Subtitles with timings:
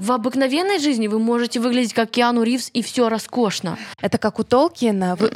[0.00, 3.76] В обыкновенной жизни вы можете выглядеть как Киану Ривз, и все роскошно.
[4.00, 5.14] Это как у Толкина.
[5.14, 5.30] Вы...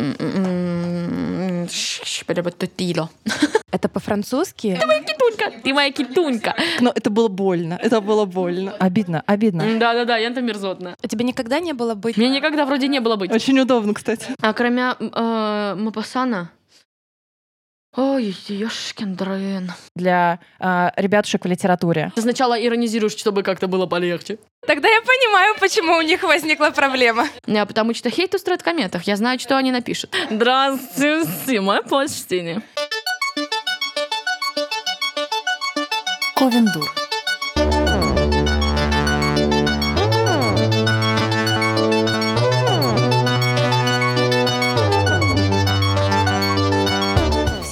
[3.71, 4.79] Это по-французски?
[4.81, 6.57] Ты моя китунька, ты моя китунька.
[6.81, 8.73] Но это было больно, это было больно.
[8.79, 9.65] Обидно, обидно.
[9.79, 10.97] Да-да-да, я там мерзотная.
[11.03, 12.17] А тебе никогда не было быть?
[12.17, 13.33] Мне никогда вроде не было быть.
[13.33, 14.29] Очень удобно, кстати.
[14.41, 16.51] А кроме э, Мапасана,
[17.97, 19.71] Ой, ёшкин дрын.
[19.95, 22.11] Для э, ребятушек в литературе.
[22.17, 24.39] Ты сначала иронизируешь, чтобы как-то было полегче.
[24.67, 27.29] Тогда я понимаю, почему у них возникла проблема.
[27.47, 29.05] Не, потому что хейт устроит в комментах.
[29.05, 30.13] Я знаю, что они напишут.
[30.29, 32.63] Здравствуйте, мое почтение.
[36.35, 37.04] Ковендур.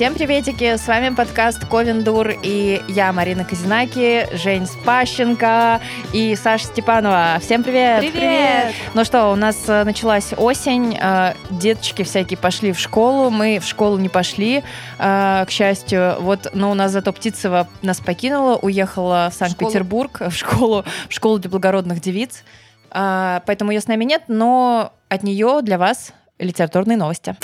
[0.02, 5.80] Всем приветики, с вами подкаст Ковендур и я, Марина Казинаки, Жень Спащенко
[6.12, 7.38] и Саша Степанова.
[7.41, 8.01] Всем привет!
[8.01, 8.15] Привет!
[8.15, 8.75] привет.
[8.95, 13.64] Ну что, у нас э, началась осень, э, деточки всякие пошли в школу, мы в
[13.64, 14.64] школу не пошли,
[14.98, 16.17] э, к счастью.
[16.19, 21.39] Вот, но у нас зато Птицева нас покинула, уехала в Санкт-Петербург в школу, в школу
[21.39, 22.42] для благородных девиц.
[22.91, 27.36] Поэтому ее с нами нет, но от нее для вас литературные новости.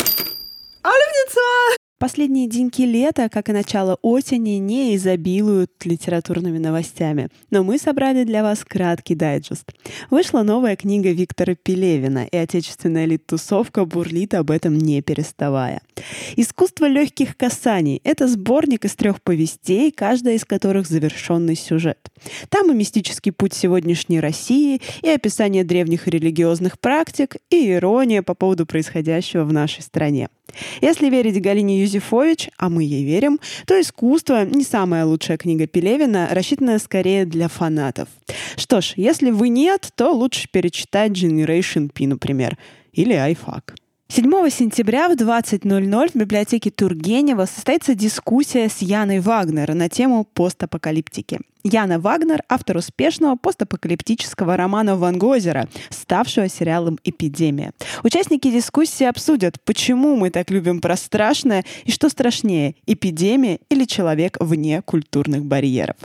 [0.83, 1.79] Алевница!
[1.99, 8.45] Последние деньки лета, как и начало осени, не изобилуют литературными новостями, но мы собрали для
[8.45, 9.73] вас краткий дайджест.
[10.09, 15.81] Вышла новая книга Виктора Пелевина, и отечественная лит-тусовка бурлит об этом не переставая.
[16.37, 21.99] «Искусство легких касаний»— это сборник из трех повестей, каждая из которых завершенный сюжет.
[22.49, 28.67] Там и мистический путь сегодняшней России, и описание древних религиозных практик, и ирония по поводу
[28.67, 30.29] происходящего в нашей стране.
[30.81, 36.29] Если верить Галине Юзефович, а мы ей верим, то «Искусство»— не самая лучшая книга Пелевина,
[36.31, 38.09] рассчитанная скорее для фанатов.
[38.57, 42.57] Что ж, если вы нет, то лучше перечитать Generation P, например,
[42.93, 43.75] или iFAQ.
[44.11, 51.41] 7 сентября в 20.00 в библиотеке Тургенева состоится дискуссия с Яной Вагнер на тему постапокалиптики.
[51.63, 57.73] Яна Вагнер— автор успешного постапокалиптического романа Ван Гозера, ставшего сериалом «Эпидемия».
[58.02, 64.39] Участники дискуссии обсудят, почему мы так любим про страшное и что страшнее— эпидемия или человек
[64.40, 65.96] вне культурных барьеров.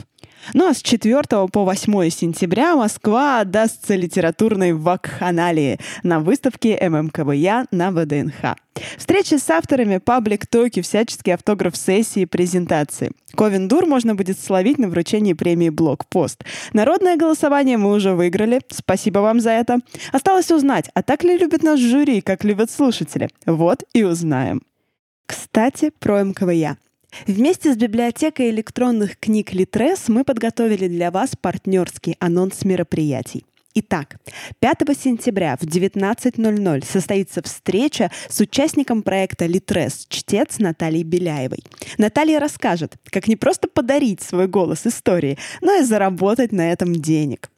[0.52, 7.90] Ну а с 4 по 8 сентября Москва отдастся литературной вакханалии на выставке ММКВЯ на
[7.90, 8.56] ВДНХ.
[8.98, 13.12] Встречи с авторами, паблик-токи, всяческие автограф-сессии презентации.
[13.36, 16.44] Ковендур можно будет словить на вручении премии «Блокпост».
[16.72, 18.60] Народное голосование мы уже выиграли.
[18.70, 19.78] Спасибо вам за это.
[20.12, 23.28] Осталось узнать, а так ли любят наш жюри, как любят слушатели?
[23.46, 24.62] Вот и узнаем.
[25.26, 26.76] Кстати, про МКВЯ.
[27.26, 33.44] Вместе с библиотекой электронных книг Литрес мы подготовили для вас партнерский анонс мероприятий.
[33.76, 34.18] Итак,
[34.60, 41.64] 5 сентября в 19.00 состоится встреча с участником проекта «Литрес» чтец Натальей Беляевой.
[41.98, 47.50] Наталья расскажет, как не просто подарить свой голос истории, но и заработать на этом денег.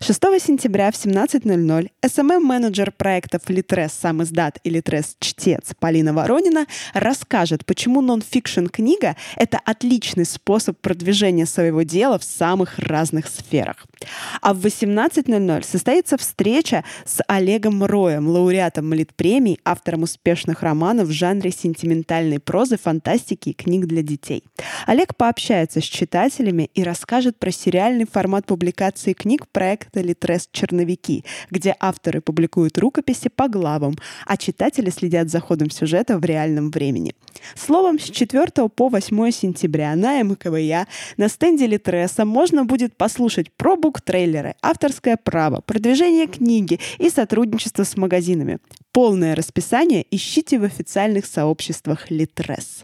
[0.00, 7.64] 6 сентября в 17.00 SMM-менеджер проектов Литрес «Сам издат» и Литрес «Чтец» Полина Воронина расскажет,
[7.64, 13.86] почему нон-фикшн книга— это отличный способ продвижения своего дела в самых разных сферах.
[14.42, 21.50] А в 18.00 состоится встреча с Олегом Роем, лауреатом Литпремий, автором успешных романов в жанре
[21.50, 24.44] сентиментальной прозы, фантастики и книг для детей.
[24.86, 31.76] Олег пообщается с читателями и расскажет про сериальный формат публикации книг проекта «Литрес Черновики», где
[31.78, 33.94] авторы публикуют рукописи по главам,
[34.26, 37.14] а читатели следят за ходом сюжета в реальном времени.
[37.54, 43.76] Словом, с 4 по 8 сентября на МКВЯ на стенде Литреса можно будет послушать про
[43.76, 48.58] бук-трейлеры, авторское право, продвижение книги и сотрудничество с магазинами.
[48.90, 52.82] Полное расписание ищите в официальных сообществах Литрес.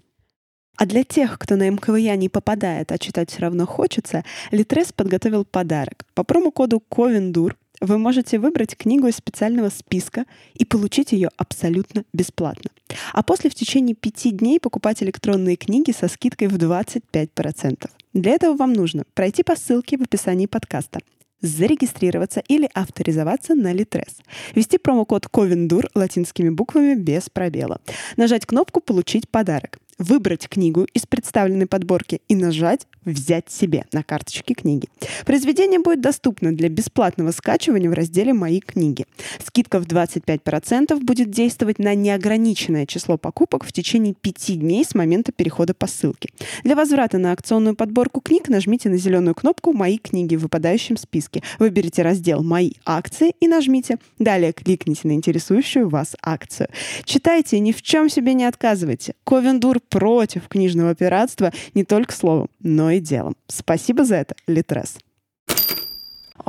[0.78, 5.44] А для тех, кто на МКВЯ не попадает, а читать все равно хочется, Литрес подготовил
[5.44, 6.06] подарок.
[6.14, 10.24] По промокоду Ковендур вы можете выбрать книгу из специального списка
[10.54, 12.70] и получить ее абсолютно бесплатно.
[13.12, 17.90] А после в течение пяти дней покупать электронные книги со скидкой в 25%.
[18.14, 21.00] Для этого вам нужно пройти по ссылке в описании подкаста,
[21.40, 24.18] зарегистрироваться или авторизоваться на Литрес,
[24.54, 27.80] ввести промокод Ковендур латинскими буквами без пробела,
[28.16, 34.54] нажать кнопку «Получить подарок», выбрать книгу из представленной подборки и нажать «Взять себе» на карточке
[34.54, 34.88] книги.
[35.24, 39.06] Произведение будет доступно для бесплатного скачивания в разделе «Мои книги».
[39.44, 45.32] Скидка в 25% будет действовать на неограниченное число покупок в течение пяти дней с момента
[45.32, 46.30] перехода по ссылке.
[46.64, 51.42] Для возврата на акционную подборку книг нажмите на зеленую кнопку «Мои книги» в выпадающем списке.
[51.58, 53.98] Выберите раздел «Мои акции» и нажмите.
[54.18, 56.68] Далее кликните на интересующую вас акцию.
[57.04, 59.14] Читайте и ни в чем себе не отказывайте.
[59.24, 63.36] Ковендур против книжного пиратства не только словом, но и делом.
[63.48, 64.98] Спасибо за это, Литрес.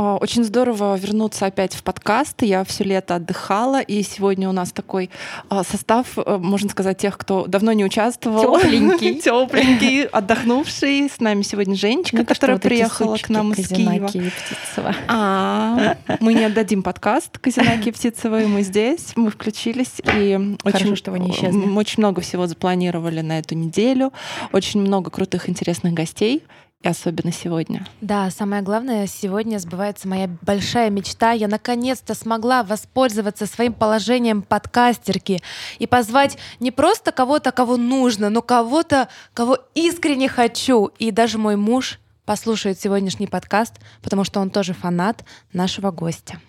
[0.01, 2.42] А, очень здорово вернуться опять в подкаст.
[2.42, 5.10] Я все лето отдыхала, и сегодня у нас такой
[5.50, 8.62] а, состав, э, можно сказать, тех, кто давно не участвовал.
[8.62, 9.16] Тепленький.
[9.19, 11.10] Тепленький, отдохнувший.
[11.10, 14.06] С нами сегодня Женечка, Ну, которая вот приехала к нам из Киева.
[14.06, 14.96] И Птицева.
[15.10, 20.95] А, мы не отдадим подкаст Казинаки и Птицевой, мы здесь, мы включились и Хорошо, очень,
[20.95, 21.75] что вы не исчезли.
[21.75, 24.13] очень много всего запланировали на эту неделю,
[24.54, 26.44] очень много крутых, интересных гостей,
[26.81, 27.86] и особенно сегодня.
[28.00, 31.31] Да, самое главное, сегодня сбывается моя большая мечта.
[31.31, 35.42] Я наконец-то смогла воспользоваться своим положением подкастерки
[35.78, 40.86] и позвать не просто кого-то, кого нужно, но кого-то, кого искренне хочу.
[41.00, 46.40] И даже мой муж послушает сегодняшний подкаст, потому что он тоже фанат нашего гостя.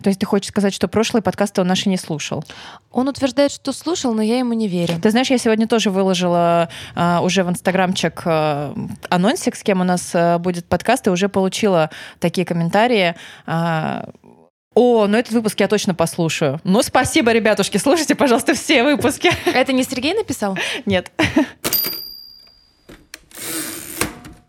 [0.00, 2.44] То есть ты хочешь сказать, что прошлые подкасты он наши не слушал?
[2.92, 5.00] Он утверждает, что слушал, но я ему не верю.
[5.02, 8.74] Ты знаешь, я сегодня тоже выложила а, уже в инстаграмчик а,
[9.10, 11.90] анонсик, с кем у нас а, будет подкаст, и уже получила
[12.20, 13.16] такие комментарии.
[13.46, 14.08] а,
[14.74, 16.60] о, ну этот выпуск я точно послушаю.
[16.62, 19.32] Ну, спасибо, ребятушки, слушайте, пожалуйста, все выпуски.
[19.46, 20.56] Это не Сергей написал?
[20.86, 21.10] Нет.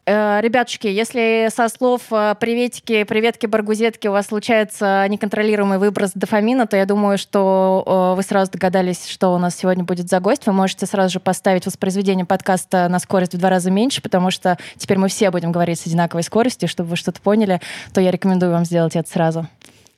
[0.10, 6.66] Э, Ребятушки, если со слов э, приветики, приветки, баргузетки у вас случается неконтролируемый выброс дофамина,
[6.66, 10.48] то я думаю, что э, вы сразу догадались, что у нас сегодня будет за гость.
[10.48, 14.58] Вы можете сразу же поставить воспроизведение подкаста на скорость в два раза меньше, потому что
[14.78, 16.68] теперь мы все будем говорить с одинаковой скоростью.
[16.68, 17.62] Чтобы вы что-то поняли,
[17.94, 19.48] то я рекомендую вам сделать это сразу.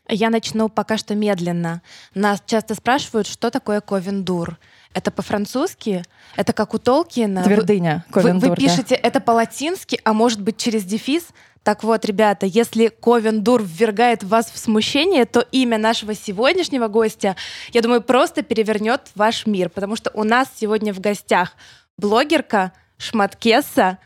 [0.10, 1.82] Я начну пока что медленно.
[2.16, 4.58] Нас часто спрашивают, что такое ковендур.
[4.94, 6.04] Это по-французски?
[6.36, 7.42] Это как у Толкина?
[7.42, 8.06] Вы- Твердыня.
[8.10, 8.62] Вы, Ковендур, вы да.
[8.62, 11.28] пишете это по-латински, а может быть через дефис?
[11.64, 17.36] Так вот, ребята, если Ковендур ввергает вас в смущение, то имя нашего сегодняшнего гостя,
[17.72, 21.54] я думаю, просто перевернет ваш мир, потому что у нас сегодня в гостях
[21.98, 24.00] блогерка Шматкесса,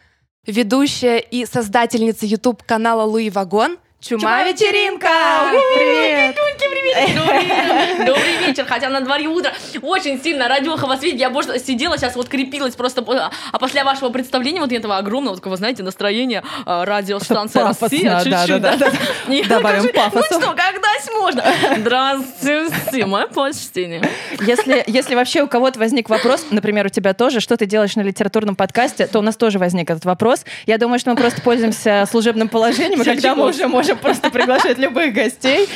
[0.46, 5.10] ведущая и создательница YouTube-канала Луи Вагон, Чума вечеринка!
[5.50, 6.38] Привет!
[6.60, 9.52] Привет, добрый, добрый вечер, хотя на дворе утро.
[9.82, 11.20] Очень сильно радиоха вас видеть.
[11.20, 13.04] Я просто сидела сейчас, вот крепилась просто.
[13.52, 18.42] А после вашего представления, вот этого огромного, такого, знаете, настроения а, радиостанция Пафосно, Россия, да,
[18.42, 18.62] чуть-чуть.
[18.62, 20.28] да, да, И Добавим пафоса.
[20.30, 20.86] Ну что, когда
[21.26, 21.44] можно?
[21.78, 24.02] Здравствуйте, мое почтение.
[24.42, 28.02] Если, если вообще у кого-то возник вопрос, например, у тебя тоже, что ты делаешь на
[28.02, 30.46] литературном подкасте, то у нас тоже возник этот вопрос.
[30.66, 34.78] Я думаю, что мы просто пользуемся служебным положением, и когда мы уже можем просто приглашать
[34.78, 35.68] любых гостей.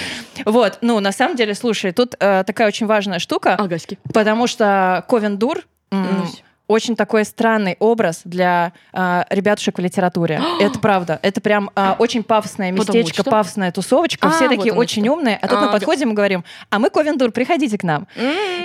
[0.46, 3.98] Вот, ну, на самом деле, слушай, тут э, такая очень важная штука, Агаськи.
[4.14, 6.28] потому что Ковендур м,
[6.70, 10.40] очень такой странный образ для э, ребятушек в литературе.
[10.62, 11.20] это правда.
[11.24, 13.32] Это прям э, очень пафосное местечко, что?
[13.32, 14.28] пафосная тусовочка.
[14.28, 15.14] А, Все вот такие оно очень что.
[15.14, 15.40] умные.
[15.42, 18.08] А тут А, мы га- подходим и говорим, а мы Ковендур, приходите к нам.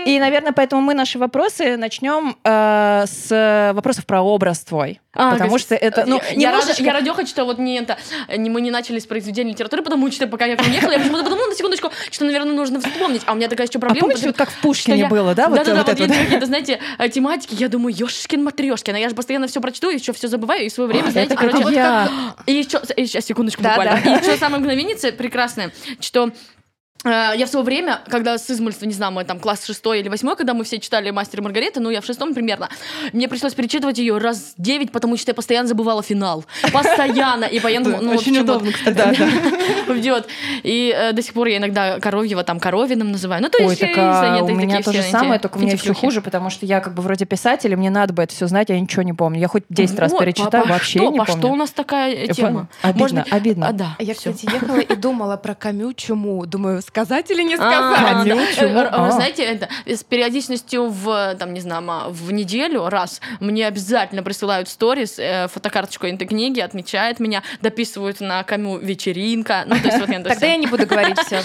[0.05, 5.01] И, наверное, поэтому мы наши вопросы начнем э, с вопросов про образ твой.
[5.17, 7.97] А, потому что это, ну, я, немножечко- я радеха, что вот не это,
[8.37, 10.99] не, мы не начали с произведения литературы, потому что пока я к вам ехала, я
[10.99, 13.23] почему-то подумала на секундочку, что, наверное, нужно вспомнить.
[13.27, 14.01] А у меня такая еще А проблема.
[14.09, 15.49] помнишь, потому вот как в Пушкине было, да?
[15.49, 16.25] Вот, Да-да-да, вот вот это есть вот.
[16.25, 17.55] какие-то, знаете, э, тематики.
[17.55, 18.97] Я думаю, ёшкин матрешкин.
[18.97, 21.75] Я же постоянно все прочту, еще все забываю, и свое время, знаете, Это как короче...
[21.75, 22.35] я.
[22.47, 24.01] И еще, сейчас, секундочку, Да, буквально.
[24.05, 24.17] да.
[24.17, 26.31] И еще самое мгновение прекрасное, что
[27.05, 30.37] я в свое время, когда с измольства, не знаю, мы там класс шестой или восьмой,
[30.37, 32.69] когда мы все читали «Мастер и Маргарита», ну, я в шестом примерно,
[33.13, 36.45] мне пришлось перечитывать ее раз девять, потому что я постоянно забывала финал.
[36.73, 37.45] Постоянно.
[37.45, 37.99] И поэтому...
[38.01, 38.97] ну, Очень удобно, кстати.
[38.97, 40.25] Да.
[40.63, 43.43] И э, до сих пор я иногда Коровьева там Коровиным называю.
[43.43, 43.81] Ну, то Ой, есть...
[43.81, 46.67] так э, а, у меня то же самое, только у меня еще хуже, потому что
[46.67, 49.03] я как бы вроде писатель, и мне надо бы это все знать, а я ничего
[49.03, 49.41] не помню.
[49.41, 51.41] Я хоть 10 раз перечитаю, вообще не по помню.
[51.41, 52.69] что у нас такая э, тема?
[52.83, 53.69] Обидно, обидно.
[53.69, 56.47] А, да, Я, кстати, ехала и думала про Камю чуму.
[56.47, 58.89] Думаю, сказать или не А, сказать?
[58.93, 59.11] А.
[59.11, 65.19] Знаете, это с периодичностью в, там, не знаю, в неделю раз мне обязательно присылают сторис,
[65.19, 69.65] э, фотокарточку этой книги, отмечают меня, дописывают на камю вечеринка.
[69.67, 71.41] Ну, то есть вот это Тогда я не буду говорить все.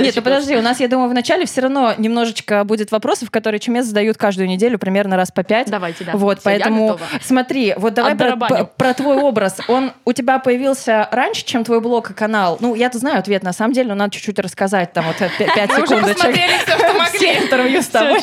[0.00, 3.86] Нет, ну подожди, у нас, я думаю, вначале все равно немножечко будет вопросов, которые Чумец
[3.86, 5.68] задают каждую неделю, примерно раз по пять.
[5.68, 6.12] Давайте, да.
[6.14, 9.58] Вот, поэтому смотри, вот давай про твой образ.
[9.66, 12.58] Он у тебя появился раньше, чем твой блог и канал.
[12.60, 15.74] Ну, я-то знаю ответ, на самом деле, но надо чуть-чуть рассказать, там вот 5 Мы
[15.76, 16.16] уже секундочек.
[16.16, 17.18] посмотрели все, что могли.
[17.18, 18.20] Все интервью с тобой.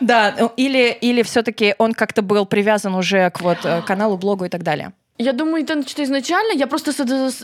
[0.00, 4.44] Да, ну, или, или все-таки он как-то был привязан уже к вот э, каналу, блогу
[4.44, 4.92] и так далее.
[5.22, 6.92] Я думаю, это что изначально я просто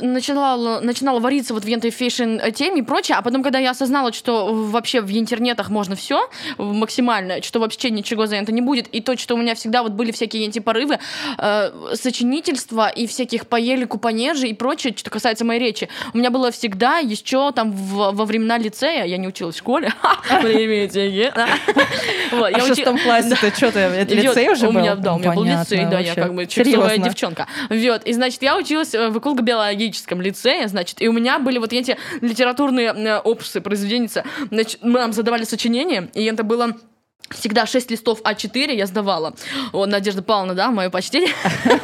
[0.01, 4.47] начинала, начинала вариться вот в этой fashion-теме и прочее, а потом, когда я осознала, что
[4.51, 9.15] вообще в интернетах можно все максимально, что вообще ничего за это не будет, и то,
[9.19, 10.99] что у меня всегда вот были всякие эти порывы
[11.37, 16.51] э, сочинительства и всяких поелику, понеже и прочее, что касается моей речи, у меня было
[16.51, 19.93] всегда еще там в- во времена лицея, я не училась в школе.
[22.33, 24.81] Вот, А в шестом классе ты что-то, лицей уже был?
[24.97, 27.47] да, у меня был лицей, да, я как бы чипсовая девчонка.
[27.69, 31.73] Вот, и, значит, я училась э, в эколого-биологическом лицее, значит, и у меня были вот
[31.73, 34.25] эти литературные э, опусы, произведеница.
[34.51, 36.77] Значит, мы нам задавали сочинение, и это было
[37.31, 39.35] Всегда 6 листов А4 я сдавала.
[39.73, 41.33] О, Надежда Павловна, да, мое почтение.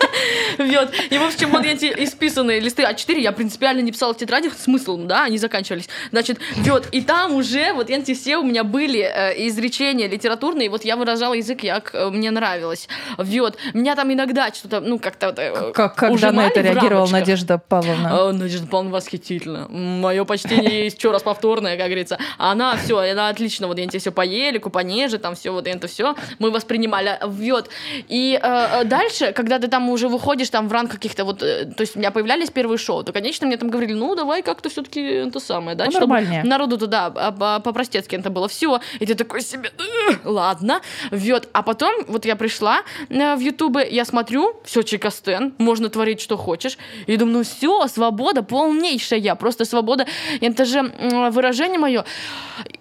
[0.59, 0.91] Вот.
[1.11, 4.99] И, в общем, вот эти исписанные листы А4 я принципиально не писала в тетрадях, смысл,
[4.99, 5.89] да, они заканчивались.
[6.11, 10.85] Значит, вот, и там уже вот эти все у меня были э, изречения литературные, вот
[10.85, 12.89] я выражала язык, як э, мне нравилось.
[13.17, 13.57] Вот.
[13.73, 15.35] Меня там иногда что-то, ну, как-то...
[15.37, 17.09] э, Как, как на это реагировала.
[17.09, 18.29] Надежда Павловна?
[18.29, 19.69] А, Надежда Павловна восхитительно.
[19.69, 22.19] Мое почтение еще раз повторное, как говорится.
[22.39, 25.87] Она все, она отлично, вот эти все по елику, по неже, там все вот это
[25.87, 27.19] все мы воспринимали.
[27.23, 27.71] Вот.
[28.09, 31.81] И э, дальше, когда ты там уже выходишь там в ранг каких-то вот, э, то
[31.83, 35.01] есть у меня появлялись первые шоу, то, конечно, мне там говорили, ну, давай как-то все-таки
[35.01, 39.71] это самое, да, Ну, чтобы народу туда по-простецки это было все, и ты такой себе,
[39.79, 45.55] «Ugh, ладно, вот, а потом вот я пришла э, в Ютубе, я смотрю, все чекастен,
[45.59, 50.07] можно творить что хочешь, и думаю, ну все, свобода полнейшая, просто свобода,
[50.41, 50.83] это же
[51.31, 52.05] выражение мое,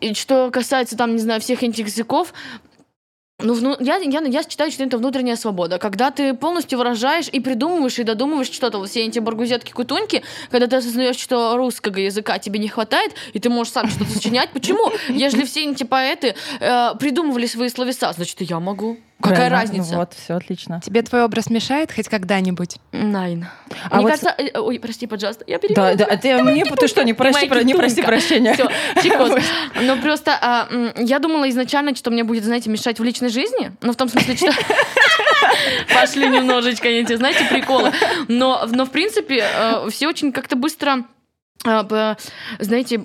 [0.02, 2.34] и что касается там, не знаю, всех этих языков,
[3.44, 5.78] ну, вну- я, я, я считаю, что это внутренняя свобода.
[5.78, 10.68] Когда ты полностью выражаешь и придумываешь, и додумываешь что-то, вот все эти баргузетки кутуньки, когда
[10.68, 14.50] ты осознаешь, что русского языка тебе не хватает, и ты можешь сам что-то сочинять.
[14.52, 14.92] Почему?
[15.10, 18.98] Если все эти поэты э, придумывали свои словеса, значит, я могу.
[19.22, 19.60] Какая Правильно.
[19.62, 19.94] разница?
[19.94, 20.82] Ну Вот, все отлично.
[20.84, 22.78] Тебе твой образ мешает хоть когда-нибудь?
[22.92, 23.48] Найн.
[23.90, 24.36] А Мне вот- кажется...
[24.38, 25.96] э, Ой, прости, пожалуйста, я Да, перебила.
[25.96, 28.54] да, ты мне, ты что, не прости, моя не прости прощения.
[28.54, 28.68] Все,
[29.02, 29.32] чекос.
[29.82, 33.72] Но просто а, я думала изначально, что мне будет, знаете, мешать в личной жизни.
[33.82, 34.52] Ну, в том смысле, что...
[35.94, 37.92] Пошли немножечко эти, знаете, приколы.
[38.28, 41.04] Но, но в принципе, э, все очень как-то быстро а,
[42.60, 42.98] знаете,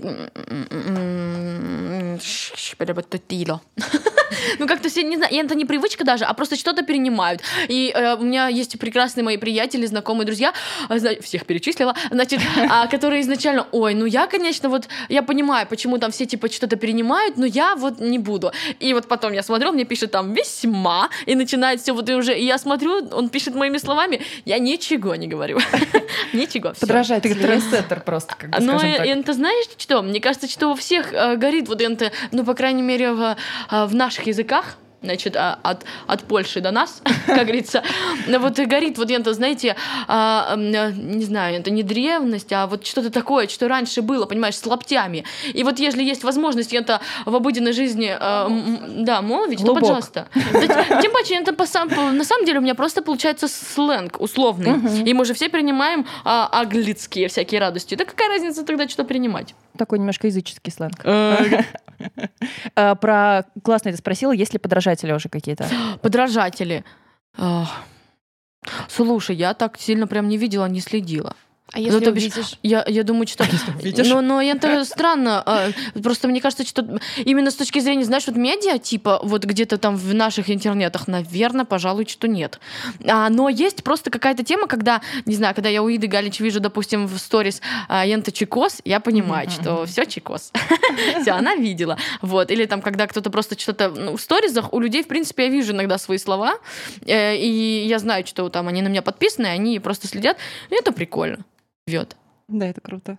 [2.78, 3.60] переботатило.
[4.58, 7.42] ну как-то все, не знаю, и это не привычка даже, а просто что-то перенимают.
[7.68, 10.52] И э, у меня есть прекрасные мои приятели, знакомые, друзья,
[10.88, 15.98] зна- всех перечислила, значит, а, которые изначально, ой, ну я, конечно, вот, я понимаю, почему
[15.98, 18.52] там все типа что-то перенимают, но я вот не буду.
[18.80, 22.38] И вот потом я смотрю, мне пишет там весьма, и начинает все вот и уже,
[22.38, 25.58] и я смотрю, он пишет моими словами, я ничего не говорю.
[26.32, 26.72] Ничего.
[26.72, 26.80] всё.
[26.80, 27.22] Подражать.
[27.22, 29.06] Ты трендсеттер просто, как бы, Ну, скажем и- так.
[29.06, 30.02] это знаешь что?
[30.02, 33.36] Мне кажется, что у всех э, горит вот это, ну, по крайней мере, в,
[33.70, 34.76] э, в наших языках,
[35.06, 37.82] значит, а, от, от Польши до нас, как говорится,
[38.28, 39.75] вот и горит вот это, знаете,
[40.06, 44.56] а, э, не знаю, это не древность, а вот что-то такое, что раньше было, понимаешь,
[44.56, 45.25] с лаптями.
[45.54, 50.28] И вот если есть возможность это в обыденной жизни, э, м, да, молвить, то пожалуйста.
[51.02, 54.75] Тем паче, это по сам- по- на самом деле у меня просто получается сленг условный.
[55.08, 57.94] И мы же все принимаем а, аглицкие всякие радости.
[57.94, 59.54] Да какая разница тогда, что принимать?
[59.78, 61.00] Такой немножко языческий сленг.
[61.04, 61.36] А,
[62.96, 64.58] Про классно это спросила, есть ли
[65.04, 65.68] подражатели уже какие-то?
[66.02, 66.84] Подражатели.
[68.88, 71.34] Слушай, я так сильно прям не видела, не следила.
[71.73, 72.58] А если то бишь, увидишь...
[72.62, 73.44] Я, я думаю, что...
[73.82, 74.06] Видишь?
[74.06, 75.42] Но, но это странно.
[75.44, 75.70] а,
[76.00, 79.96] Просто мне кажется, что именно с точки зрения, знаешь, вот медиа, типа, вот где-то там
[79.96, 82.61] в наших интернетах, наверное, пожалуй, что нет.
[83.04, 86.61] А, но есть просто какая-то тема, когда, не знаю, когда я у Иды Галич вижу,
[86.61, 90.52] допустим, в сторис а, Ента Чикос, я понимаю, что все Чикос.
[91.20, 91.99] Все, она видела.
[92.23, 92.50] Вот.
[92.50, 93.88] Или там, когда кто-то просто что-то...
[93.88, 96.58] ну, в сторизах у людей, в принципе, я вижу иногда свои слова,
[97.04, 100.37] э, и я знаю, что там они на меня подписаны, они просто следят.
[100.70, 101.44] И это прикольно.
[101.87, 102.16] Вет.
[102.49, 103.19] Да, это круто.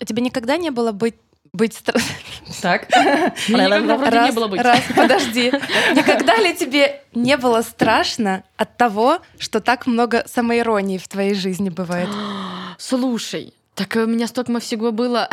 [0.00, 1.16] А тебе никогда не было быть
[1.52, 2.00] быть стра-
[2.62, 2.88] Так.
[3.48, 4.60] Никогда раз, не было быть.
[4.60, 5.50] раз, подожди.
[5.94, 11.68] Никогда ли тебе не было страшно от того, что так много самоиронии в твоей жизни
[11.68, 12.08] бывает?
[12.78, 15.28] Слушай, так у меня столько всего было.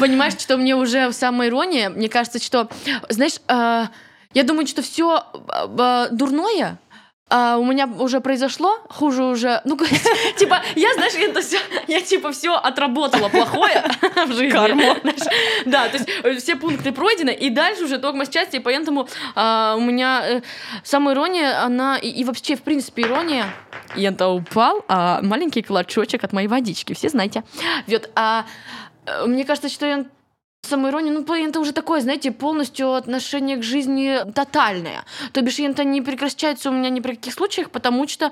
[0.00, 2.70] Понимаешь, что мне уже самая ирония, мне кажется, что,
[3.10, 3.90] знаешь, а,
[4.32, 5.24] я думаю, что все
[6.12, 6.78] дурное
[7.30, 9.78] а, у меня уже произошло, хуже уже, ну,
[10.36, 13.84] типа, я, знаешь, это все, я, типа, все отработала плохое
[14.26, 14.50] в жизни.
[14.50, 14.96] Карма.
[15.66, 19.76] Да, то есть э, все пункты пройдены, и дальше уже только счастье, и поэтому а,
[19.76, 20.40] у меня э,
[20.82, 23.46] самая ирония, она, и, и вообще, в принципе, ирония,
[23.94, 27.44] и это упал а, маленький клочочек от моей водички, все знаете.
[27.86, 28.44] Вот, а,
[29.06, 30.04] э, мне кажется, что я
[30.70, 35.04] самоирония, ну, это уже такое, знаете, полностью отношение к жизни тотальное.
[35.32, 38.30] То бишь, это не прекращается у меня ни при каких случаях, потому что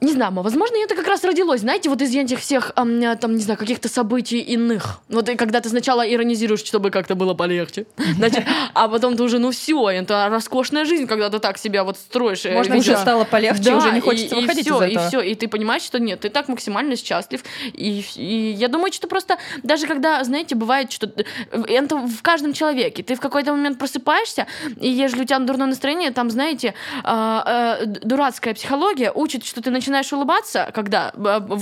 [0.00, 3.58] не знаю, возможно, это как раз родилось, знаете, вот из этих всех, там, не знаю,
[3.58, 5.00] каких-то событий иных.
[5.08, 9.38] Вот и когда ты сначала иронизируешь, чтобы как-то было полегче, значит, а потом ты уже,
[9.38, 12.46] ну все, это роскошная жизнь, когда ты так себя вот строишь.
[12.46, 15.04] Э, Можно уже стало полегче, да, уже не хочется и, выходить и все, из этого.
[15.04, 17.42] И все, и ты понимаешь, что нет, ты так максимально счастлив.
[17.72, 21.10] И, и я думаю, что просто даже когда, знаете, бывает, что
[21.50, 24.46] это в каждом человеке, ты в какой-то момент просыпаешься,
[24.80, 29.70] и если у тебя дурное настроение, там, знаете, а, а, дурацкая психология учит, что ты
[29.70, 31.12] начинаешь начинаешь улыбаться, когда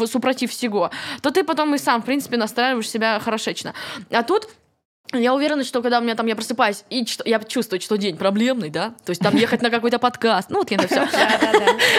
[0.07, 0.91] супротив всего,
[1.23, 3.75] то ты потом и сам, в принципе, настраиваешь себя хорошечно.
[4.11, 4.49] А тут
[5.15, 8.19] я уверена, что когда у меня там я просыпаюсь и что, я чувствую, что день
[8.19, 11.09] проблемный, да, то есть там ехать на какой-то подкаст, ну вот я на все,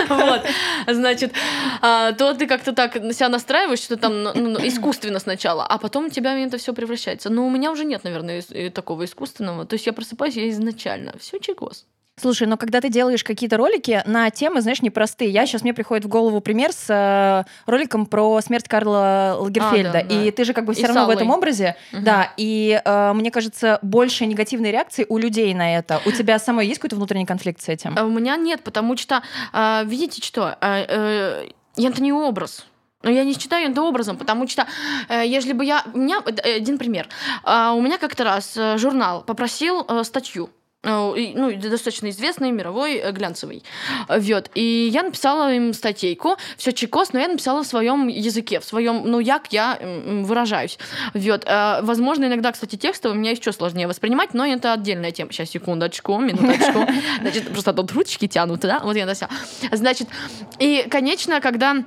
[0.09, 0.41] вот,
[0.87, 1.33] значит,
[1.81, 6.05] а, то ты как-то так себя настраиваешь, что там ну, ну, искусственно сначала, а потом
[6.05, 7.31] у тебя это все превращается.
[7.31, 11.39] Но у меня уже нет, наверное, такого искусственного, то есть я просыпаюсь я изначально, все
[11.39, 11.87] чекос.
[12.19, 16.05] Слушай, но когда ты делаешь какие-то ролики на темы, знаешь, непростые, я сейчас мне приходит
[16.05, 20.31] в голову пример с э, роликом про смерть Карла Лагерфельда, а, да, и да.
[20.31, 21.15] ты же как бы все равно Саллой.
[21.15, 22.01] в этом образе, угу.
[22.03, 26.01] да, и э, мне кажется, больше негативной реакции у людей на это.
[26.05, 27.95] У тебя самой есть какой-то внутренний конфликт с этим?
[27.97, 29.21] А у меня нет, потому что,
[29.53, 32.65] э, видите что, э, э, это не образ.
[33.01, 34.67] Но я не считаю это образом, потому что
[35.07, 35.83] э, если бы я...
[35.93, 37.07] У меня э, один пример.
[37.45, 40.49] Э, у меня как-то раз э, журнал попросил э, статью
[40.83, 43.63] ну, достаточно известный, мировой, э, глянцевый.
[44.07, 44.49] Вот.
[44.55, 49.03] И я написала им статейку, все чекос, но я написала в своем языке, в своем,
[49.05, 49.77] ну, як я
[50.23, 50.77] выражаюсь.
[51.13, 55.33] Э, возможно, иногда, кстати, текстово меня еще сложнее воспринимать, но это отдельная тема.
[55.33, 56.85] Сейчас, секундочку, минуточку.
[57.21, 58.79] Значит, просто тут ручки тянут, да?
[58.79, 59.15] Вот я на
[59.71, 60.07] Значит,
[60.59, 61.83] и, конечно, когда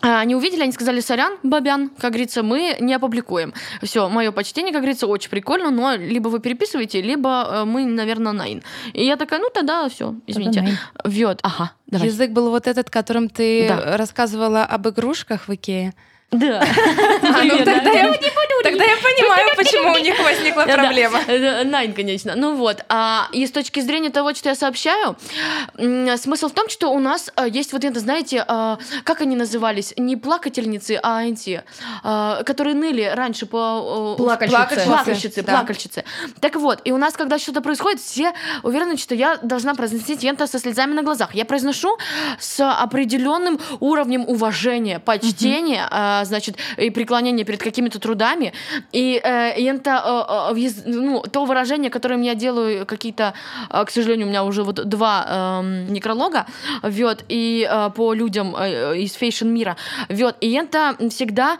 [0.00, 3.52] они увидели, они сказали, сорян, бабян, как говорится, мы не опубликуем.
[3.82, 8.32] Все, мое почтение, как говорится, очень прикольно, но либо вы переписываете, либо э, мы, наверное,
[8.32, 8.62] найн.
[8.92, 10.78] И я такая, ну тогда все, извините.
[11.04, 12.06] Вьет, ага, давай.
[12.06, 13.96] Язык был вот этот, которым ты да.
[13.96, 15.94] рассказывала об игрушках в Икее.
[16.30, 16.62] Да.
[17.22, 18.12] А, ну тогда я
[18.62, 21.20] Тогда я понимаю, почему у них возникла проблема.
[21.64, 22.34] Найн, конечно.
[22.36, 22.84] Ну вот.
[22.88, 25.16] А и с точки зрения того, что я сообщаю,
[25.76, 29.94] смысл в том, что у нас э, есть вот это, знаете, э, как они назывались?
[29.96, 31.62] Не плакательницы, а эти,
[32.04, 34.16] э, которые ныли раньше по...
[34.16, 34.84] Плакальщицы.
[34.86, 36.04] Плакальщицы, плакальщицы.
[36.40, 40.46] Так вот, и у нас, когда что-то происходит, все уверены, что я должна произносить ента
[40.46, 41.34] со слезами на глазах.
[41.34, 41.96] Я произношу
[42.40, 45.88] с определенным уровнем уважения, почтения,
[46.24, 48.52] значит, и преклонения перед какими-то трудами.
[48.92, 53.34] И, э, и это э, э, ну, то выражение, которым я делаю какие-то,
[53.70, 56.46] к сожалению, у меня уже вот два э, некролога,
[56.82, 59.76] вот, и по людям из фэшн-мира,
[60.08, 61.58] вот, и это всегда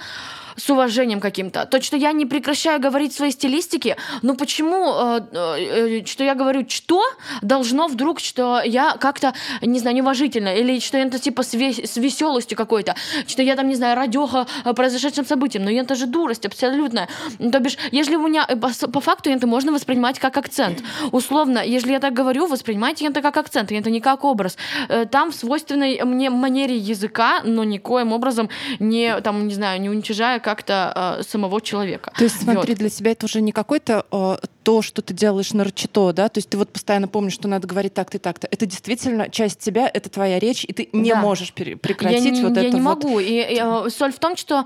[0.59, 1.65] с уважением каким-то.
[1.67, 6.65] То, что я не прекращаю говорить своей стилистике, но почему, э, э, что я говорю
[6.69, 7.03] «что»,
[7.43, 11.97] должно вдруг, что я как-то, не знаю, неуважительно, или что это типа с, вес- с
[11.97, 12.95] веселостью какой-то,
[13.27, 17.09] что я там, не знаю, радеха произошедшим событием, но это же дурость абсолютная.
[17.39, 20.83] То бишь, если у меня, по, по факту это можно воспринимать как акцент.
[21.13, 24.57] Условно, если я так говорю, воспринимайте это как акцент, это не как образ.
[24.89, 28.49] Э, там в свойственной мне манере языка, но никоим образом
[28.81, 32.11] не, там, не знаю, не уничижая как-то э, самого человека.
[32.17, 32.79] То есть, смотри, вот.
[32.79, 36.31] для себя это уже не какой-то э, то, что ты делаешь нарочито, да?
[36.31, 38.49] То есть ты вот постоянно помнишь, что надо говорить так-то и так-то.
[38.51, 41.21] Это действительно часть тебя, это твоя речь, и ты не да.
[41.21, 43.05] можешь прекратить я вот не, это Я не вот...
[43.05, 43.21] могу.
[43.21, 44.65] И, и э, соль в том, что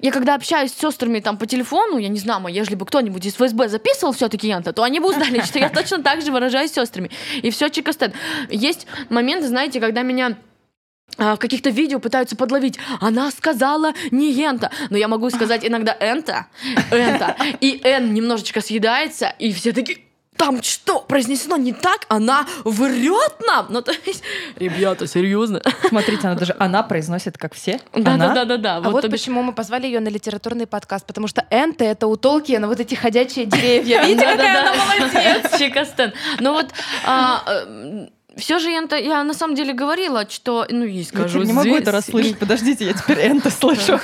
[0.00, 3.34] я когда общаюсь с сестрами там по телефону, я не знаю, если бы кто-нибудь из
[3.34, 6.74] ФСБ записывал все-таки янта, то они бы узнали, что я точно так же выражаюсь с
[6.74, 7.12] сестрами.
[7.40, 8.14] И все чикостет.
[8.50, 10.36] Есть моменты, знаете, когда меня
[11.16, 12.78] каких-то видео пытаются подловить.
[13.00, 14.70] Она сказала не ента.
[14.90, 16.46] Но я могу сказать иногда энта,
[16.90, 17.36] энта.
[17.60, 19.98] И эн немножечко съедается, и все такие
[20.36, 23.66] там что, произнесено не так, она врет нам.
[23.70, 24.24] Ну, то есть,
[24.56, 25.62] ребята, серьезно.
[25.88, 27.80] Смотрите, она даже она произносит, как все.
[27.94, 28.76] Да, да, да, да, да.
[28.78, 32.16] А вот, вот почему мы позвали ее на литературный подкаст, потому что Энте это у
[32.16, 34.02] Толкиена вот эти ходячие деревья.
[34.06, 35.58] Видите, какая она молодец.
[35.58, 36.12] Чикастен.
[36.40, 36.70] Ну вот
[37.04, 41.46] а, э, все же я, я на самом деле говорила, что, ну и скажу Я
[41.46, 44.00] не могу это расслышать, подождите, я теперь это слышу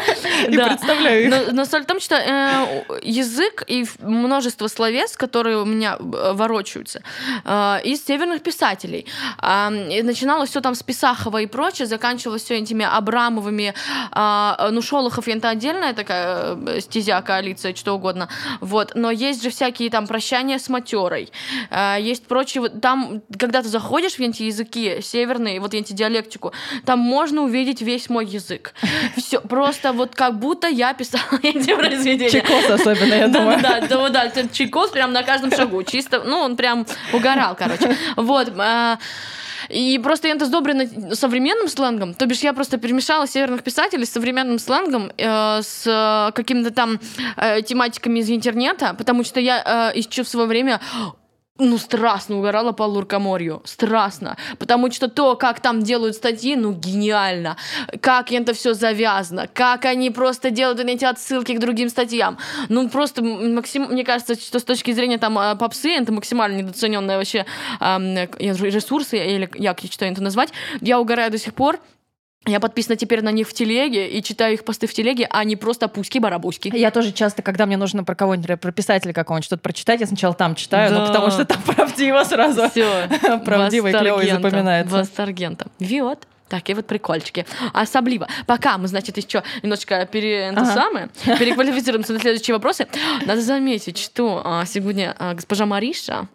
[0.48, 1.52] и представляю их.
[1.52, 7.02] Но соль в том, что э, язык и множество словес, которые у меня э, ворочаются,
[7.44, 9.06] э, из северных писателей.
[9.40, 13.74] Начиналось все там с Писахова и прочее, заканчивалось все этими Абрамовыми,
[14.10, 18.28] а, ну, Шолохов это отдельная такая стезя, коалиция, что угодно.
[18.60, 18.92] Вот.
[18.94, 21.30] Но есть же всякие там прощания с матерой,
[21.98, 26.52] есть прочие, там когда-то ты заходишь в эти языки северные, вот эти диалектику,
[26.84, 28.74] там можно увидеть весь мой язык.
[29.16, 32.30] Все, просто вот как будто я писала эти произведения.
[32.30, 33.60] Чайкос особенно, я думаю.
[33.62, 37.96] да, да, да, да, Чайкос прям на каждом шагу, чисто, ну, он прям угорал, короче.
[38.16, 38.98] Вот, а,
[39.68, 42.14] и просто я это сдобрена современным сленгом.
[42.14, 47.00] То бишь я просто перемешала северных писателей с современным сленгом, э, с э, какими-то там
[47.36, 50.80] э, тематиками из интернета, потому что я э, еще в свое время
[51.58, 53.62] ну, страстно угорала по Луркоморью.
[53.64, 54.36] Страстно.
[54.58, 57.56] Потому что то, как там делают статьи, ну, гениально.
[58.00, 59.48] Как это все завязано.
[59.52, 62.38] Как они просто делают эти отсылки к другим статьям.
[62.68, 63.88] Ну, просто, максим...
[63.90, 67.44] мне кажется, что с точки зрения там э, попсы, это максимально недооцененные вообще
[67.80, 70.52] эм, ресурсы, или как что это назвать.
[70.80, 71.80] Я угораю до сих пор.
[72.48, 75.56] Я подписана теперь на них в телеге и читаю их посты в телеге, а не
[75.56, 76.74] просто пуськи-барабуськи.
[76.74, 80.34] Я тоже часто, когда мне нужно про кого-нибудь, про писателя какого-нибудь что-то прочитать, я сначала
[80.34, 81.06] там читаю, ну Да.
[81.06, 82.68] потому что там правдиво сразу.
[82.70, 83.08] Все.
[83.44, 84.96] Правдиво и клево и запоминается.
[84.96, 85.66] Восторгента.
[85.78, 86.26] Вот.
[86.48, 87.46] Такие вот прикольчики.
[87.72, 88.28] Особливо.
[88.46, 90.52] Пока мы, значит, еще немножечко пере...
[90.54, 90.64] Ага.
[90.66, 91.08] самое,
[91.38, 92.86] переквалифицируемся на следующие вопросы.
[93.26, 96.26] Надо заметить, что а, сегодня а, госпожа Мариша,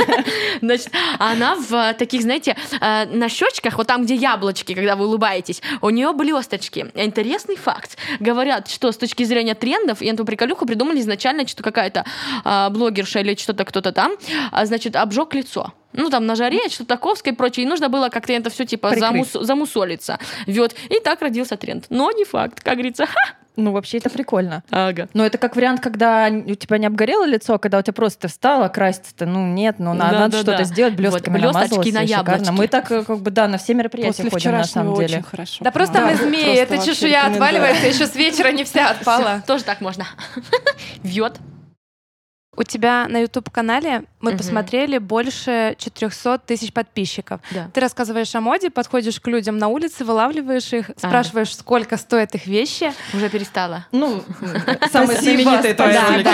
[0.62, 5.62] значит, она в таких, знаете, а, на щечках, вот там, где яблочки, когда вы улыбаетесь,
[5.80, 6.90] у нее блесточки.
[6.94, 7.98] Интересный факт.
[8.20, 12.04] Говорят, что с точки зрения трендов, и эту приколюху придумали изначально, что какая-то
[12.44, 14.12] а, блогерша или что-то кто-то там,
[14.50, 15.72] а, значит, обжег лицо.
[15.92, 17.64] Ну, там, на жаре, что-то таковское и прочее.
[17.64, 20.18] И нужно было как-то это все, типа, замус- замусолиться.
[20.46, 20.74] Вот.
[20.90, 21.86] И так родился тренд.
[21.88, 23.06] Но не факт, как говорится.
[23.06, 23.14] Ха!
[23.60, 24.62] Ну, вообще это прикольно.
[24.70, 25.08] Ага.
[25.14, 28.20] Но это как вариант, когда у тебя не обгорело лицо, а когда у тебя просто
[28.20, 30.62] ты встала, краситься-то, ну нет, ну на- Да, надо да, что-то да.
[30.64, 32.30] сделать, блестками Вот, блесточки на и шикарно.
[32.30, 32.52] яблочке.
[32.52, 35.16] Мы так э, как бы, да, на все мероприятия После ходим, на самом деле.
[35.16, 35.56] очень хорошо.
[35.64, 39.42] Да просто Да, мы змеи, вообще чешуя отваливается, еще с вечера не вся отпала.
[39.44, 40.06] Тоже так можно.
[41.02, 41.38] Вьет.
[42.58, 44.38] У тебя на YouTube-канале мы Мгм.
[44.38, 47.40] посмотрели больше 400 тысяч подписчиков.
[47.52, 47.70] Да.
[47.72, 52.46] Ты рассказываешь о моде, подходишь к людям на улице, вылавливаешь их, спрашиваешь, сколько стоят их
[52.46, 52.92] вещи.
[53.14, 53.86] Уже перестала.
[53.92, 54.24] Ну,
[54.90, 56.28] самые знаменитые ролики.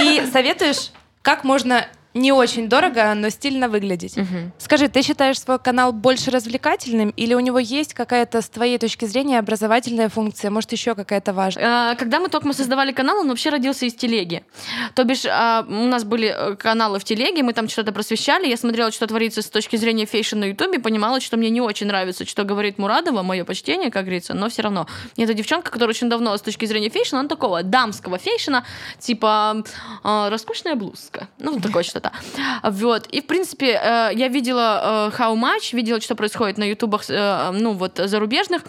[0.00, 1.84] И советуешь, как можно
[2.16, 4.16] не очень дорого, но стильно выглядеть.
[4.58, 9.04] Скажи, ты считаешь свой канал больше развлекательным или у него есть какая-то с твоей точки
[9.04, 11.92] зрения образовательная функция, может еще какая-то важная?
[11.92, 14.44] А, Когда мы только мы создавали канал, он вообще родился из телеги.
[14.94, 18.56] То бишь, а, у нас были э, каналы в телеге, мы там что-то просвещали, я
[18.56, 22.24] смотрела, что творится с точки зрения фейшн на ютубе, понимала, что мне не очень нравится,
[22.24, 24.86] что говорит Мурадова, мое почтение, как говорится, но все равно.
[25.16, 28.64] Эта девчонка, которая очень давно с точки зрения fashion а, она такого дамского fashion а,
[28.98, 29.62] типа
[30.02, 32.05] а, роскошная блузка, ну, такое что-то.
[32.62, 33.06] Вот.
[33.08, 37.50] И, в принципе, э, я видела э, How Much, видела, что происходит на ютубах, э,
[37.52, 38.62] ну, вот, зарубежных.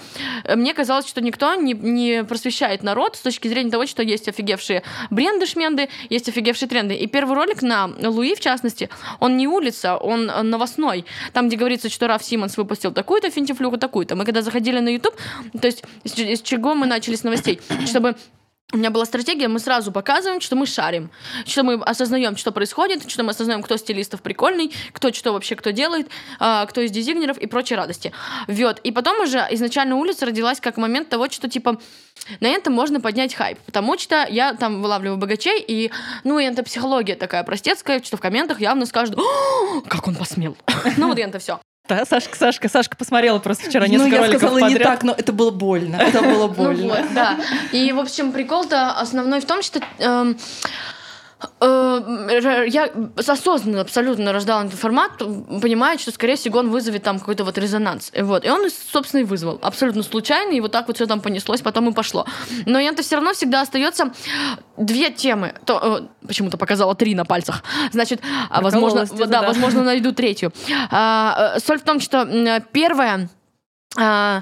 [0.55, 4.83] Мне казалось, что никто не, не просвещает народ с точки зрения того, что есть офигевшие
[5.09, 6.95] бренды-шменды, есть офигевшие тренды.
[6.95, 11.05] И первый ролик на Луи, в частности, он не улица, он новостной.
[11.33, 14.15] Там, где говорится, что Раф Симонс выпустил такую-то финтифлюху, такую-то.
[14.15, 15.15] Мы когда заходили на YouTube,
[15.59, 17.59] то есть с чего мы начали с новостей?
[17.85, 18.15] Чтобы
[18.73, 21.09] у меня была стратегия, мы сразу показываем, что мы шарим,
[21.45, 25.69] что мы осознаем, что происходит, что мы осознаем, кто стилистов прикольный, кто что вообще кто
[25.69, 28.11] делает, а, кто из дизайнеров и прочие радости.
[28.49, 28.79] Вот.
[28.79, 31.79] И потом уже изначально улица родилась как момент того, что типа
[32.41, 35.89] на этом можно поднять хайп, потому что я там вылавливаю богачей, и,
[36.25, 40.57] ну, и это психология такая простецкая, что в комментах явно скажут, «О, как он посмел.
[40.97, 41.59] Ну, вот это все.
[41.87, 44.87] Да, Сашка, Сашка, Сашка посмотрела просто вчера Ну, несколько я роликов сказала не подряд.
[44.89, 45.95] так, но это было больно.
[45.95, 46.87] Это было Ну больно.
[46.87, 47.37] вот, да.
[47.71, 50.37] И, в общем, прикол-то основной в том, что эм,
[51.59, 57.57] я осознанно абсолютно рождала этот формат, понимая, что, скорее всего, он вызовет там какой-то вот
[57.57, 58.11] резонанс.
[58.13, 58.43] И Вот.
[58.45, 59.59] И он, собственно, и вызвал.
[59.61, 62.25] Абсолютно случайно, и вот так вот все там понеслось, потом и пошло.
[62.65, 64.13] Но это все равно всегда остается
[64.77, 65.53] две темы.
[65.65, 67.63] То, э, почему-то показала три на пальцах.
[67.91, 69.47] Значит, а, возможно, Прокололась да, да.
[69.47, 70.51] возможно, найду третью.
[70.89, 73.29] А, э, соль в том, что м, первое...
[73.95, 74.41] а,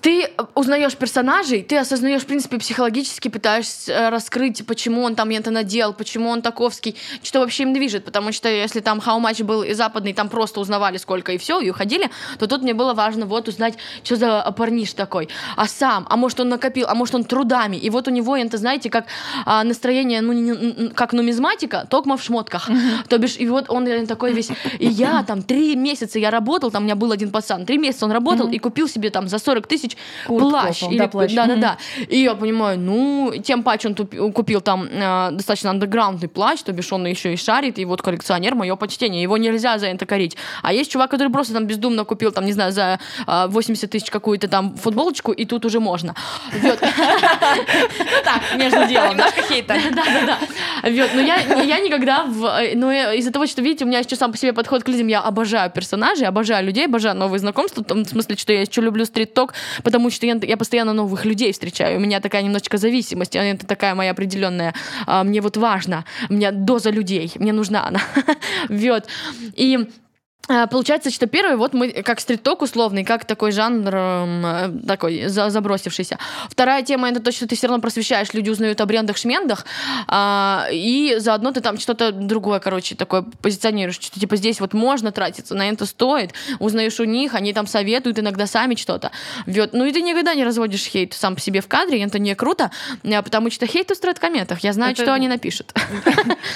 [0.00, 5.50] ты узнаешь персонажей, ты осознаешь, в принципе, психологически пытаешься э, раскрыть, почему он там это
[5.50, 8.04] надел, почему он таковский, что вообще им движет.
[8.04, 11.60] Потому что если там How Much был и западный, там просто узнавали сколько и все,
[11.60, 15.28] и уходили, то тут мне было важно вот узнать, что за парниш такой.
[15.56, 17.76] А сам, а может он накопил, а может он трудами.
[17.76, 19.06] И вот у него, это, знаете, как
[19.46, 22.70] а, настроение, ну, не- как нумизматика, токма в шмотках.
[23.08, 24.50] То бишь, и вот он э, такой весь...
[24.78, 28.04] И я там три месяца я работал, там у меня был один пацан, три месяца
[28.04, 30.80] он работал и купил себе там за 40 тысяч тысяч Куртку, плащ.
[30.80, 31.32] по-моему, да, плащ.
[31.34, 31.78] да, да, да.
[32.08, 36.72] И я понимаю, ну, тем паче он тупи- купил там э, достаточно андеграундный плащ, то
[36.72, 39.22] бишь он еще и шарит, и вот коллекционер, мое почтение.
[39.22, 40.36] Его нельзя за это корить.
[40.62, 44.10] А есть чувак, который просто там бездумно купил, там, не знаю, за э, 80 тысяч
[44.10, 46.14] какую-то там футболочку, и тут уже можно.
[46.62, 46.70] Ну
[48.24, 49.10] так, между делом.
[49.10, 49.74] Немножко хейта.
[49.90, 50.38] Да, да, да.
[51.14, 51.20] Но
[51.62, 54.52] я, никогда, в, э, но из-за того, что, видите, у меня еще сам по себе
[54.52, 58.52] подход к людям, я обожаю персонажей, обожаю людей, обожаю новые знакомства, в том смысле, что
[58.52, 62.42] я еще люблю стрит-ток, потому что я, я постоянно новых людей встречаю, у меня такая
[62.42, 64.74] немножечко зависимость, это такая моя определенная,
[65.06, 68.00] а, мне вот важно, меня доза людей, мне нужна она.
[68.68, 69.06] Вот.
[69.54, 69.88] И
[70.70, 75.50] Получается, что первый, вот мы как стрит-ток условный, как такой жанр эм, э, такой за-
[75.50, 76.18] забросившийся.
[76.48, 79.66] Вторая тема это то, что ты все равно просвещаешь, люди узнают о брендах, шмендах,
[80.06, 85.12] а, и заодно ты там что-то другое, короче, такое позиционируешь, что типа здесь вот можно
[85.12, 89.10] тратиться, на это стоит, узнаешь у них, они там советуют иногда сами что-то.
[89.46, 89.74] Вот.
[89.74, 92.70] Ну и ты никогда не разводишь хейт сам по себе в кадре, это не круто,
[93.04, 95.74] а, потому что хейт устроит в комментах, я знаю, Это- что они напишут.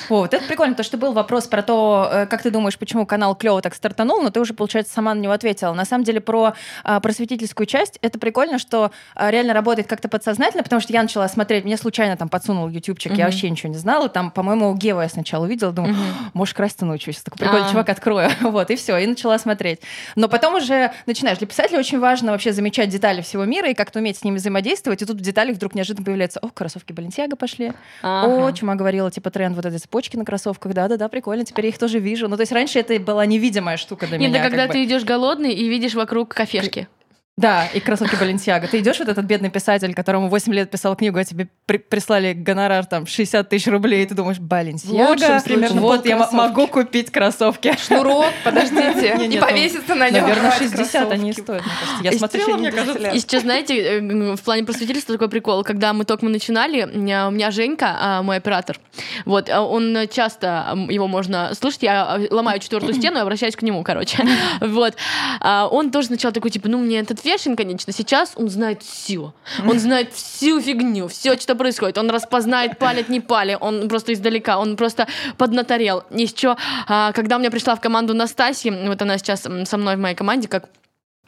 [0.09, 3.35] Вот, это прикольно, то, что был вопрос про то, э, как ты думаешь, почему канал
[3.35, 5.73] клево так стартанул, но ты уже, получается, сама на него ответила.
[5.75, 10.63] На самом деле, про а, просветительскую часть, это прикольно, что а, реально работает как-то подсознательно,
[10.63, 13.33] потому что я начала смотреть, мне случайно там подсунул ютубчик, я Мгм.
[13.33, 16.05] вообще ничего не знала, там, по-моему, Гева я сначала увидела, думаю, Мгм.
[16.35, 17.17] может, краситься научусь.
[17.23, 17.71] Такой прикольный А.
[17.71, 18.29] чувак, открою.
[18.53, 19.81] Вот, и все, и начала смотреть.
[20.15, 21.39] Но потом уже начинаешь.
[21.39, 25.03] Для писателя очень важно вообще замечать детали всего мира и как-то уметь с ними взаимодействовать.
[25.03, 27.73] И тут в деталях вдруг неожиданно появляется, о, кроссовки Баленсиага пошли.
[28.03, 28.53] О, Ага.
[28.53, 30.73] чума говорила, типа тренд вот этой цепочки на кроссовках.
[30.75, 32.29] Да-да-да, прикольно, теперь я их тоже вижу.
[32.29, 34.41] Ну, то есть раньше это была невидимая штука для Нет, меня.
[34.41, 34.73] это когда бы.
[34.73, 36.89] ты идешь голодный и видишь вокруг кафешки.
[37.39, 38.69] Да, и кроссовки Баленсиага.
[38.69, 42.35] Ты идешь вот этот бедный писатель, которому 8 лет писал книгу, а тебе при- прислали
[42.35, 47.75] гонорар там 60 тысяч рублей, и ты думаешь, Баленсиага, примерно вот я могу купить кроссовки.
[47.83, 50.23] Шнурок, подождите, Не, повеситься на нем.
[50.29, 51.73] Наверное, 60 они стоят, мне
[52.11, 52.39] кажется.
[52.39, 53.09] Я еще мне не кажется.
[53.09, 55.65] И сейчас, знаете, э, в плане просветительства такой прикол.
[55.65, 58.79] Когда мы только начинали, у меня- у меня Женька, а, мой оператор,
[59.25, 63.83] вот, а он часто, его можно слышать, я ломаю четвертую стену и обращаюсь к нему,
[63.83, 64.19] короче.
[64.61, 64.95] Вот.
[65.41, 69.35] А Он тоже сначала такой, типа, ну, мне этот фешн, конечно, сейчас он знает все.
[69.67, 71.99] Он знает всю фигню, все, что происходит.
[71.99, 73.57] Он распознает, палит, не пали.
[73.61, 75.07] Он просто издалека, он просто
[75.39, 76.05] поднаторел.
[76.11, 76.57] Еще,
[76.89, 80.15] а, когда у меня пришла в команду Настасья, вот она сейчас со мной в моей
[80.15, 80.69] команде, как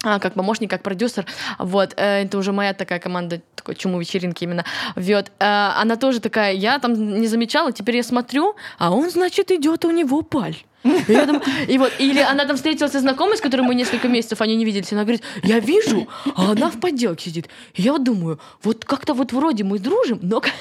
[0.04, 1.24] а, как помощник, как продюсер,
[1.58, 4.64] вот, э, это уже моя такая команда, такой чуму вечеринки именно,
[4.96, 9.50] вот, э, она тоже такая, я там не замечала, теперь я смотрю, а он, значит,
[9.50, 10.56] идет у него паль.
[10.84, 14.08] И, я думаю, и вот, или она там встретилась со знакомой, с которой мы несколько
[14.08, 17.48] месяцев они не виделись, она говорит, я вижу, а она в подделке сидит.
[17.74, 20.42] И я думаю, вот как-то вот вроде мы дружим, но...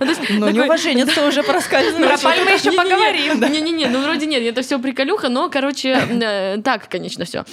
[0.00, 2.08] Ну, то Но неуважение уже проскальзывает.
[2.08, 3.40] Про паль мы еще поговорим.
[3.40, 7.44] Не-не-не, ну вроде нет, это все приколюха, но, короче, э, так, конечно, все.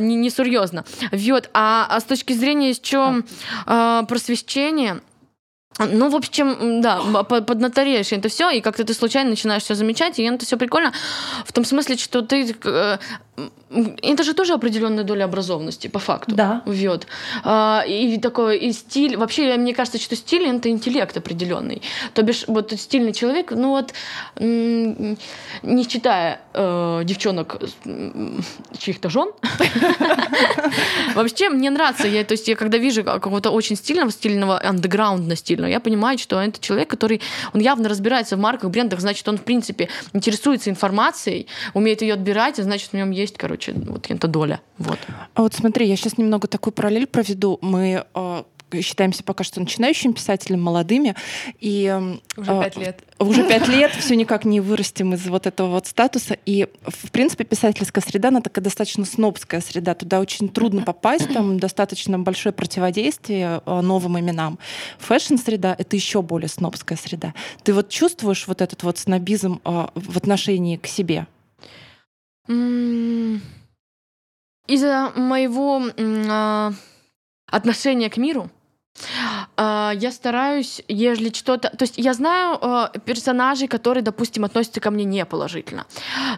[0.00, 0.84] Не, не серьезно.
[1.12, 1.50] Вот.
[1.54, 3.22] А, а с точки зрения еще
[3.66, 5.00] а, просвещения,
[5.78, 10.18] ну, в общем, да, по- поднатореешь это все, и как-то ты случайно начинаешь все замечать,
[10.18, 10.92] и это все прикольно.
[11.44, 12.56] В том смысле, что ты...
[14.02, 16.34] Это же тоже определенная доля образованности, по факту.
[16.34, 16.62] Да.
[16.64, 17.06] Вот.
[17.44, 19.16] А, и такой и стиль.
[19.16, 21.82] Вообще, мне кажется, что стиль это интеллект определенный.
[22.14, 23.92] То бишь, вот стильный человек, ну вот,
[24.38, 27.56] не считая э, девчонок
[28.78, 29.32] чьих-то жен.
[31.14, 32.08] Вообще, мне нравится.
[32.08, 36.40] Я, то есть, я когда вижу какого-то очень стильного, стильного, андеграундно стильного, я понимаю, что
[36.40, 37.20] это человек, который,
[37.52, 42.58] он явно разбирается в марках, брендах, значит, он, в принципе, интересуется информацией, умеет ее отбирать,
[42.58, 44.60] и значит, в нем есть, короче, вот эта доля.
[44.78, 44.98] Вот.
[45.34, 47.58] А вот смотри, я сейчас немного такую параллель проведу.
[47.60, 48.42] Мы э,
[48.80, 51.14] считаемся пока что начинающими писателями, молодыми,
[51.58, 53.02] и эм, Уже э, пять лет.
[53.18, 56.36] уже пять лет все никак не вырастем из вот этого вот статуса.
[56.44, 59.94] И, в принципе, писательская среда, она такая достаточно снобская среда.
[59.94, 64.58] Туда очень трудно попасть, там достаточно большое противодействие э, новым именам.
[64.98, 67.34] Фэшн-среда— это еще более снобская среда.
[67.62, 71.26] Ты вот чувствуешь вот этот вот снобизм э, в отношении к себе?
[74.66, 75.82] Из-за моего
[76.30, 76.72] а,
[77.46, 78.50] отношения к миру
[79.56, 81.70] я стараюсь, если что-то...
[81.70, 85.86] То есть я знаю а, персонажей, которые, допустим, относятся ко мне неположительно.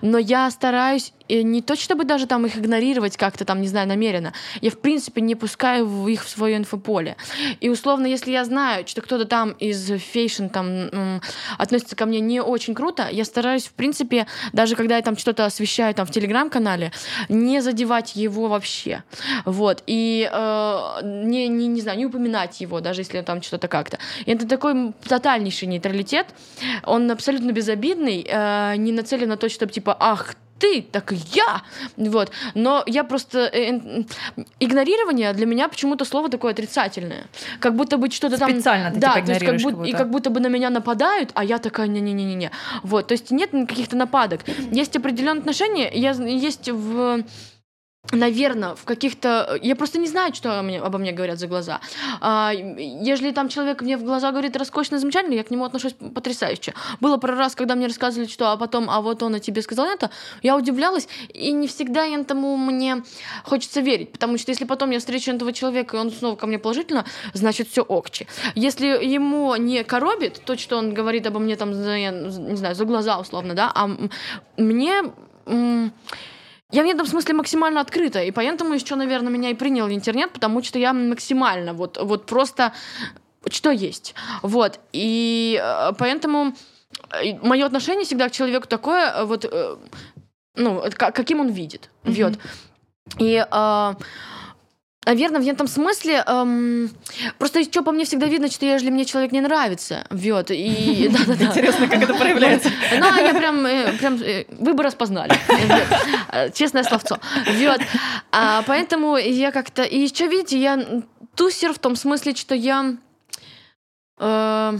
[0.03, 3.88] Но я стараюсь э, не то, чтобы даже там их игнорировать как-то там, не знаю,
[3.88, 4.33] намеренно.
[4.61, 7.16] Я, в принципе, не пускаю их в свое инфополе.
[7.61, 11.20] И, условно, если я знаю, что кто-то там из fashion там
[11.59, 15.44] относится ко мне не очень круто, я стараюсь, в принципе, даже когда я там что-то
[15.44, 16.92] освещаю там в телеграм-канале,
[17.29, 19.03] не задевать его вообще.
[19.44, 19.83] Вот.
[19.87, 23.99] И э, не, не, не знаю, не упоминать его, даже если там что-то как-то.
[24.25, 26.27] И это такой тотальнейший нейтралитет.
[26.85, 31.63] Он абсолютно безобидный, э, не нацелен на то, чтобы типа, ах, ты, так и я.
[31.97, 32.31] Вот.
[32.55, 33.51] Но я просто...
[33.53, 33.81] Э,
[34.61, 37.25] игнорирование для меня почему-то слово такое отрицательное.
[37.59, 38.51] Как будто бы что-то там...
[38.51, 40.71] Специально ты да, типа то есть как игнорируешь будто, и как будто бы на меня
[40.71, 42.51] нападают, а я такая, не-не-не-не.
[42.83, 44.43] Вот, то есть нет каких-то нападок.
[44.71, 47.25] Есть определенные отношения, я, есть в
[48.13, 49.59] Наверное, в каких-то...
[49.63, 51.81] Я просто не знаю, что о мне- обо мне говорят за глаза.
[52.21, 56.75] А, ежели там человек мне в глаза говорит роскошно, замечательно, я к нему отношусь потрясающе.
[57.01, 59.87] Было пару раз, когда мне рассказывали, что, а потом, а вот он о тебе сказал
[59.87, 60.11] это,
[60.43, 63.05] я удивлялась, и не всегда этому мне
[63.45, 66.59] хочется верить, потому что если потом я встречу этого человека, и он снова ко мне
[66.59, 68.27] положительно, значит, все окчи.
[68.55, 72.85] Если ему не коробит то, что он говорит обо мне там, за, не знаю, за
[72.85, 73.89] глаза условно, да, а
[74.57, 75.05] мне...
[76.72, 80.62] я в этом смысле максимально открыта, и поэтому еще, наверное, меня и принял интернет, потому
[80.62, 82.72] что я максимально вот, вот просто
[83.50, 84.14] что есть.
[84.42, 84.78] Вот.
[84.92, 86.54] И э, поэтому
[87.42, 89.76] мое отношение всегда к человеку такое, э, вот, э,
[90.56, 91.90] ну, каким он видит.
[92.04, 92.35] Вот.
[93.18, 93.94] И э,
[95.11, 96.88] Наверное, в этом смысле эм,
[97.37, 101.46] просто что по мне всегда видно, что если мне человек не нравится, вот и да-да-да.
[101.46, 102.70] Интересно, как это проявляется.
[102.96, 105.33] Ну, они прям, э, прям э, вы бы распознали.
[106.33, 107.18] Э, Честное словцо.
[107.44, 107.81] Вот.
[108.31, 109.83] А, поэтому я как-то...
[109.83, 111.03] И что, видите, я
[111.35, 112.94] тусер в том смысле, что я...
[114.20, 114.79] э,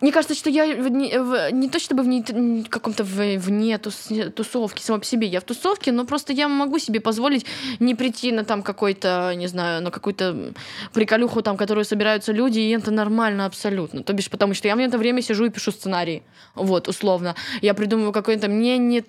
[0.00, 3.74] мне кажется, что я в не, в- не то чтобы в не- каком-то в- вне
[3.76, 7.46] тус- тусовки само по себе, я в тусовке, но просто я могу себе позволить
[7.80, 10.52] не прийти на там какой-то, не знаю, на какую-то
[10.92, 14.02] приколюху, там, которую собираются люди, и это нормально абсолютно.
[14.02, 16.22] То бишь, потому что я в это время сижу и пишу сценарий,
[16.54, 17.34] вот, условно.
[17.60, 18.48] Я придумываю какой-то...
[18.48, 19.02] Мне не...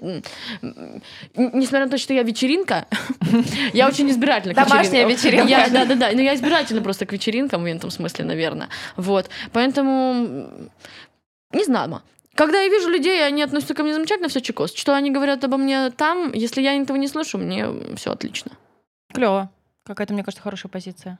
[1.35, 2.87] Несмотря на то, что я вечеринка,
[3.73, 5.67] я очень избирательна к Домашняя вечеринка.
[5.71, 8.69] Да-да-да, но я избирательна просто к вечеринкам в этом смысле, наверное.
[8.97, 10.30] Вот, поэтому...
[11.53, 12.01] Не знаю.
[12.35, 14.73] Когда я вижу людей, они относятся ко мне замечательно, все чекос.
[14.73, 18.51] Что они говорят обо мне там, если я этого не слышу, мне все отлично.
[19.13, 19.49] Клево.
[19.85, 21.19] Какая-то, мне кажется, хорошая позиция.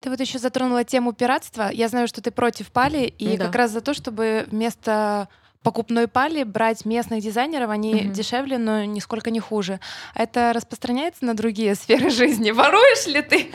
[0.00, 1.70] Ты вот еще затронула тему пиратства.
[1.72, 3.46] Я знаю, что ты против пали, и Да.
[3.46, 5.28] как раз за то, чтобы вместо
[5.66, 8.12] покупной пали брать местных дизайнеров, они Мгм.
[8.12, 9.80] дешевле, но нисколько не хуже.
[10.14, 12.52] Это распространяется на другие сферы жизни.
[12.52, 13.50] Воруешь ли ты?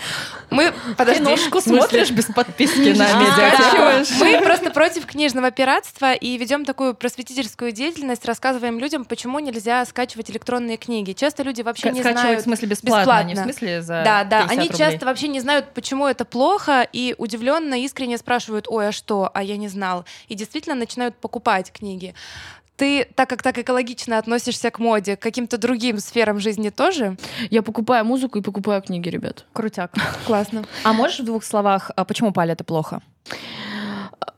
[0.50, 1.24] Мы, подожди.
[1.24, 4.26] Киношку смотришь без подписки на А, медиатеку?
[4.26, 10.30] Мы просто против книжного пиратства и ведем такую просветительскую деятельность, рассказываем людям, почему нельзя скачивать
[10.32, 11.14] электронные книги.
[11.14, 12.42] Часто люди вообще не знают.
[12.42, 15.74] в смысле, бесплатно, не в смысле за Да, да, 50 они часто вообще не знают,
[15.74, 20.04] почему это плохо, и удивленно, искренне спрашивают, ой, а что, а я не знал.
[20.28, 22.01] И действительно начинают покупать книги.
[22.78, 27.16] Ты, так как так экологично относишься к моде, к каким-то другим сферам жизни тоже?
[27.52, 29.46] Я покупаю музыку и покупаю книги, ребят.
[29.54, 29.92] Крутяк.
[30.26, 30.64] Классно.
[30.84, 33.02] А можешь в двух словах, а почему пали это плохо?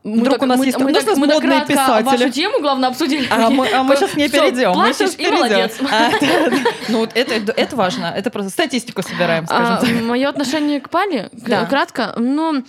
[0.02, 2.04] Мы Вдруг так- у нас мы- есть- мы так- мы модные писатели.
[2.04, 3.26] Вашу тему, главное, обсудили.
[3.30, 4.72] А мы, а мы сейчас не перейдем.
[4.72, 5.36] мы щас и перейдем.
[5.36, 5.78] молодец.
[5.90, 6.56] А, да, да.
[6.90, 8.12] Ну, вот это, это важно.
[8.14, 10.02] Это просто статистику собираем, скажем так.
[10.02, 11.64] Мое отношение к Пали, к- Да.
[11.64, 12.62] кратко, ну,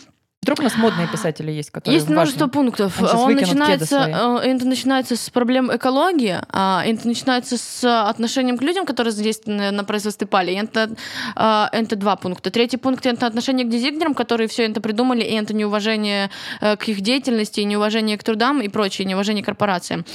[0.46, 3.02] Вдруг у нас модные писатели есть, которые Есть множество пунктов.
[3.02, 8.86] Он начинается, э, это начинается с проблем экологии, а это начинается с отношением к людям,
[8.86, 10.54] которые задействованы на производстве пали.
[10.54, 10.92] Это,
[11.36, 12.52] э, это два пункта.
[12.52, 16.30] Третий пункт— это отношение к дизайнерам, которые все это придумали, и это неуважение
[16.62, 20.06] э, к их деятельности, неуважение к трудам и прочее, неуважение к корпорациям.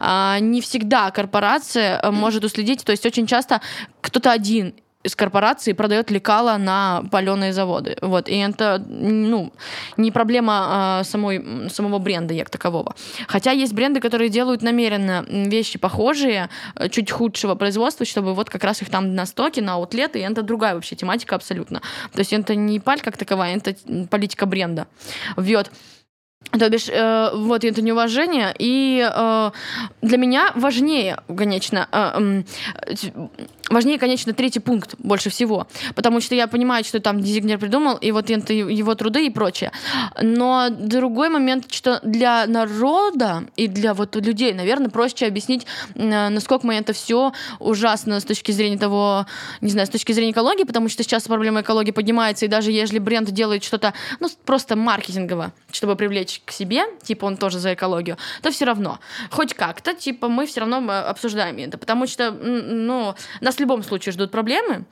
[0.00, 3.60] А, Не всегда корпорация может уследить, то есть очень часто
[4.00, 4.74] кто-то один
[5.06, 7.96] из корпорации продает лекала на паленые заводы.
[8.02, 8.28] Вот.
[8.28, 9.52] И это ну,
[9.96, 12.94] не проблема а, самой, самого бренда як такового.
[13.28, 18.64] Хотя есть бренды, которые делают намеренно вещи похожие, э, чуть худшего производства, чтобы вот как
[18.64, 21.80] раз их там на стоке, на аутлеты, и это другая вообще тематика абсолютно.
[22.12, 23.76] То есть это не паль как таковая, это
[24.10, 24.86] политика бренда.
[25.36, 25.70] Вот.
[26.52, 29.50] То бишь, э, вот это неуважение, и э,
[30.02, 32.42] для меня важнее, конечно, э,
[32.94, 33.12] т-
[33.68, 38.12] важнее, конечно, третий пункт больше всего, потому что я понимаю, что там дизайнер придумал, и
[38.12, 39.72] вот его труды и прочее.
[40.20, 46.66] Но другой момент, что для народа и для вот людей, наверное, проще объяснить, э, насколько
[46.66, 49.26] мы это все ужасно с точки зрения того,
[49.60, 52.98] не знаю, с точки зрения экологии, потому что сейчас проблема экологии поднимается, и даже если
[52.98, 58.16] бренд делает что-то, ну, просто маркетингово, чтобы привлечь к себе, типа он тоже за экологию,
[58.42, 58.98] то все равно,
[59.30, 63.82] хоть как-то, типа мы все равно э, обсуждаем это, потому что, ну, нас в любом
[63.82, 64.84] случае ждут проблемы,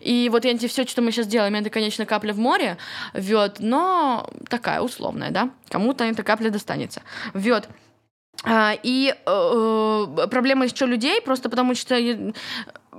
[0.00, 2.78] и вот эти все, что мы сейчас делаем, это, конечно, капля в море,
[3.14, 7.02] вот, но такая условная, да, кому-то эта капля достанется,
[7.34, 7.68] вот.
[8.44, 12.32] А, и э, проблема еще людей, просто потому что э,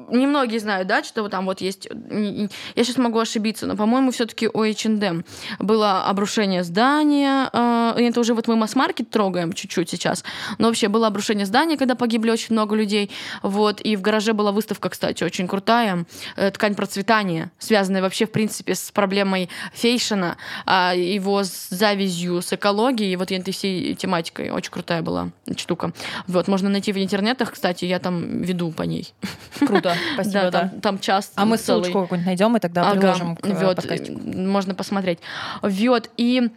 [0.10, 1.88] немногие знают, да, что там вот есть...
[1.90, 5.24] Я сейчас могу ошибиться, но, по-моему, все таки у H&M
[5.60, 7.50] было обрушение здания.
[7.54, 10.24] Э, это уже вот мы масс-маркет трогаем чуть-чуть сейчас.
[10.58, 13.12] Но вообще было обрушение здания, когда погибли очень много людей.
[13.42, 13.82] Вот.
[13.82, 16.06] И в гараже была выставка, кстати, очень крутая.
[16.36, 22.54] Э, ткань процветания, связанная вообще, в принципе, с проблемой фейшена, а, его с завязью, с
[22.54, 24.50] экологией, и вот этой всей тематикой.
[24.50, 25.94] Очень крутая была штука.
[26.28, 29.14] Вот, можно найти в интернетах, кстати, я там веду по ней.
[29.60, 29.83] Круто,
[30.14, 30.52] спасибо, да.
[30.52, 31.84] Там, там час А мы целый.
[31.84, 34.20] ссылочку какую-нибудь найдем и тогда Ага, приложим к вот, подкастику.
[34.20, 35.20] можно посмотреть.
[35.62, 36.50] Вот, и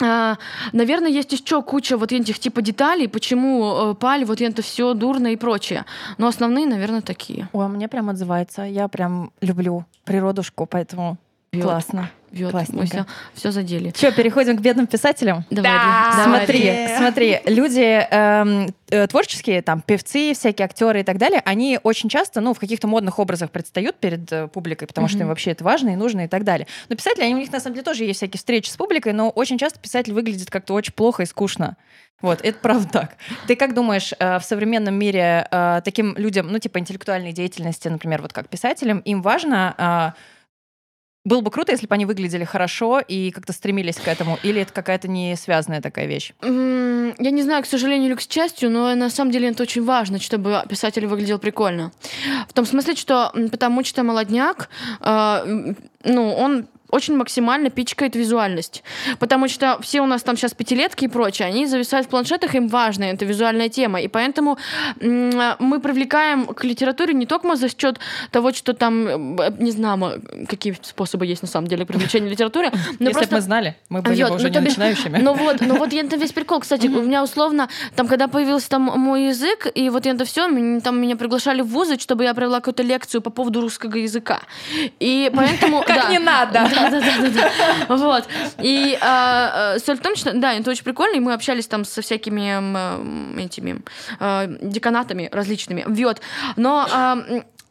[0.00, 0.36] а,
[0.72, 5.28] Наверное, есть еще куча вот этих типа деталей, почему э, паль, вот это все дурно
[5.28, 5.84] и прочее.
[6.18, 7.48] Но основные, наверное, такие.
[7.52, 8.62] Ой, мне прям отзывается.
[8.62, 11.16] Я прям люблю природушку, поэтому
[11.62, 11.70] Вот.
[11.70, 12.10] классно.
[12.32, 12.86] Мы Классненько.
[12.86, 13.92] все, все задели.
[13.96, 15.44] Что, переходим к бедным писателям?
[15.50, 16.24] Давай, Да.
[16.24, 22.08] Смотри, смотри, люди эм, э, творческие, там, певцы, всякие актеры и так далее, они очень
[22.08, 25.64] часто, ну, в каких-то модных образах предстают перед э, публикой, потому что им вообще это
[25.64, 26.66] важно и нужно и так далее.
[26.88, 29.30] Но писатели, они, у них на самом деле тоже есть всякие встречи с публикой, но
[29.30, 31.76] очень часто писатель выглядит как-то очень плохо и скучно.
[32.22, 33.16] Вот, это правда так.
[33.46, 38.22] Ты как думаешь, э, в современном мире э, таким людям, ну, типа интеллектуальной деятельности, например,
[38.22, 40.35] вот как писателям, им важно э,
[41.26, 44.72] было бы круто, если бы они выглядели хорошо и как-то стремились к этому, или это
[44.72, 46.32] какая-то не связанная такая вещь?
[46.40, 50.20] Я не знаю, к сожалению или к счастью, но на самом деле это очень важно,
[50.20, 51.90] чтобы писатель выглядел прикольно.
[52.48, 54.68] В том смысле, что потому что молодняк,
[55.00, 55.74] э,
[56.04, 58.82] ну, он очень максимально пичкает визуальность.
[59.18, 62.68] Потому что все у нас там сейчас пятилетки и прочее, они зависают в планшетах, им
[62.68, 64.00] важна эта визуальная тема.
[64.00, 64.58] И поэтому
[65.00, 67.98] мы привлекаем к литературе не только за счет
[68.30, 73.08] того, что там, э, не знаю, какие способы есть на самом деле привлечения литературы, но
[73.08, 73.28] Если просто...
[73.28, 75.18] бы мы знали, мы были Вот, бы уже ну, не бишь, начинающими.
[75.18, 76.60] Ну вот, ну вот это весь прикол.
[76.60, 80.48] Кстати, у меня условно, там, когда появился там мой язык, и вот это все,
[80.80, 84.40] там меня приглашали в вузы, чтобы я провела какую-то лекцию по поводу русского языка.
[85.00, 85.82] И поэтому...
[85.86, 86.68] Как не надо.
[86.76, 87.96] Да, да, да, да.
[87.96, 88.28] Вот.
[88.60, 91.84] И а, а, соль в том, что, да, это очень прикольно, и мы общались там
[91.84, 93.82] со всякими этими
[94.20, 95.84] а, деканатами различными.
[95.86, 96.20] Вот.
[96.56, 97.18] Но а,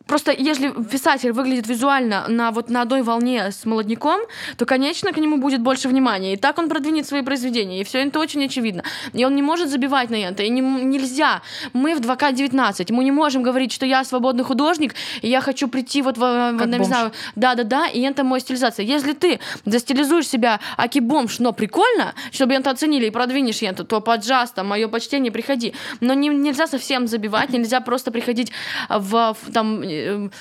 [0.07, 4.19] Просто если писатель выглядит визуально на вот на одной волне с молодняком,
[4.57, 6.33] то, конечно, к нему будет больше внимания.
[6.33, 7.81] И так он продвинет свои произведения.
[7.81, 8.83] И все это очень очевидно.
[9.13, 10.43] И он не может забивать на это.
[10.43, 11.41] И не, нельзя.
[11.73, 12.93] Мы в 2К19.
[12.93, 16.53] Мы не можем говорить, что я свободный художник, и я хочу прийти вот в, в-
[16.77, 18.85] не знаю, да-да-да, и это моя стилизация.
[18.85, 24.01] Если ты застилизуешь себя аки бомж, но прикольно, чтобы это оценили и продвинешь это, то
[24.01, 25.73] поджаста, мое почтение, приходи.
[25.99, 28.51] Но не- нельзя совсем забивать, нельзя просто приходить
[28.89, 30.31] в, в там um,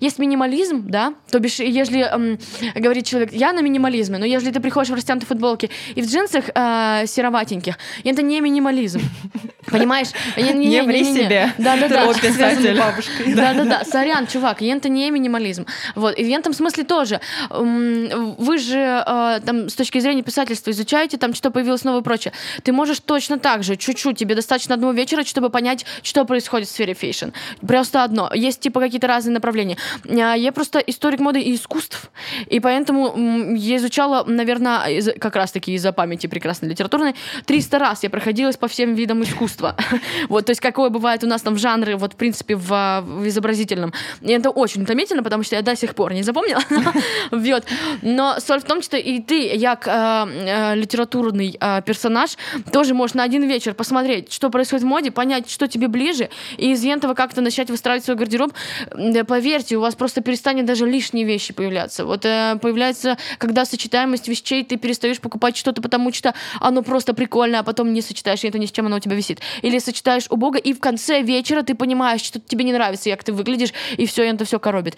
[0.00, 2.38] Есть минимализм, да, то бишь, если эм,
[2.74, 6.44] говорит человек, я на минимализме, но если ты приходишь в растянутой футболке и в джинсах
[6.54, 9.00] э, сероватеньких, это не минимализм,
[9.66, 10.08] понимаешь?
[10.36, 11.52] Не ври себе.
[11.58, 12.12] Да-да-да.
[12.12, 12.78] Ты писатель.
[12.78, 13.34] бабушкой.
[13.34, 15.66] Да-да-да, сорян, чувак, это не минимализм.
[15.94, 17.20] Вот, и в этом смысле тоже.
[17.50, 22.32] Вы же э, там с точки зрения писательства изучаете, там что появилось новое и прочее.
[22.62, 26.70] Ты можешь точно так же, чуть-чуть, тебе достаточно одного вечера, чтобы понять, что происходит в
[26.70, 27.30] сфере fashion.
[27.66, 28.30] Просто одно.
[28.34, 29.76] Есть типа какие-то разные направления.
[30.08, 32.10] А, Я просто историк моды и искусств,
[32.46, 37.14] и поэтому я изучала, наверное, как раз-таки из-за памяти прекрасной литературной,
[37.46, 39.76] 300 раз я проходилась по всем видам искусства.
[40.28, 43.92] Вот, то есть какое бывает у нас там жанры, вот, в принципе, в, в изобразительном.
[44.20, 46.60] И это очень утомительно, потому что я до сих пор не запомнила.
[47.30, 47.64] Вот.
[48.02, 52.36] Но соль в том, что и ты, як э, э, литературный э, персонаж,
[52.72, 56.72] тоже можешь на один вечер посмотреть, что происходит в моде, понять, что тебе ближе, и
[56.72, 58.52] из этого как-то начать выстраивать свой гардероб.
[59.00, 62.04] Да, Поверьте, у вас просто перестанет даже лишние вещи появляться.
[62.04, 67.60] Вот э, появляется, когда сочетаемость вещей, ты перестаешь покупать что-то, потому что оно просто прикольно,
[67.60, 69.40] а потом не сочетаешь, и это ни с чем оно у тебя висит.
[69.62, 73.32] Или сочетаешь убого, и в конце вечера ты понимаешь, что тебе не нравится, как ты
[73.32, 74.96] выглядишь, и все, это все коробит.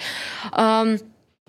[0.51, 0.99] Ам,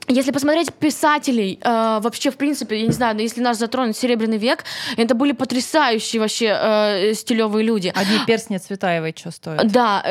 [0.08, 4.64] если посмотреть писателей, э, вообще, в принципе, я не знаю, если нас затронуть Серебряный век,
[4.98, 7.92] это были потрясающие вообще э, стилевые люди.
[7.96, 9.72] Одни перстни Цветаевой что стоят?
[9.72, 10.04] Да,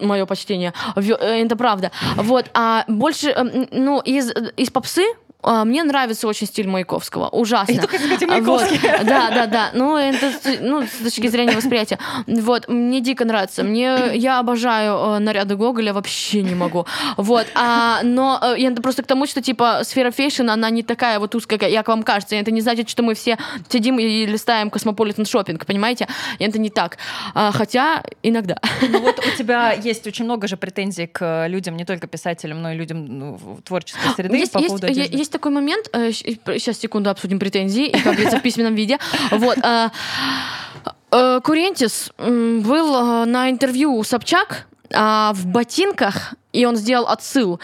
[0.00, 0.72] мое почтение.
[0.96, 1.90] Э, Это правда.
[2.16, 5.04] Вот, а больше, э, ну, из, из попсы
[5.42, 7.28] мне нравится очень стиль Маяковского.
[7.28, 7.72] Ужасно.
[7.72, 8.28] Я только сказать Вот.
[8.28, 8.80] Маяковский.
[9.04, 9.70] Да, да, да.
[9.74, 11.98] Ну, это ну, с точки зрения восприятия.
[12.26, 13.62] Вот, мне дико нравится.
[13.62, 16.86] Мне, я обожаю э, наряды Гоголя, вообще не могу.
[17.16, 21.18] Вот, а, но э, это просто к тому, что, типа, сфера fashion, она не такая
[21.18, 22.36] вот узкая, как вам кажется.
[22.36, 23.38] Это не значит, что мы все
[23.68, 26.06] сидим и листаем Cosmopolitan Shopping, понимаете?
[26.38, 26.98] Это не так.
[27.34, 28.58] А, Хотя иногда.
[28.88, 32.72] Ну вот у тебя есть очень много же претензий к людям, не только писателям, но
[32.72, 35.16] и людям ну, творческой среды Есть, по есть, поводу одежды.
[35.16, 38.98] есть такой момент, сейчас секунду обсудим претензии, и, как говорится, в письменном виде.
[39.30, 39.58] Вот.
[39.58, 39.88] э,
[41.10, 47.60] э, Курентис был э, на интервью у Собчак, а, в ботинках, и он сделал отсыл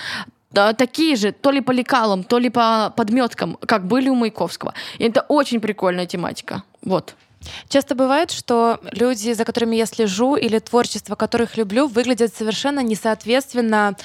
[0.79, 4.73] такие же, то ли по лекалам, то ли по подметкам, как были у Маяковского.
[4.97, 6.63] И это очень прикольная тематика.
[6.83, 7.15] Вот.
[7.69, 13.97] Часто бывает, что люди, за которыми я слежу, или творчество, которых люблю, выглядят совершенно несоответственно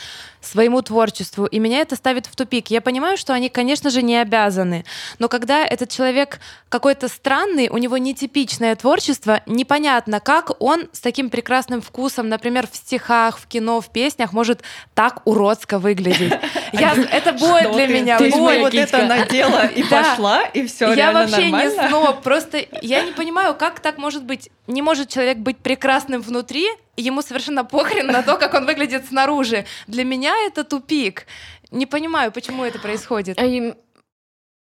[0.46, 1.46] своему творчеству.
[1.46, 2.68] И меня это ставит в тупик.
[2.68, 4.86] Я понимаю, что они, конечно же, не обязаны.
[5.20, 6.40] Но когда этот человек
[6.70, 12.76] какой-то странный, у него нетипичное творчество, непонятно, как он с таким прекрасным вкусом, например, в
[12.76, 14.62] стихах, в кино, в песнях, может
[14.94, 16.34] так уродско выглядеть.
[16.74, 18.18] Я, это боль для меня.
[18.18, 18.60] Ты боль.
[18.60, 22.22] вот это надела и пошла, и все Я вообще не сноб.
[22.24, 24.50] Просто я не понимаю, как так может быть.
[24.68, 29.66] Не может человек быть прекрасным внутри, ему совершенно похрен на то, как он выглядит снаружи.
[29.88, 31.26] Для меня это тупик.
[31.72, 33.40] Не понимаю, почему это происходит.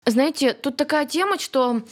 [0.05, 1.83] Знаете, тут такая тема, что,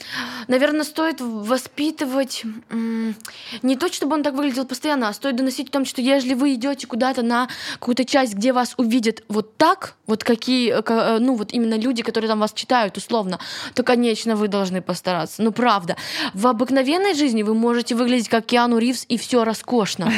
[0.49, 5.85] наверное, стоит воспитывать не то, чтобы он так выглядел постоянно, а стоит доносить о том,
[5.85, 10.73] что если вы идете куда-то на какую-то часть, где вас увидят вот так, вот какие,
[10.73, 13.39] э, ну вот именно люди, которые там вас читают условно,
[13.75, 15.41] то, конечно, вы должны постараться.
[15.41, 15.95] Ну, правда.
[16.33, 20.11] В обыкновенной жизни вы можете выглядеть как Киану Ривз, и все роскошно.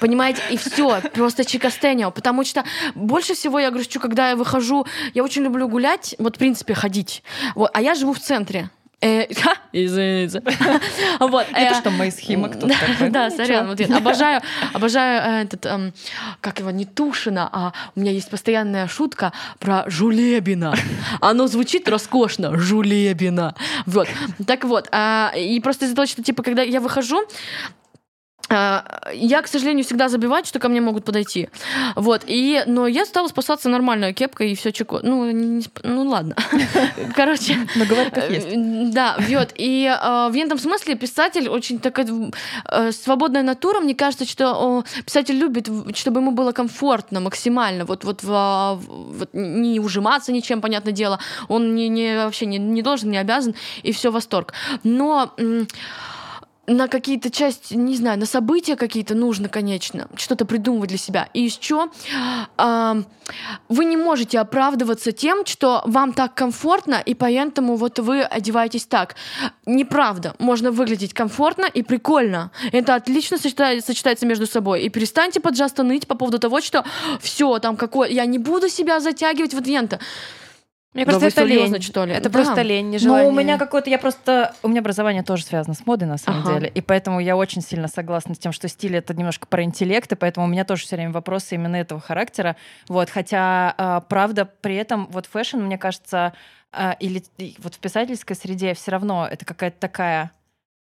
[0.00, 0.42] Понимаете?
[0.50, 2.12] И все, просто чикастенио.
[2.12, 2.62] Потому что
[2.94, 7.24] больше всего я грущу, когда я выхожу, я очень люблю гулять, вот, в принципе, ходить.
[7.54, 8.70] Вот, а я живу в центре.
[9.02, 9.26] Э,
[9.72, 10.42] извините.
[11.18, 11.46] Вот.
[11.52, 13.10] Это что, Химок тут такой?
[13.10, 13.66] Да, сорян.
[13.66, 14.40] Вот обожаю,
[14.72, 15.92] обожаю э, этот, эм,
[16.40, 20.74] как его, не Тушина, а у меня есть постоянная шутка про Жулебина.
[21.20, 22.56] Оно звучит роскошно.
[22.56, 23.54] Жулебина.
[23.86, 24.08] Вот.
[24.46, 24.88] Так вот.
[24.92, 27.26] А, и просто из-за того, что, типа, когда я выхожу,
[28.52, 31.48] я, к сожалению, всегда забиваю, что ко мне могут подойти.
[31.96, 32.22] Вот.
[32.26, 35.00] И, но я стала спасаться нормальной кепкой и все чеко.
[35.02, 36.36] Ну, не, ну ладно.
[37.16, 37.56] Короче.
[37.76, 38.48] Но говори как есть.
[38.50, 38.54] Э,
[38.92, 39.52] да, вот.
[39.56, 42.06] И э, в этом смысле писатель очень такая
[42.70, 43.80] э, свободная натура.
[43.80, 47.84] Мне кажется, что э, писатель любит, чтобы ему было комфортно максимально.
[47.84, 51.18] Вот, вот, вот не ужиматься ничем, понятное дело.
[51.48, 53.54] Он не, не, вообще не, не должен, не обязан.
[53.82, 54.52] И все восторг.
[54.84, 55.32] Но...
[56.68, 61.28] На какие-то части, не знаю, на события какие-то нужно, конечно, что-то придумывать для себя.
[61.34, 61.88] И еще
[62.56, 63.02] э,
[63.68, 69.16] вы не можете оправдываться тем, что вам так комфортно, и поэтому вот вы одеваетесь так.
[69.66, 70.36] Неправда.
[70.38, 72.52] Можно выглядеть комфортно и прикольно.
[72.70, 74.82] Это отлично сочетается, сочетается между собой.
[74.82, 76.84] И перестаньте, пожалуйста, ныть по поводу того, что
[77.20, 78.08] все там какое...
[78.08, 79.98] Я не буду себя затягивать в адвента.
[80.94, 81.82] Мне кажется, это серьезно, лень.
[81.82, 82.12] что ли?
[82.12, 82.38] Это да.
[82.38, 83.30] просто лень, нежелание.
[83.30, 86.40] Но у меня какое-то, я просто, у меня образование тоже связано с модой, на самом
[86.40, 86.54] ага.
[86.54, 90.12] деле, и поэтому я очень сильно согласна с тем, что стиль это немножко про интеллект,
[90.12, 92.56] и поэтому у меня тоже все время вопросы именно этого характера,
[92.88, 96.34] вот, хотя, а, правда, при этом вот фэшн, мне кажется,
[96.72, 97.22] а, или
[97.58, 100.32] вот в писательской среде все равно это какая-то такая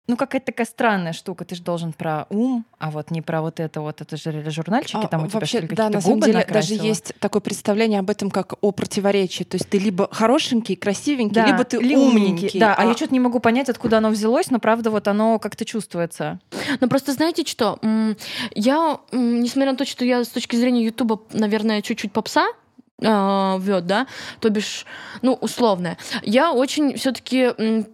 [0.07, 1.45] ну, какая-то такая странная штука.
[1.45, 4.01] Ты же должен про ум, а вот не про вот это вот.
[4.01, 6.77] Это же журнальчики, а, там у вообще, тебя да, на самом деле накрасила.
[6.77, 9.43] даже есть такое представление об этом как о противоречии.
[9.43, 12.59] То есть ты либо хорошенький, красивенький, да, либо ты умненький.
[12.59, 12.81] Да, а...
[12.81, 16.39] а я что-то не могу понять, откуда оно взялось, но правда вот оно как-то чувствуется.
[16.79, 17.79] Но просто знаете что?
[18.55, 22.47] Я, несмотря на то, что я с точки зрения Ютуба, наверное, чуть-чуть попса,
[22.99, 24.07] э, вет, да,
[24.39, 24.85] то бишь,
[25.21, 25.97] ну, условное.
[26.23, 27.85] Я очень все-таки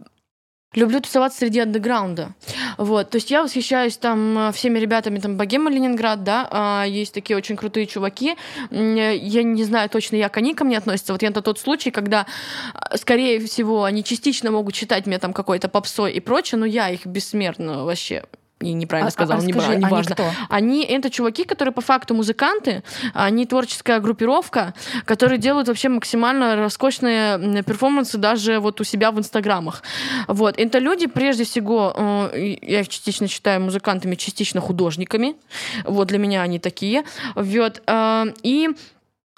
[0.77, 2.33] люблю тусоваться среди андеграунда.
[2.77, 7.13] Вот, то есть я восхищаюсь там э, всеми ребятами, там, Богема Ленинград, да, а, есть
[7.13, 8.35] такие очень крутые чуваки.
[8.69, 11.13] Я не знаю точно, как они ко мне относятся.
[11.13, 12.25] Вот я это тот случай, когда,
[12.73, 16.89] э, скорее всего, они частично могут считать меня там какой-то попсой и прочее, но я
[16.89, 18.23] их бессмертно вообще
[18.59, 19.97] и неправильно а, сказала, а, не, скажи, не важно.
[19.97, 20.31] Они, кто?
[20.49, 22.83] они это чуваки, которые по факту музыканты,
[23.13, 24.73] они творческая группировка,
[25.05, 29.83] которые делают вообще максимально роскошные перформансы даже вот у себя в инстаграмах.
[30.27, 30.57] Вот.
[30.57, 35.35] Это люди, прежде всего, э, я их частично считаю музыкантами, частично художниками.
[35.83, 37.03] Вот для меня они такие.
[37.35, 37.83] Вот.
[37.85, 38.69] Э, и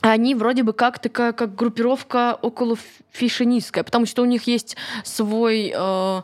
[0.01, 2.77] они вроде бы как такая, как группировка около
[3.11, 6.21] фишинистская, потому что у них есть свой э,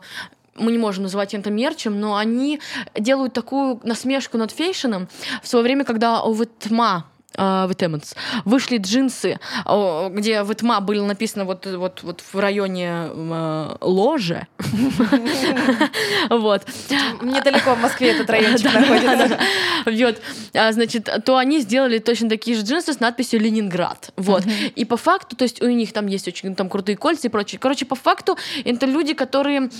[0.58, 2.60] мы не можем называть это мерчем, но они
[2.98, 5.08] делают такую насмешку над фейшеном
[5.42, 6.32] в свое время, когда у
[7.34, 9.38] Витма Uh, Вышли джинсы,
[10.10, 14.46] где в Итма было написано вот, вот, вот в районе uh, ложе.
[16.30, 16.62] Вот.
[17.22, 19.38] Недалеко в Москве этот райончик находится.
[19.84, 20.16] Вот.
[20.54, 24.12] А, значит, то они сделали точно такие же джинсы с надписью Ленинград.
[24.16, 24.42] Вот.
[24.74, 27.58] И по факту, то есть у них там есть очень там крутые кольца и прочее.
[27.60, 29.70] Короче, по факту это люди, которые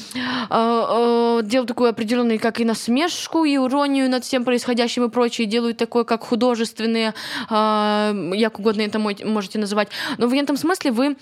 [0.49, 5.47] а, а, делают такую определенную, как и насмешку, и иронию над всем происходящим и прочее,
[5.47, 7.15] делают такое, как художественные,
[7.49, 9.89] как угодно это можете называть.
[10.19, 11.17] Но в этом смысле вы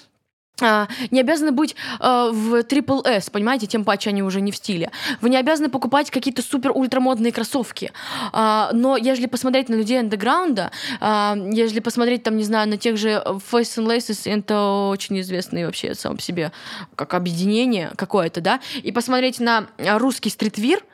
[0.60, 4.56] а, не обязаны быть а, в Triple S, понимаете, тем паче они уже не в
[4.56, 4.92] стиле.
[5.20, 7.90] Вы не обязаны покупать какие-то супер ультрамодные кроссовки.
[8.32, 12.96] А, но если посмотреть на людей андеграунда, а, если посмотреть там, не знаю, на тех
[12.96, 16.52] же Face and Laces, это очень известные вообще сам по себе
[16.94, 20.84] как объединение какое-то, да, и посмотреть на русский стритвир,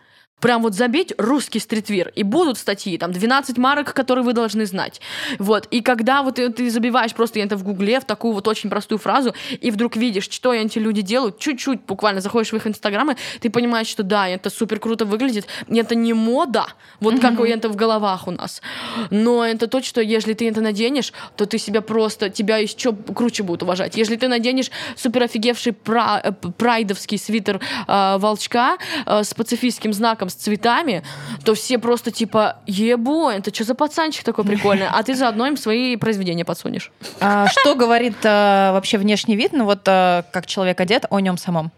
[0.40, 5.00] прям вот забить русский стритвир, и будут статьи, там, 12 марок, которые вы должны знать.
[5.38, 8.98] Вот, и когда вот ты, забиваешь просто это в гугле, в такую вот очень простую
[8.98, 13.50] фразу, и вдруг видишь, что эти люди делают, чуть-чуть буквально заходишь в их инстаграмы, ты
[13.50, 16.66] понимаешь, что да, это супер круто выглядит, это не мода,
[17.00, 17.20] вот mm-hmm.
[17.20, 18.62] как это в головах у нас,
[19.10, 23.42] но это то, что если ты это наденешь, то ты себя просто, тебя еще круче
[23.42, 23.96] будут уважать.
[23.96, 30.29] Если ты наденешь супер офигевший пра- э, прайдовский свитер э, волчка э, с пацифистским знаком,
[30.30, 31.02] с цветами,
[31.44, 34.86] то все просто типа, ебо, это что за пацанчик такой прикольный?
[34.90, 36.90] А ты заодно им свои произведения подсунешь.
[37.20, 41.36] А что говорит а, вообще внешний вид, ну вот а, как человек одет о нем
[41.36, 41.70] самом?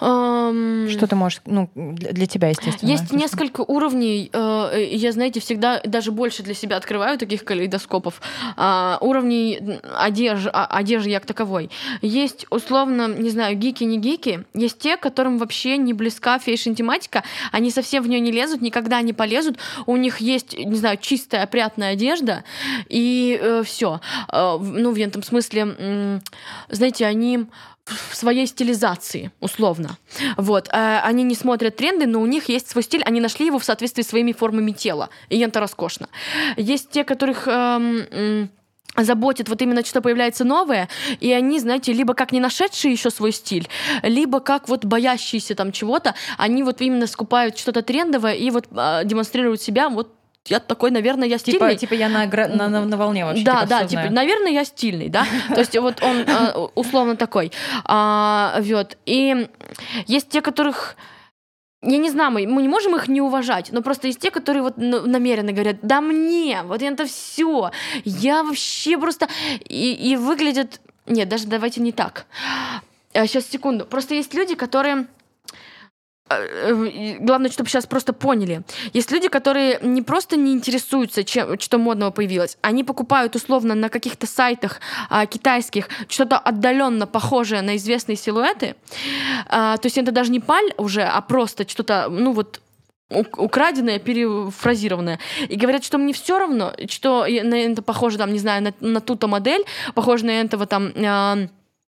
[0.00, 2.90] Um, что ты можешь, ну, для тебя, естественно.
[2.90, 4.28] Есть несколько уровней.
[4.32, 8.20] Э, я, знаете, всегда даже больше для себя открываю таких калейдоскопов.
[8.56, 11.70] Э, уровней одежды, одежды як таковой.
[12.02, 14.44] Есть, условно, не знаю, гики, не гики.
[14.52, 17.22] Есть те, которым вообще не близка фейшн-тематика.
[17.52, 19.58] Они совсем в нее не лезут, никогда не полезут.
[19.86, 22.42] У них есть, не знаю, чистая, опрятная одежда.
[22.88, 24.00] И э, все.
[24.32, 26.20] Э, ну, в этом смысле, э,
[26.68, 27.46] знаете, они
[27.86, 29.98] в своей стилизации, условно.
[30.36, 30.68] Вот.
[30.72, 33.64] Э, они не смотрят тренды, но у них есть свой стиль, они нашли его в
[33.64, 36.08] соответствии с своими формами тела, и это роскошно.
[36.56, 38.50] Есть те, которых эм,
[38.96, 40.88] заботит вот именно что появляется новое,
[41.20, 43.68] и они, знаете, либо как не нашедшие еще свой стиль,
[44.02, 49.02] либо как вот боящиеся там чего-то, они вот именно скупают что-то трендовое и вот э,
[49.04, 50.14] демонстрируют себя вот
[50.48, 51.76] я такой, наверное, я стильный.
[51.76, 53.44] Типа, типа я на, на, на, на волне вообще.
[53.44, 54.12] Да, типа, да, типа, знаю.
[54.12, 55.26] наверное, я стильный, да.
[55.48, 57.50] То есть вот он э, условно такой.
[57.84, 58.98] А, вот.
[59.06, 59.48] И
[60.06, 60.96] есть те, которых
[61.86, 64.62] я не знаю, мы, мы не можем их не уважать, но просто есть те, которые
[64.62, 67.70] вот намеренно говорят, да мне, вот это все,
[68.04, 69.28] я вообще просто...
[69.68, 70.80] И, и выглядят...
[71.06, 72.24] Нет, даже давайте не так.
[73.12, 73.84] Сейчас, секунду.
[73.84, 75.06] Просто есть люди, которые
[77.20, 78.62] главное, чтобы сейчас просто поняли.
[78.92, 83.88] Есть люди, которые не просто не интересуются, чем, что модного появилось, они покупают условно на
[83.88, 88.74] каких-то сайтах а, китайских что-то отдаленно похожее на известные силуэты.
[89.48, 92.60] А, то есть это даже не паль уже, а просто что-то, ну вот
[93.10, 95.18] украденное, перефразированное.
[95.48, 99.00] И говорят, что мне все равно, что на это похоже, там, не знаю, на, на
[99.00, 99.64] ту-то модель,
[99.94, 100.92] похоже на этого там...
[100.96, 101.38] А,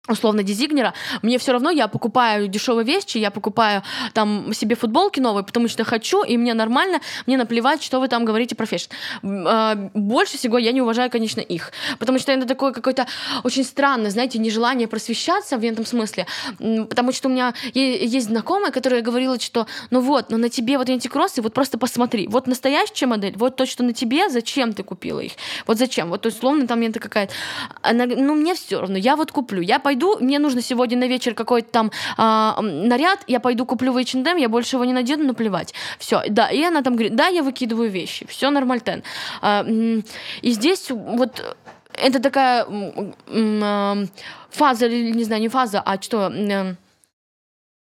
[0.09, 3.85] условно дизайнера, мне все равно, я покупаю дешевые вещи, я покупаю
[4.15, 8.25] там себе футболки новые, потому что хочу, и мне нормально, мне наплевать, что вы там
[8.25, 8.91] говорите про фэшн.
[9.23, 13.07] А, больше всего я не уважаю, конечно, их, потому что это такое какое-то
[13.45, 16.27] очень странное, знаете, нежелание просвещаться в этом смысле,
[16.59, 20.89] потому что у меня есть знакомая, которая говорила, что ну вот, ну на тебе вот
[20.91, 24.83] эти кроссы, вот просто посмотри, вот настоящая модель, вот то, что на тебе, зачем ты
[24.83, 25.33] купила их,
[25.69, 27.33] вот зачем, вот условно там это какая-то,
[27.93, 31.35] ну мне все равно, я вот куплю, я пойду пойду, мне нужно сегодня на вечер
[31.35, 35.75] какой-то там а, наряд, я пойду куплю в H&M, я больше его не надену, наплевать.
[35.99, 39.03] Все, да, и она там говорит, да, я выкидываю вещи, все нормально.
[39.43, 39.65] А,
[40.43, 41.57] и здесь вот
[41.95, 42.67] это такая
[44.51, 46.33] фаза, не знаю, не фаза, а что,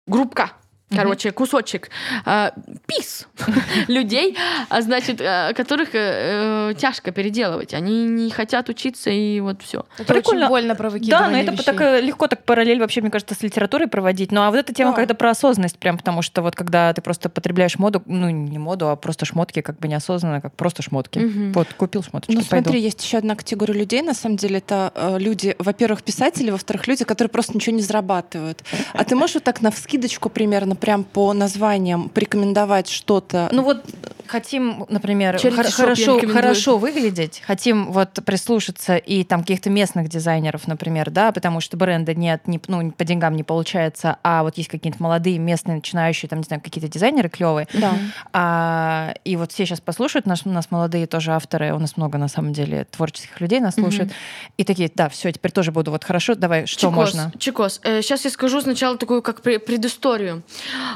[0.07, 0.51] группка
[0.91, 1.91] короче, кусочек
[2.27, 2.51] э,
[2.87, 3.27] пис
[3.89, 4.37] людей,
[4.69, 7.75] а значит, э, которых э, э, тяжко переделывать.
[7.75, 9.87] Они не хотят учиться, и вот все.
[9.99, 10.43] Это Прикольно.
[10.43, 11.65] очень больно про Да, но это вещей.
[11.65, 14.33] так, легко так параллель вообще, мне кажется, с литературой проводить.
[14.33, 14.97] Ну, а вот эта тема да.
[14.97, 18.89] когда про осознанность, прям потому что вот когда ты просто потребляешь моду, ну, не моду,
[18.89, 21.19] а просто шмотки, как бы неосознанно, как просто шмотки.
[21.19, 21.53] Угу.
[21.55, 22.67] Вот, купил шмоточки, Ну, пойду.
[22.67, 26.87] смотри, есть еще одна категория людей, на самом деле, это э, люди, во-первых, писатели, во-вторых,
[26.87, 28.63] люди, которые просто ничего не зарабатывают.
[28.93, 33.49] А ты можешь вот так на вскидочку примерно прям по названиям порекомендовать что-то?
[33.53, 33.85] Ну вот
[34.27, 41.11] хотим, например, хор- хорошо, хорошо выглядеть, хотим вот прислушаться и там каких-то местных дизайнеров, например,
[41.11, 45.03] да, потому что бренда нет, не, ну, по деньгам не получается, а вот есть какие-то
[45.03, 47.69] молодые местные начинающие, там, не знаю, какие-то дизайнеры клевые.
[47.75, 47.95] Да.
[48.33, 52.19] А, и вот все сейчас послушают, наш, у нас молодые тоже авторы, у нас много,
[52.19, 54.17] на самом деле, творческих людей нас слушают, угу.
[54.59, 57.33] и такие, да, все, теперь тоже буду вот хорошо, давай, что Чикос, можно?
[57.39, 60.43] Чикос, э, сейчас я скажу сначала такую как предысторию.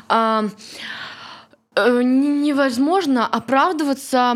[0.08, 0.44] А,
[1.78, 4.34] Э, невозможно оправдываться.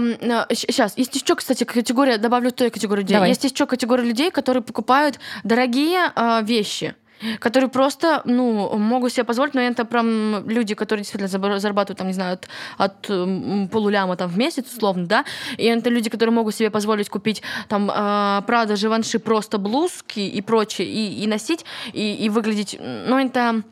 [0.51, 3.15] Сейчас, э, есть еще, кстати, категория, добавлю той категории людей.
[3.15, 3.31] Давай.
[3.31, 6.95] Есть еще категория людей, которые покупают дорогие э, вещи
[7.39, 12.15] которые просто, ну, могут себе позволить, но это прям люди, которые действительно зарабатывают, там, не
[12.15, 15.25] знаю, от, от полуляма там в месяц, условно, да,
[15.57, 20.41] и это люди, которые могут себе позволить купить там э, Прада, Живанши, просто блузки и
[20.41, 23.63] прочее, и, и носить, и, и выглядеть, ну, это,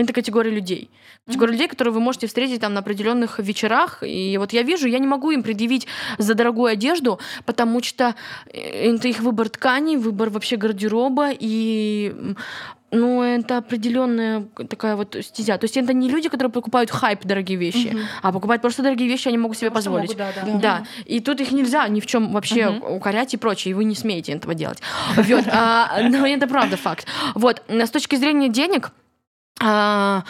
[0.00, 0.90] это категория людей.
[1.26, 4.02] Категория людей, которые вы можете встретить там на определенных вечерах.
[4.02, 5.86] И вот я вижу, я не могу им предъявить
[6.18, 8.14] за дорогую одежду, потому что
[8.52, 8.58] э,
[8.94, 12.34] это их выбор тканей, выбор вообще гардероба, и
[12.92, 15.56] ну, это определенная такая вот стезя.
[15.58, 19.28] То есть это не люди, которые покупают хайп дорогие вещи, а покупают просто дорогие вещи,
[19.28, 20.18] они могут себе позволить.
[20.18, 20.58] могут, да, да.
[20.58, 23.94] Да, и тут их нельзя ни в чем вообще укорять и прочее, и вы не
[23.94, 24.80] смеете этого делать.
[25.16, 27.06] Вот, а, но это правда факт.
[27.34, 28.90] Вот, с точки зрения денег,
[29.62, 30.24] а,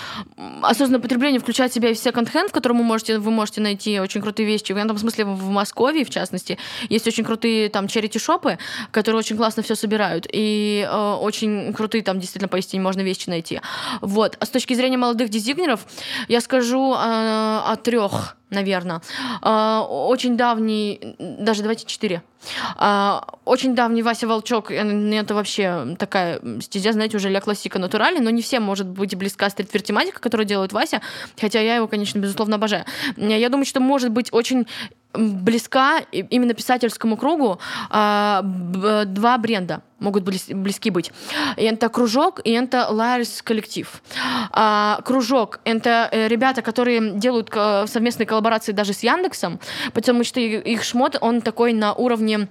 [0.62, 4.20] осознанное потребление включает в себя и секонд-хенд, в котором вы можете, вы можете найти очень
[4.20, 4.72] крутые вещи.
[4.72, 6.58] В этом смысле в Москве, в частности,
[6.88, 8.58] есть очень крутые там черити-шопы,
[8.90, 10.26] которые очень классно все собирают.
[10.32, 13.60] И э, очень крутые там действительно поистине можно вещи найти.
[14.00, 14.36] Вот.
[14.40, 15.86] А с точки зрения молодых дизайнеров,
[16.26, 19.01] я скажу э, о трех наверное.
[19.42, 22.22] Очень давний, даже давайте четыре.
[22.76, 24.76] А, Очень давний Вася Волчок, э,
[25.14, 29.51] это вообще такая стезя, знаете, уже ля классика натуральная, но не всем может быть близка
[29.51, 31.03] стритвир тематика, которую делает Вася,
[31.38, 32.84] хотя я его, конечно, безусловно обожаю.
[33.16, 34.66] Я думаю, что может быть очень
[35.14, 37.58] близка именно писательскому кругу
[37.90, 41.12] а, два бренда могут близ- близки быть.
[41.56, 44.02] Это кружок, и это Liars коллектив.
[44.50, 49.61] А, кружок— это э, ребята, которые делают ко- совместные коллаборации даже с Яндексом,
[49.92, 52.48] потому что их шмот, он такой на уровне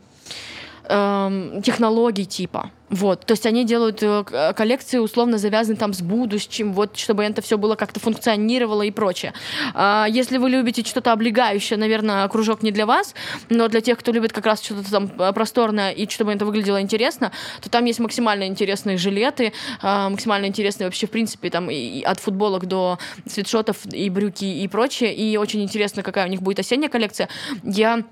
[0.85, 2.71] эм, технологий типа.
[2.89, 7.23] Вот, то есть они делают э, к- коллекции условно завязаны там с будущим, вот, чтобы
[7.23, 9.33] это все было как-то функционировало и прочее.
[9.73, 13.13] А, если вы любите что-то облегающее, наверное, кружок не для вас,
[13.49, 16.81] но для тех, кто любит как раз что-то там э, просторное и чтобы это выглядело
[16.81, 17.31] интересно,
[17.61, 22.65] то там есть максимально интересные жилеты, максимально интересные вообще, в принципе, там и от футболок
[22.65, 25.13] до свитшотов и брюки и прочее.
[25.13, 27.29] И очень интересно, какая у них будет осенняя коллекция.
[27.63, 28.03] Я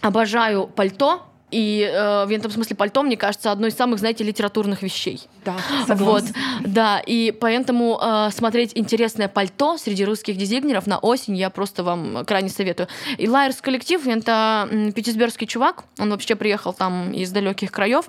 [0.00, 4.82] обожаю пальто, и э, в этом смысле пальто, мне кажется, одной из самых, знаете, литературных
[4.82, 5.20] вещей.
[5.44, 5.54] Да,
[5.94, 6.24] Вот,
[6.64, 12.24] да, и поэтому э, смотреть интересное пальто среди русских дизайнеров на осень я просто вам
[12.24, 12.88] крайне советую.
[13.18, 18.06] И Лайерс коллектив это м, питтсбергский чувак, он вообще приехал там из далеких краев,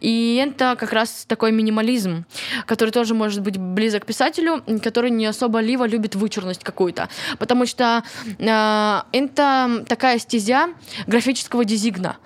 [0.00, 2.24] и это как раз такой минимализм,
[2.66, 7.08] который тоже может быть близок к писателю, который не особо либо любит вычурность какую-то,
[7.38, 8.04] потому что
[8.38, 10.68] э, это такая стезя
[11.06, 12.16] графического дизигна.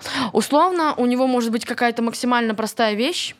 [0.41, 3.35] Условно, у него может быть какая-то максимально простая вещь,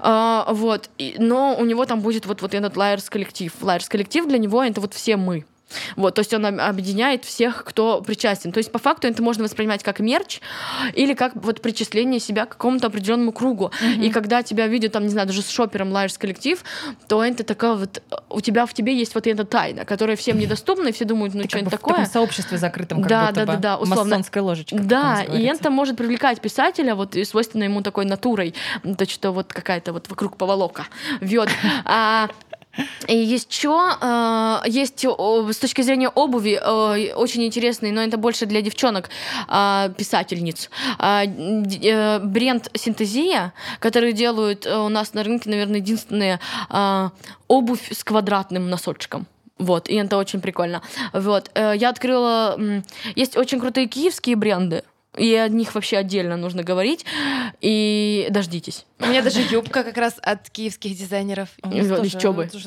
[0.00, 3.50] а, вот, и- но у него там будет вот, вот этот Liars коллектив.
[3.62, 5.46] Liars коллектив для него это вот все мы.
[5.96, 8.52] Вот, то есть он об- объединяет всех, кто причастен.
[8.52, 10.40] То есть по факту это можно воспринимать как мерч
[10.94, 13.70] или как вот причисление себя к какому-то определенному кругу.
[14.00, 16.62] И когда тебя видят там, не знаю, даже с шопером Liars коллектив,
[17.06, 20.88] то это такая вот у тебя в тебе есть вот эта тайна, которая всем недоступна,
[20.88, 21.94] и все думают, ну что это бы в такое.
[21.96, 23.52] таком сообществе закрытом, как Да, будто да, бы.
[23.52, 24.04] да, да, условно.
[24.04, 24.76] Масонская ложечка.
[24.76, 28.54] как Да, и это может привлекать писателя, вот и свойственно ему такой натурой,
[28.96, 30.86] то что вот какая-то вот вокруг поволока.
[31.20, 31.48] Вот.
[31.84, 32.28] А,
[33.08, 33.90] и еще
[34.66, 39.10] есть о, с точки зрения обуви э, очень интересный, но это больше для девчонок
[39.48, 40.70] а, писательниц.
[40.98, 47.10] Д- э, Бренд Синтезия, который делают э, у нас на рынке, наверное, единственная а,
[47.48, 49.26] обувь с квадратным носочком.
[49.58, 50.82] Вот, и это очень прикольно.
[51.12, 52.54] Вот, э, я открыла...
[52.56, 52.84] м,
[53.16, 54.84] Есть очень крутые киевские бренды,
[55.18, 57.04] и о них вообще отдельно нужно говорить.
[57.60, 58.84] И дождитесь.
[59.00, 61.48] У меня даже юбка как раз от киевских дизайнеров.
[61.64, 62.48] Еще бы.
[62.52, 62.60] Ну,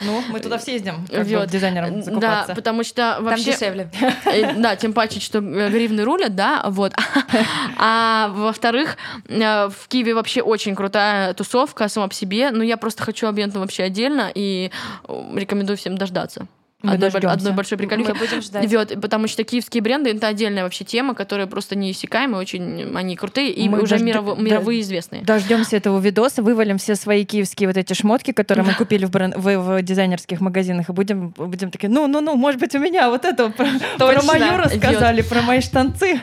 [0.00, 2.54] ну, мы туда все ездим, как дизайнером Да, закупаться.
[2.54, 3.52] потому что Там вообще...
[3.52, 3.90] дешевле.
[4.24, 6.94] Э, Да, тем паче, что э, гривны рулят, да, вот.
[7.78, 8.96] А во-вторых,
[9.28, 13.38] э, в Киеве вообще очень крутая тусовка сама по себе, но я просто хочу об
[13.38, 14.70] этом вообще отдельно и
[15.06, 16.46] рекомендую всем дождаться.
[16.80, 17.34] Мы одной, дождёмся.
[17.36, 18.12] одной большой приколюхи.
[18.12, 18.72] Мы будем ждать.
[18.72, 23.50] Вот, потому что киевские бренды это отдельная вообще тема, которая просто неиссякаемая, очень они крутые
[23.50, 24.42] и Мы уже мирово- да.
[24.42, 25.22] мировые известные.
[25.22, 29.36] Дождемся этого видоса, вывалим все свои киевские вот эти шмотки, которые мы купили в, брен-
[29.36, 33.50] в, в дизайнерских магазинах, и будем, будем такие, ну-ну-ну, может быть, у меня вот это
[33.50, 33.66] про,
[33.98, 36.20] про мою рассказали, про мои штанцы.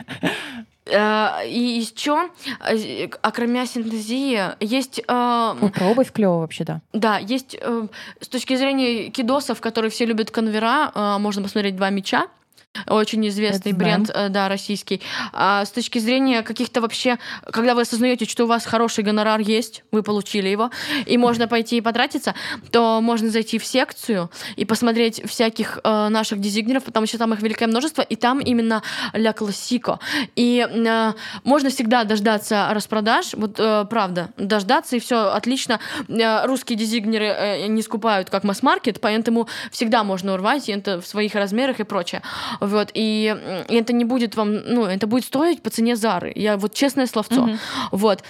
[0.86, 2.28] Э, И еще,
[3.22, 6.80] окромя синтезии, есть э, Ой, про обувь клево вообще, да.
[6.92, 7.86] Да, есть э,
[8.20, 12.26] с точки зрения кидосов, которые все любят конвера, э, можно посмотреть два меча.
[12.86, 15.00] Очень известный Это бренд, э, да, российский.
[15.32, 17.18] А с точки зрения каких-то вообще,
[17.50, 20.70] когда вы осознаете, что у вас хороший гонорар есть, вы получили его,
[21.04, 22.34] и можно пойти и потратиться,
[22.70, 27.42] то можно зайти в секцию и посмотреть всяких э, наших дизайнеров, потому что там их
[27.42, 29.98] великое множество, и там именно ля классико.
[30.34, 31.12] И э,
[31.44, 35.80] можно всегда дождаться распродаж, вот э, правда, дождаться, и все отлично.
[36.08, 41.06] Э, русские дизайнеры э, не скупают как масс-маркет, поэтому всегда можно урвать, и это в
[41.06, 42.22] своих размерах и прочее.
[42.66, 46.32] Вот, и, это не будет вам, ну, это будет стоить по цене Зары.
[46.34, 47.42] Я вот честное словцо.
[47.42, 47.58] Мгм.
[47.92, 48.22] Вот.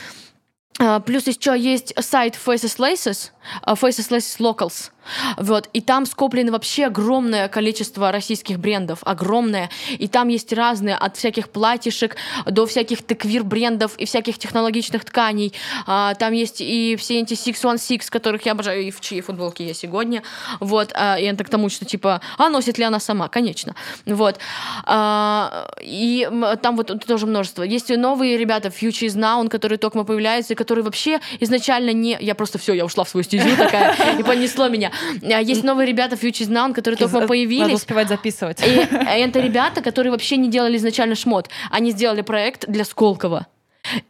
[0.79, 3.31] А, Плюс еще есть сайт Faces Laces,
[3.63, 4.91] а, Faces Laces Locals.
[5.37, 9.71] Вот, и там скоплено вообще огромное количество российских брендов, огромное.
[9.99, 15.53] И там есть разные, от всяких платьишек до всяких теквир-брендов и всяких технологичных тканей.
[15.87, 19.75] А, Там есть и все эти 616, которых я обожаю, и в чьей футболке я
[19.75, 20.23] сегодня.
[20.61, 23.29] Вот, а, и это к тому, что типа, а носит ли она сама?
[23.29, 23.75] Конечно.
[24.07, 24.39] Вот.
[24.85, 26.29] А, И
[26.63, 27.63] там вот тоже множество.
[27.63, 32.17] Есть и новые ребята, Future is Now, которые только появляются, и которые вообще изначально не...
[32.21, 34.91] Я просто все, я ушла в свою стезю такая, и понесло меня.
[35.23, 37.75] А Есть новые ребята, Future Now, которые только Надо появились.
[37.75, 38.61] успевать записывать.
[38.67, 41.49] И это ребята, которые вообще не делали изначально шмот.
[41.71, 43.47] Они сделали проект для Сколково.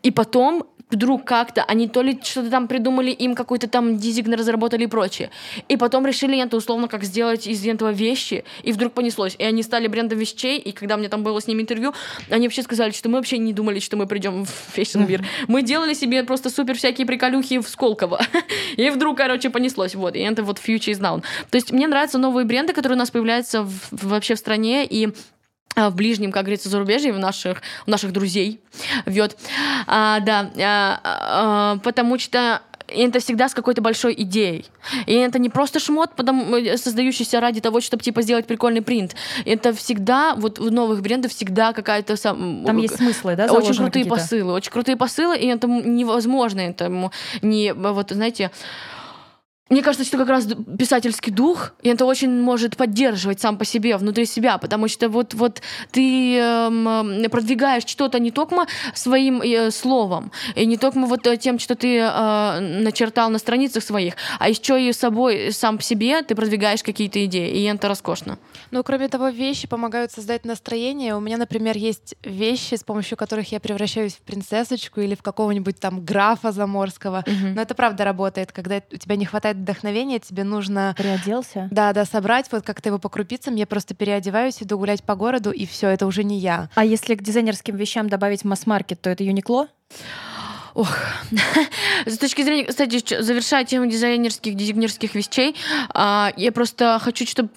[0.02, 4.84] И потом вдруг как-то они то ли что-то там придумали, им какой-то там дизайн разработали
[4.84, 5.30] и прочее.
[5.68, 9.34] И потом решили это условно как сделать из этого вещи, и вдруг понеслось.
[9.38, 11.92] И они стали брендом вещей, и когда мне там было с ними интервью,
[12.30, 15.24] они вообще сказали, что мы вообще не думали, что мы придем в фэшн-мир.
[15.48, 18.20] Мы делали себе просто супер всякие приколюхи в Сколково.
[18.76, 19.94] И вдруг, короче, понеслось.
[19.94, 21.22] Вот, и это вот Future is Now.
[21.50, 25.12] То есть мне нравятся новые бренды, которые у нас появляются в- вообще в стране, и
[25.76, 28.60] в ближнем, как говорится, зарубежье, у наших, у наших друзей.
[29.04, 29.36] Вот.
[29.86, 34.64] А, да, а, а, потому что это всегда с какой-то большой идеей.
[35.06, 39.16] И это не просто шмот, потому, э, создающийся ради того, чтобы типа сделать прикольный принт.
[39.44, 42.16] Это всегда, вот в новых брендах всегда какая-то...
[42.16, 47.10] сам- Там есть смыслы, да, очень крутые посылы, очень крутые посылы, и это невозможно, это
[47.42, 48.50] не, вот знаете,
[49.68, 50.46] мне кажется, что как раз
[50.78, 55.34] писательский дух, и это очень может поддерживать сам по себе, внутри себя, потому что вот,
[55.34, 55.60] вот
[55.90, 61.36] ты эм, э, продвигаешь что-то не только своим э, словом, и не только вот э,
[61.36, 66.22] тем, что ты э, начертал на страницах своих, а еще и собой, сам по себе
[66.22, 68.38] ты продвигаешь какие-то идеи, и это роскошно.
[68.70, 71.16] Ну, кроме того, вещи помогают создать настроение.
[71.16, 75.80] У меня, например, есть вещи, с помощью которых я превращаюсь в принцессочку или в какого-нибудь
[75.80, 77.24] там графа заморского.
[77.26, 81.68] Но это правда работает, когда у тебя не хватает вдохновения, тебе нужно Приоделся?
[81.70, 85.50] да, да, собрать, вот как-то его по крупицам, я просто переодеваюсь, иду гулять по городу,
[85.50, 86.68] и все, это уже не я.
[86.74, 89.68] А если к дизайнерским вещам добавить масс-маркет, то это Юникло?
[90.76, 90.94] Ох,
[92.06, 95.56] с точки зрения, кстати, завершая тему дизайнерских, дизайнерских вещей,
[95.88, 97.48] а, я просто хочу, чтобы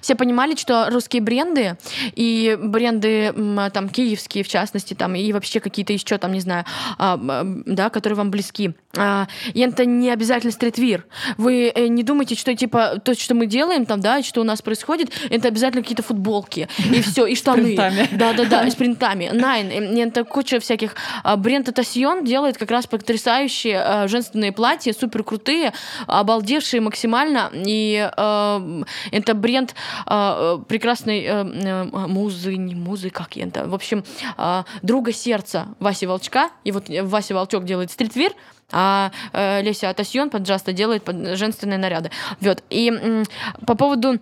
[0.00, 1.76] все понимали, что русские бренды
[2.14, 3.34] и бренды
[3.74, 6.64] там киевские, в частности, там и вообще какие-то еще там, не знаю,
[6.96, 7.20] а,
[7.66, 11.04] да, которые вам близки, а, и это не обязательно стритвир.
[11.36, 14.62] Вы э, не думайте, что типа то, что мы делаем там, да, что у нас
[14.62, 17.76] происходит, это обязательно какие-то футболки и все, и штаны.
[18.12, 19.28] Да, да, да, с принтами.
[19.30, 20.94] Найн, это куча всяких.
[21.36, 25.72] Бренд Татасьон делает как раз потрясающие а, женственные платья, супер крутые,
[26.06, 27.50] обалдевшие максимально.
[27.52, 29.74] И э, это бренд
[30.06, 34.04] а, э, прекрасной э, э, музы, не музы, как это, в общем,
[34.36, 36.50] а, друга сердца Васи Волчка.
[36.64, 38.32] И вот Вася Волчок делает стритвир,
[38.72, 42.10] а э, Леся Атасьон под Джаста делает женственные наряды.
[42.40, 42.62] Вот.
[42.70, 43.24] И м,
[43.66, 44.18] по поводу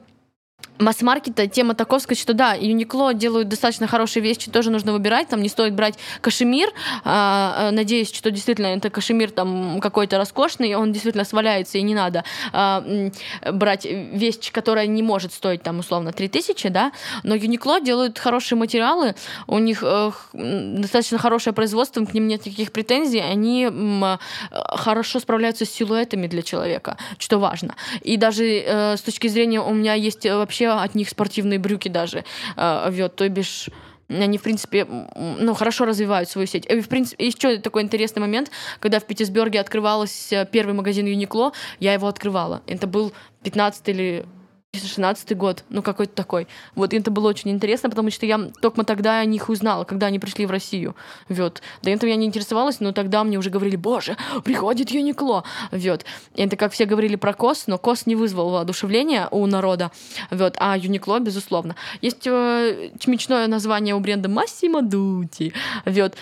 [0.79, 5.49] масс-маркета тема таковская, что да, Юникло делают достаточно хорошие вещи, тоже нужно выбирать, там не
[5.49, 6.71] стоит брать кашемир,
[7.05, 11.95] а, а, надеюсь, что действительно это кашемир там какой-то роскошный, он действительно сваляется и не
[11.95, 12.85] надо а,
[13.53, 19.15] брать вещь, которая не может стоить там условно 3000, да, но Юникло делают хорошие материалы,
[19.47, 24.17] у них э, достаточно хорошее производство, к ним нет никаких претензий, они э,
[24.51, 27.75] хорошо справляются с силуэтами для человека, что важно.
[28.03, 31.89] И даже э, с точки зрения, у меня есть э, вообще от них спортивные брюки
[31.89, 32.25] даже,
[32.57, 33.69] э, вот, то бишь
[34.09, 36.67] они, в принципе, ну, хорошо развивают свою сеть.
[36.67, 41.95] И, в принципе, еще такой интересный момент, когда в Питтсбурге открывался первый магазин Юникло, я
[41.95, 42.61] его открывала.
[42.67, 44.27] Это был 15 или
[44.83, 46.49] 16 год, ну какой-то такой.
[46.75, 50.07] Вот, и это было очень интересно, потому что я только тогда о них узнала, когда
[50.07, 50.97] они пришли в Россию.
[51.29, 51.63] Вот.
[51.83, 55.45] До этого я не интересовалась, но тогда мне уже говорили, боже, приходит Юникло.
[55.71, 56.05] Вот.
[56.35, 59.91] И это как все говорили про КОС, но КОС не вызвал воодушевления у народа.
[60.31, 60.57] Вот.
[60.59, 61.77] А Юникло, безусловно.
[62.01, 65.53] Есть э, чмечное название у бренда Массимо Дути.
[65.85, 66.15] Вот.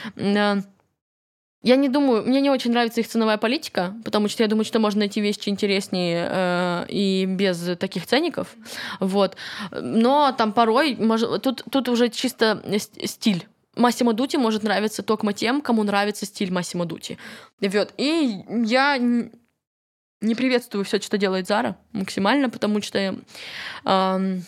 [1.62, 4.64] Э, Я не думаю, мне не очень нравится их ценовая политика, потому что я думаю,
[4.64, 8.54] что можно найти вещи интереснее э, и без таких ценников.
[9.00, 9.36] Вот.
[9.70, 12.62] Но там порой, может, тут, тут уже чисто
[13.04, 13.46] стиль.
[13.74, 17.16] Массимо Дути может нравиться только тем, кому нравится стиль Массимо Дути.
[17.60, 17.94] Вот.
[17.96, 23.16] И я не приветствую все, что делает Зара максимально, потому что
[23.84, 24.44] эм,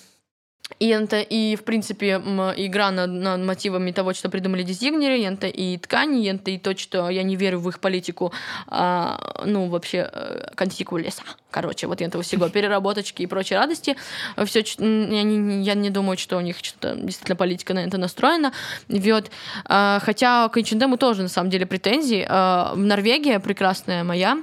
[0.79, 2.15] и это, и, в принципе,
[2.57, 7.11] игра над, над мотивами того, что придумали дизайнеры, это и ткани, это и то, что
[7.11, 8.33] я не верю в их политику,
[8.67, 11.23] а, ну, вообще, э, контику леса.
[11.51, 13.97] Короче, вот этого всего, переработочки и прочие радости.
[14.45, 18.53] Все, я не, я не думаю, что у них что-то действительно политика на это настроена.
[18.89, 19.31] Вот.
[19.67, 22.27] А, Хотя к H&M тоже, на самом деле, претензии.
[22.29, 24.39] А, В Норвегии прекрасная моя,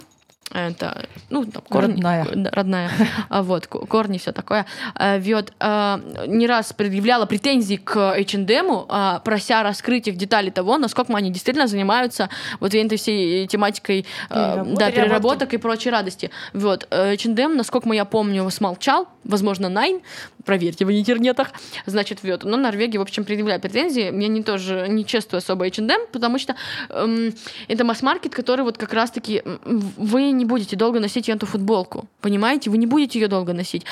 [0.53, 2.25] это, ну, там, корни, Родная.
[2.51, 2.91] родная,
[3.29, 4.65] А, вот, ко- корни, все такое.
[4.95, 11.13] А, Вот, а, не раз предъявляла претензии к H&M, прося раскрыть их детали того, насколько
[11.15, 12.29] они действительно занимаются
[12.59, 16.31] вот этой всей тематикой а, Переработ- да, переработок и прочей радости.
[16.53, 20.01] Вот, H&M, насколько я помню, смолчал, возможно, Найн,
[20.45, 21.49] проверьте в интернетах,
[21.85, 26.01] значит, вот, но Норвегия, в общем, предъявляет претензии, я не тоже не чествую особо H&M,
[26.11, 26.55] потому что
[26.89, 27.33] эм,
[27.67, 32.69] это масс-маркет, который вот как раз-таки вы не будете долго носить эту футболку, понимаете?
[32.69, 33.83] Вы не будете ее долго носить.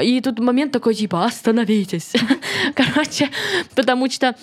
[0.00, 2.12] И тут момент такой, типа, остановитесь.
[2.74, 3.30] Короче,
[3.74, 4.34] потому что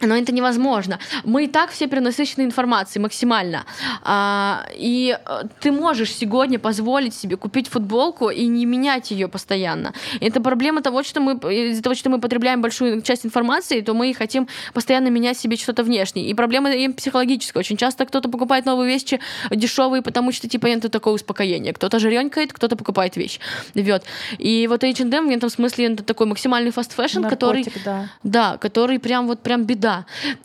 [0.00, 0.98] но это невозможно.
[1.24, 3.64] Мы и так все перенасыщены информацией максимально.
[4.02, 9.92] А, и э, ты можешь сегодня позволить себе купить футболку и не менять ее постоянно.
[10.20, 13.94] И это проблема того, что мы из-за того, что мы потребляем большую часть информации, то
[13.94, 16.26] мы хотим постоянно менять себе что-то внешнее.
[16.26, 17.60] И проблема и психологическая.
[17.60, 19.20] Очень часто кто-то покупает новые вещи
[19.50, 21.72] дешевые, потому что типа это такое успокоение.
[21.72, 23.40] Кто-то жрёнькает, кто-то покупает вещь.
[23.74, 24.02] Вот.
[24.38, 28.08] И вот H&M в этом смысле это такой максимальный fast fashion, который Наркотик, да.
[28.22, 29.89] да, который прям вот прям беда.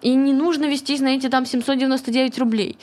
[0.02, 2.78] И не нужно вестись на эти там 799 рублей.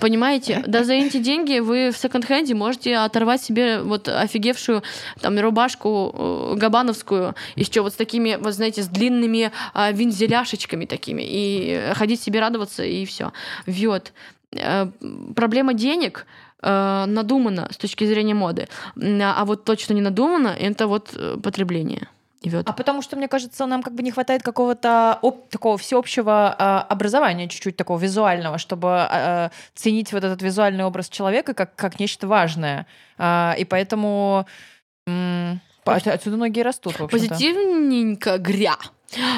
[0.00, 0.62] Понимаете?
[0.66, 4.82] Да за эти деньги вы в секонд-хенде можете оторвать себе вот офигевшую
[5.20, 11.22] там рубашку э, габановскую, еще вот с такими, вот знаете, с длинными а, вензеляшечками такими.
[11.24, 13.32] И ходить себе радоваться, и все.
[13.66, 14.12] Вот.
[14.52, 14.86] Э,
[15.34, 16.26] Проблема денег
[16.62, 18.68] э, надумана с точки зрения моды.
[18.96, 22.08] А вот то, что не надумано, это вот потребление.
[22.42, 22.68] И вот.
[22.68, 26.82] А потому что, мне кажется, нам как бы не хватает какого-то оп- такого всеобщего а,
[26.88, 32.26] образования, чуть-чуть такого визуального, чтобы а, ценить вот этот визуальный образ человека как, как нечто
[32.26, 32.86] важное.
[33.18, 34.46] А, и поэтому
[35.06, 37.28] м, по- отсюда многие растут, в общем-то.
[37.28, 38.76] Позитивненько гря.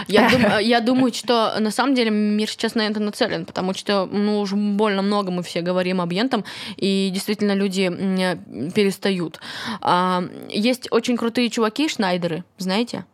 [0.09, 4.07] Я, дум- я думаю, что на самом деле мир сейчас на это нацелен, потому что
[4.07, 6.45] ну, уж больно много мы все говорим об ентом,
[6.77, 9.41] и действительно люди м, перестают.
[9.81, 13.05] А, есть очень крутые чуваки, Шнайдеры, знаете?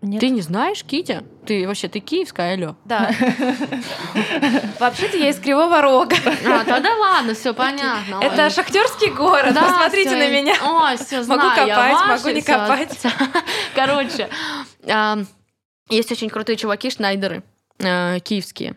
[0.00, 0.20] Нет.
[0.20, 1.24] Ты не знаешь, Китя?
[1.44, 2.76] Ты вообще, ты киевская, алло.
[2.84, 3.10] Да.
[4.78, 6.14] Вообще-то я из Кривого Рога.
[6.46, 8.20] А, тогда ладно, все понятно.
[8.22, 9.54] Это шахтерский город.
[9.54, 10.54] Да, Посмотрите на меня.
[10.64, 11.40] Ой, все знаю.
[11.40, 12.96] Могу копать, могу не копать.
[13.74, 14.28] Короче,
[14.88, 15.18] а,
[15.90, 17.42] есть очень крутые чуваки, Шнайдеры,
[17.82, 18.76] а, киевские.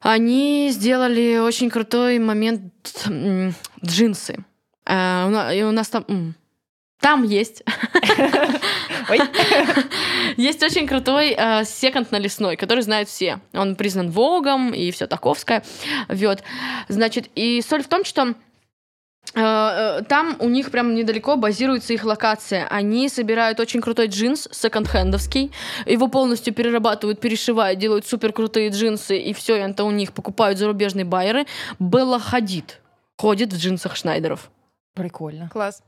[0.00, 2.72] Они сделали очень крутой момент
[3.06, 4.44] м, джинсы.
[4.86, 6.34] У на- и у нас там...
[7.00, 7.62] Там есть.
[10.36, 13.40] Есть очень крутой э, секонд на лесной, который знают все.
[13.54, 15.64] Он признан Вогом и все таковское.
[16.08, 16.42] Вот.
[16.88, 18.34] Значит, и соль в том, что э, э,
[19.32, 22.66] там у них прям недалеко базируется их локация.
[22.68, 25.52] Они собирают очень крутой джинс, секонд-хендовский,
[25.86, 31.04] его полностью перерабатывают, перешивают, делают супер крутые джинсы, и все это у них покупают зарубежные
[31.04, 31.46] байеры.
[31.78, 32.80] Белла Хадид
[33.16, 34.50] ходит в джинсах Шнайдеров.
[34.94, 35.48] Прикольно.
[35.52, 35.82] Класс.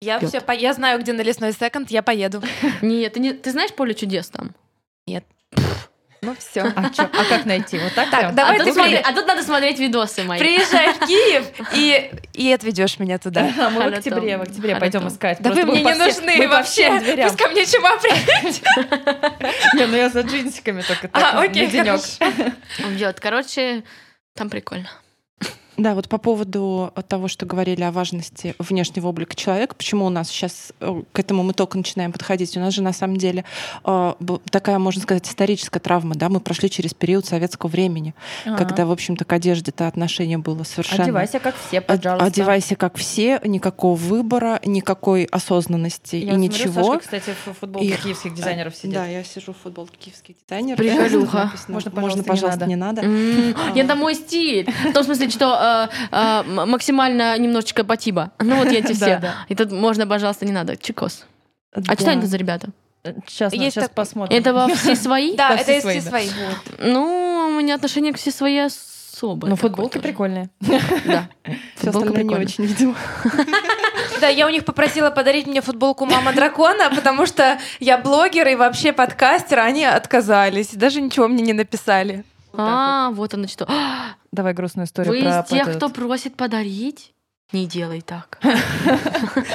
[0.00, 2.40] Я все, я знаю, где на лесной секонд, я поеду.
[2.82, 4.54] Нет, ты, не, ты знаешь поле чудес там?
[6.20, 6.62] Ну все.
[6.62, 7.04] А, чё?
[7.04, 7.78] А как найти?
[7.78, 8.34] Вот так, Так, прям?
[8.34, 10.38] давай а, тут смотри- а тут надо смотреть видосы мои.
[10.38, 13.52] Приезжай в Киев и, и отведешь меня туда.
[13.58, 15.38] А мы в октябре, в октябре пойдем искать.
[15.40, 16.90] Да вы мне не нужны вообще.
[17.22, 18.62] Пусть ко мне чума приедет.
[19.74, 21.68] Не, ну я за джинсиками только так, А, окей,
[23.20, 23.84] короче,
[24.34, 24.88] там прикольно.
[25.78, 30.28] Да, вот по поводу того, что говорили о важности внешнего облика человека, почему у нас
[30.28, 32.56] сейчас э, к этому мы только начинаем подходить.
[32.56, 33.44] У нас же на самом деле
[33.84, 34.14] э,
[34.50, 38.12] такая, можно сказать, историческая травма, да, мы прошли через период советского времени,
[38.44, 38.56] Ага.
[38.56, 41.04] когда, в общем-то, к одежде-то отношение было совершенно...
[41.04, 42.26] Одевайся как все, пожалуйста.
[42.26, 46.84] Одевайся как все, никакого выбора, никакой осознанности Я и вот смотрю, ничего.
[46.84, 48.94] Сашка, кстати, в футболке И- киевских дизайнеров сидит.
[48.94, 50.78] Да, я сижу в футболке киевских дизайнеров.
[50.78, 51.52] Приколюха.
[51.68, 52.66] Можно, Можно, пожалуйста, не пожалуйста, надо».
[52.68, 53.02] не надо.
[53.02, 54.68] М, Это мой стиль.
[54.90, 58.30] В том смысле, что э, э, максимально немножечко потиба.
[58.40, 59.20] Ну вот эти все.
[59.48, 60.76] И тут можно, пожалуйста, не надо.
[60.76, 61.24] Чикос.
[61.72, 62.68] А что это за ребята?
[63.26, 64.36] Сейчас, Есть сейчас так- посмотрим.
[64.36, 65.34] Это во все свои?
[65.36, 66.28] Да, это все из все свои.
[66.78, 69.50] Ну, у меня отношение к все свои особое.
[69.50, 70.50] Ну, футболки прикольные.
[71.06, 71.28] Да.
[71.76, 72.94] Все остальное не очень, видимо.
[74.20, 78.56] Да, я у них попросила подарить мне футболку «Мама дракона», потому что я блогер и
[78.56, 80.70] вообще подкастер, а они отказались.
[80.74, 82.24] Даже ничего мне не написали.
[82.58, 83.66] А, вот оно что.
[84.32, 87.14] Давай грустную историю Вы про из тех, кто просит подарить?
[87.52, 88.38] Не делай так.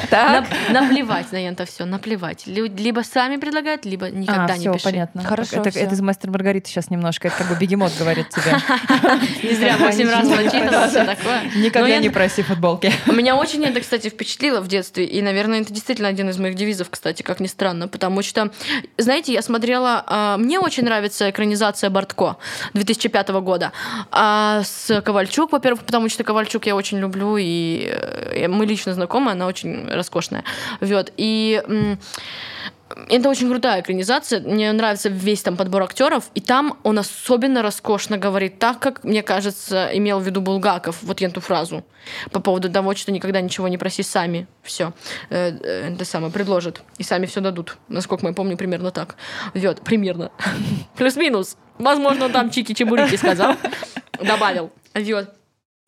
[0.09, 2.45] Так, Нап- Наплевать на это все, наплевать.
[2.45, 4.83] Либо сами предлагают, либо никогда а, не все, пиши.
[4.83, 5.23] понятно.
[5.23, 7.27] Хорошо, это, из мастер Маргариты сейчас немножко.
[7.29, 8.51] Это как бы бегемот говорит тебе.
[9.49, 11.41] Не зря восемь раз прочитала, все такое.
[11.55, 12.91] Никогда я- не проси футболки.
[13.07, 15.05] Меня очень это, кстати, впечатлило в детстве.
[15.05, 17.87] И, наверное, это действительно один из моих девизов, кстати, как ни странно.
[17.87, 18.51] Потому что,
[18.97, 20.03] знаете, я смотрела...
[20.05, 22.37] а, Мне очень нравится экранизация Бортко
[22.73, 23.71] 2005 года.
[24.11, 29.31] А с Ковальчук, во-первых, потому что Ковальчук я очень люблю, и э, мы лично знакомы,
[29.31, 30.43] она очень роскошная.
[30.81, 31.11] Вот.
[31.17, 31.61] И...
[33.09, 34.41] это очень крутая экранизация.
[34.41, 36.29] Мне нравится весь там подбор актеров.
[36.35, 41.01] И там он особенно роскошно говорит так, как, мне кажется, имел в виду Булгаков.
[41.01, 41.83] Вот эту фразу.
[42.31, 44.47] По поводу того, что никогда ничего не проси сами.
[44.61, 44.93] Все.
[45.29, 46.81] Это самое предложат.
[46.97, 47.77] И сами все дадут.
[47.87, 49.15] Насколько я помню, примерно так.
[49.53, 49.81] Вот.
[49.81, 50.31] Примерно.
[50.97, 51.57] Плюс-минус.
[51.79, 53.55] Возможно, там чики-чебурики сказал.
[54.21, 54.71] Добавил.
[54.93, 55.29] Вот.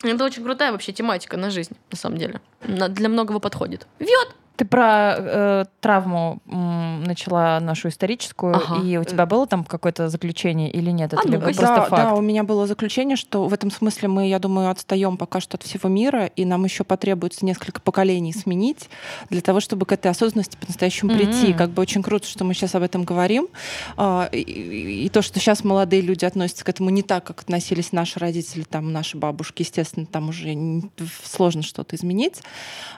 [0.02, 2.40] Это очень крутая вообще тематика на жизнь, на самом деле.
[2.62, 3.86] Для многого подходит.
[3.98, 4.34] Вьет.
[4.56, 8.80] Ты про э, травму м, начала нашу историческую, Ага.
[8.82, 11.12] и у тебя было там какое-то заключение или нет?
[11.12, 11.90] Это А ну-ка, просто да, факт?
[11.90, 15.56] да, у меня было заключение, что в этом смысле мы, я думаю, отстаем пока что
[15.58, 18.88] от всего мира, и нам еще потребуется несколько поколений сменить
[19.28, 21.48] для того, чтобы к этой осознанности по-настоящему прийти.
[21.48, 21.58] Мгм.
[21.58, 23.48] Как бы очень круто, что мы сейчас об этом говорим.
[23.98, 27.92] А, И, и- то, что сейчас молодые люди относятся к этому не так, как относились
[27.92, 30.56] наши родители, там, наши бабушки, естественно, там уже
[31.24, 32.40] сложно что-то изменить.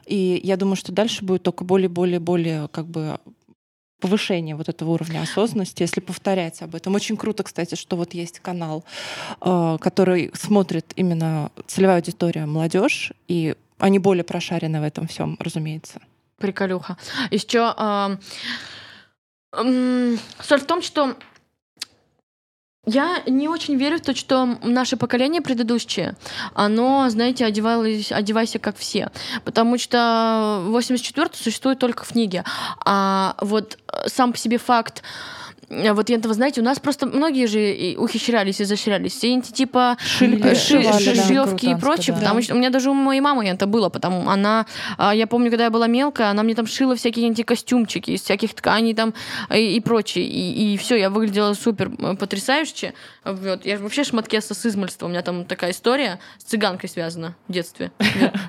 [0.07, 3.19] И я думаю, что дальше будет только более, более, более как бы
[4.01, 6.95] повышение вот этого уровня осознанности, если повторять об этом.
[6.95, 8.85] Очень круто, кстати, что вот есть канал,
[9.41, 16.01] э, который смотрит именно целевая аудитория молодежь, и они более прошарены в этом всем, разумеется.
[16.37, 16.99] Приколюха.
[17.31, 18.21] Еще ам,
[19.57, 21.17] м, соль в том, что
[22.87, 26.17] я не очень верю в то, что наше поколение предыдущее,
[26.55, 29.11] оно, знаете, одевалось, одевайся как все.
[29.45, 32.45] Потому что 84 существует только в книге.
[32.85, 35.03] А вот сам по себе факт
[35.71, 39.13] э, вот этого, знаете, у нас просто многие же и ухищрялись, изощрялись.
[39.13, 40.83] Все эти типа Шили, э, ши-
[41.65, 41.71] да.
[41.71, 42.21] и прочее, да.
[42.21, 44.67] потому что у меня даже у моей мамы это было, потому она,
[44.97, 48.23] а, я помню, когда я была мелкая, она мне там шила всякие эти костюмчики из
[48.23, 49.15] всяких тканей там
[49.55, 52.95] и, и прочее, и, все, я выглядела супер э, потрясающе.
[53.25, 53.65] Вот.
[53.67, 57.91] Я вообще шматкеса с измальства, у меня там такая история с цыганкой связана в детстве.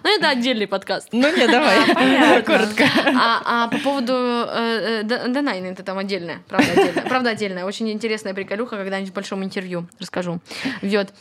[0.04, 1.10] Ну, это отдельный подкаст.
[1.12, 2.44] Ну не, давай.
[2.44, 2.86] Коротко.
[3.16, 7.09] А, а по поводу э, э, Д- Дэнайн, это там отдельная, правда отдельная.
[7.10, 7.66] Правда отдельная.
[7.66, 10.40] Очень интересная приколюха, когда-нибудь в большом интервью расскажу.
[10.82, 11.14] Вьет.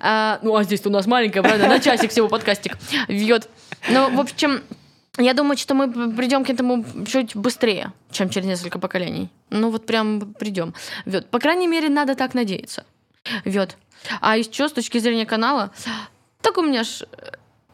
[0.00, 2.76] А, ну, а здесь у нас маленькая, правда, на часик всего подкастик.
[3.08, 3.48] Вьет.
[3.90, 4.62] Ну, в общем,
[5.18, 9.28] я думаю, что мы придем к этому чуть быстрее, чем через несколько поколений.
[9.50, 10.74] Ну, вот прям придем.
[11.04, 11.28] Вьет.
[11.28, 12.84] По крайней мере, надо так надеяться.
[13.44, 13.76] Вьет.
[14.20, 15.70] А еще с точки зрения канала,
[16.40, 17.02] так у меня ж...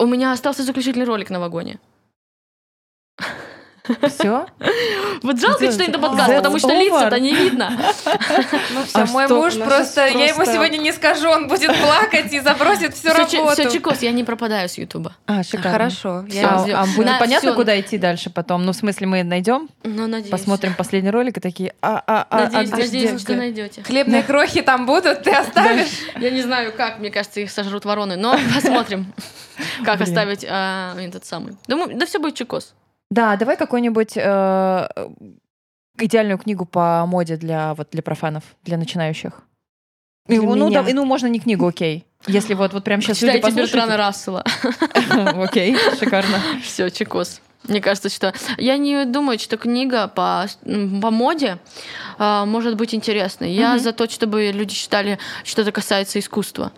[0.01, 1.81] У меня остался заключительный ролик на вагоне.
[4.09, 4.47] Все?
[5.23, 7.71] Вот жалко, что это подкаст, потому что лица-то не видно.
[8.73, 11.77] ну все, А мой муж у нас просто, я ему сегодня не скажу, он будет
[11.83, 13.71] плакать и забросит всю Все, работу.
[13.71, 15.17] чекос, я не пропадаю с Ютуба.
[15.27, 15.73] А, шикарно.
[15.73, 16.25] Хорошо.
[16.43, 18.65] А, будет понятно, куда идти дальше потом?
[18.65, 20.31] Ну, в смысле, мы найдем, Ну, надеюсь.
[20.31, 23.83] посмотрим последний ролик и такие, а, а, Надеюсь, что найдете.
[23.83, 25.89] Хлебные крохи там будут, ты оставишь?
[26.19, 29.13] Я не знаю, как, мне кажется, их сожрут вороны, но посмотрим,
[29.85, 30.09] как Блин.
[30.09, 31.57] оставить а, этот самый.
[31.67, 32.75] Думаю, да все будет чекос.
[33.11, 34.89] Да, давай какую-нибудь э,
[35.99, 39.43] идеальную книгу по моде для вот для профанов, для начинающих.
[40.27, 42.05] Для ну, ну, да, ну, можно не книгу, окей.
[42.27, 44.47] Если вот, вот прям сейчас люди Читайте Бертрана послушают.
[44.67, 45.45] Рассела.
[45.45, 46.41] Окей, шикарно.
[46.63, 47.41] Все, чекос.
[47.67, 48.35] Мне кажется, что...
[48.57, 51.59] Я не думаю, что книга по, по моде
[52.19, 53.53] а, может быть интересной.
[53.53, 53.81] Я Мгм.
[53.81, 56.73] за то, чтобы люди читали, что это касается искусства.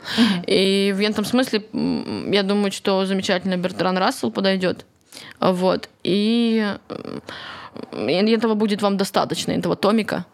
[0.47, 4.87] И в этом смысле, я думаю, что замечательно Бертран Рассел подойдет.
[5.41, 5.89] Вот.
[6.03, 7.23] И м,
[7.93, 10.27] и этого будет вам достаточно, этого томика,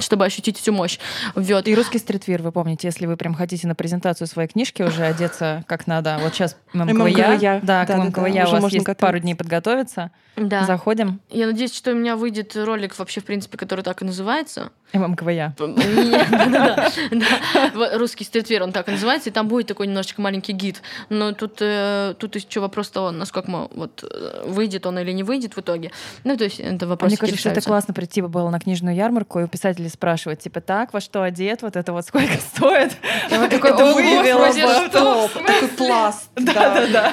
[0.00, 0.98] чтобы ощутить всю мощь.
[1.34, 1.66] Вот.
[1.66, 5.64] И русский стритвир, вы помните, если вы прям хотите на презентацию своей книжки уже одеться
[5.66, 6.18] как надо.
[6.22, 7.60] Вот сейчас МКВЯ, МКВЯ.
[7.62, 10.10] да, к Да-да-да, МКВЯ у вас можно есть пару дней подготовиться.
[10.36, 10.64] Да.
[10.64, 11.20] Заходим.
[11.30, 14.70] Я надеюсь, что у меня выйдет ролик вообще, в принципе, который так и называется.
[14.92, 15.54] МКВЯ.
[15.58, 17.70] Нет, да, да.
[17.74, 20.82] Вот Русский стритвер, он так и называется, и там будет такой немножечко маленький гид.
[21.08, 25.22] Но тут, э, тут еще вопрос того, насколько мы, вот, э, выйдет он или не
[25.22, 25.90] выйдет в итоге.
[26.24, 28.60] Ну, то есть это какие-то вопросы Мне кажется, что это классно прийти бы было на
[28.60, 32.34] книжную ярмарку и у писателей спрашивать, типа, так, во что одет, вот это вот сколько
[32.54, 32.96] стоит.
[33.30, 35.46] Вот такой, Это «О, вывело господи, бы в что?» топ.
[35.46, 36.30] Такой пласт.
[36.36, 37.12] Да-да-да.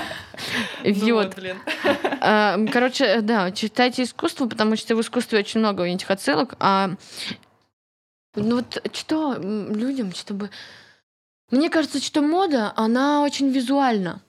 [0.84, 1.36] Ну Вот.
[2.24, 6.56] А, Короче, да, читайте искусство, потому что в искусстве очень много этих отсылок.
[6.60, 6.92] А
[8.36, 10.50] ну вот что людям, чтобы...
[11.50, 14.22] Мне кажется, что мода, она очень визуальна.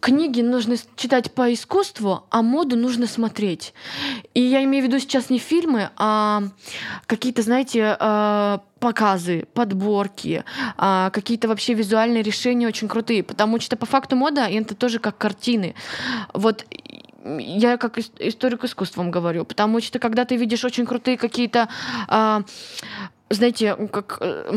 [0.00, 3.74] Книги нужно читать по искусству, а моду нужно смотреть.
[4.34, 6.42] И я имею в виду сейчас не фильмы, а
[7.06, 10.44] какие-то, знаете, э, показы, подборки,
[10.76, 13.22] а, какие-то вообще визуальные решения очень крутые.
[13.24, 15.74] Потому что по факту мода это тоже как картины.
[16.32, 16.64] Вот
[17.38, 21.68] я как ис- историк искусства вам говорю, потому что когда ты видишь очень крутые какие-то
[22.06, 22.42] а,
[23.30, 24.50] знаете, как э,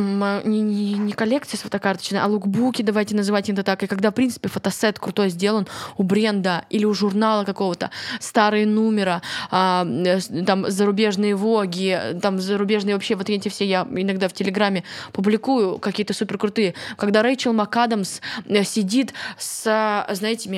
[0.46, 3.84] не, не, не коллекции с фотокарточной, а лукбуки, давайте называть это так.
[3.84, 5.68] И когда, в принципе, фотосет крутой сделан
[5.98, 12.96] у бренда или у журнала какого-то, старые номера, а, э, там зарубежные воги, там зарубежные
[12.96, 16.74] вообще, вот эти все я иногда в Телеграме публикую, какие-то супер крутые.
[16.98, 20.50] Когда Рэйчел МакАдамс э, сидит с, знаете,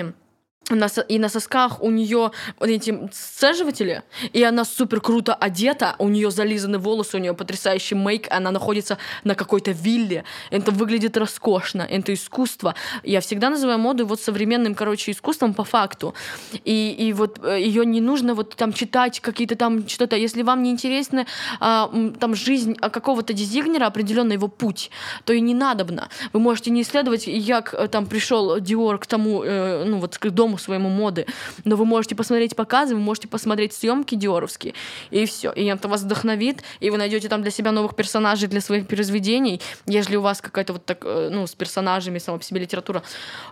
[0.69, 6.09] на и на сосках у нее вот эти сцеживатели, и она супер круто одета, у
[6.09, 10.23] нее зализаны волосы, у нее потрясающий мейк, она находится на какой-то вилле.
[10.51, 12.75] Это выглядит роскошно, это искусство.
[13.03, 16.13] Я всегда называю моду вот современным, короче, искусством по факту.
[16.63, 20.15] И, и вот ее не нужно вот там читать какие-то там что-то.
[20.15, 21.25] Если вам не интересна
[21.59, 24.91] а, там жизнь а, какого-то дизайнера, определенный его путь,
[25.25, 26.09] то и не надобно.
[26.31, 30.29] Вы можете не исследовать, як э, там пришел Диор к тому, э, ну вот к
[30.29, 31.25] дому своему моды,
[31.65, 34.73] но вы можете посмотреть показы, вы можете посмотреть съемки диоровские,
[35.11, 35.51] и все.
[35.51, 39.61] И это вас вдохновит, и вы найдете там для себя новых персонажей для своих произведений,
[39.85, 43.03] если у вас какая-то вот так, э, ну, с персонажами, сама по себе литература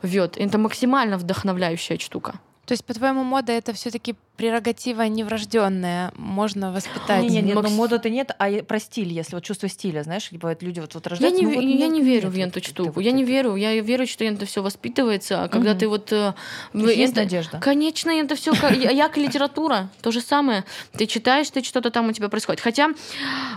[0.02, 0.38] вет.
[0.38, 2.40] Это максимально вдохновляющая штука.
[2.66, 7.22] То есть, по-твоему, мода это все-таки прерогатива неврожденная, можно воспитать.
[7.22, 10.30] Не, не, не, Макс- ну мода-то нет, а про стиль, если вот чувство стиля, знаешь,
[10.32, 12.38] бывают люди вот, вот Я рождаются, не, ну вот я нет- не верю нет в
[12.38, 12.92] вот эту этой штуку.
[12.96, 13.32] вот Я не этой.
[13.34, 13.56] верю.
[13.56, 15.44] Я верю, что это все воспитывается.
[15.44, 15.80] А когда Мгм.
[15.80, 16.12] ты вот...
[16.12, 16.34] э,
[16.74, 17.60] есть это- надежда.
[17.60, 19.90] Конечно, это все як литература.
[20.02, 20.64] То же самое.
[20.98, 22.62] Ты читаешь, ты что-то там у тебя происходит.
[22.62, 22.90] Хотя,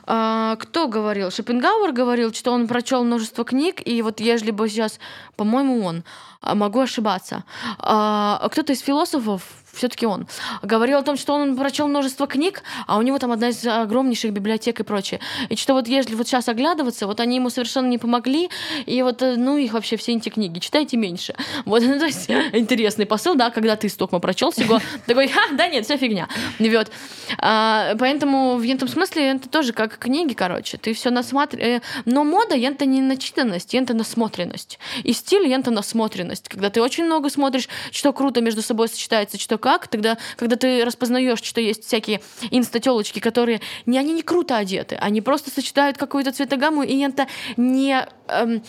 [0.06, 1.31] а, кто говорил?
[1.31, 4.98] Шопенгауэр говорил, что он прочел множество книг, и вот если бы сейчас,
[5.36, 6.05] по-моему, он,
[6.43, 7.44] а, могу ошибаться,
[7.78, 9.43] а, кто-то из философов,
[9.75, 10.27] все-таки он,
[10.63, 14.33] говорил о том, что он прочел множество книг, а у него там одна из огромнейших
[14.33, 15.21] библиотек и прочее.
[15.49, 18.51] И что вот если вот сейчас оглядываться, вот они ему совершенно не помогли,
[18.87, 21.35] и вот, э, ну, их вообще все эти книги, читайте меньше.
[21.65, 25.67] Вот, ну, то есть, интересный посыл, да, когда ты стокма прочел всего, такой, ха, да
[25.69, 26.29] нет, все фигня.
[26.59, 26.91] Вот.
[27.39, 31.83] А, поэтому в этом смысле это тоже как книги, короче, ты все насматриваешь.
[32.05, 34.79] Но мода, это не начитанность, это насмотренность.
[35.03, 36.49] И стиль, это насмотренность.
[36.49, 40.85] Когда ты очень много смотришь, что круто между собой сочетается, что как, тогда, когда ты
[40.85, 42.20] распознаешь, что есть всякие
[42.51, 48.07] инстателочки, которые не, они не круто одеты, они просто сочетают какую-то цветогамму, и это не,
[48.28, 48.62] эм,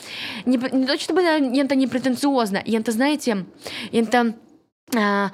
[0.45, 3.45] не, не то, чтобы это не претенциозно, и это, знаете,
[3.91, 4.35] это
[4.95, 5.31] а,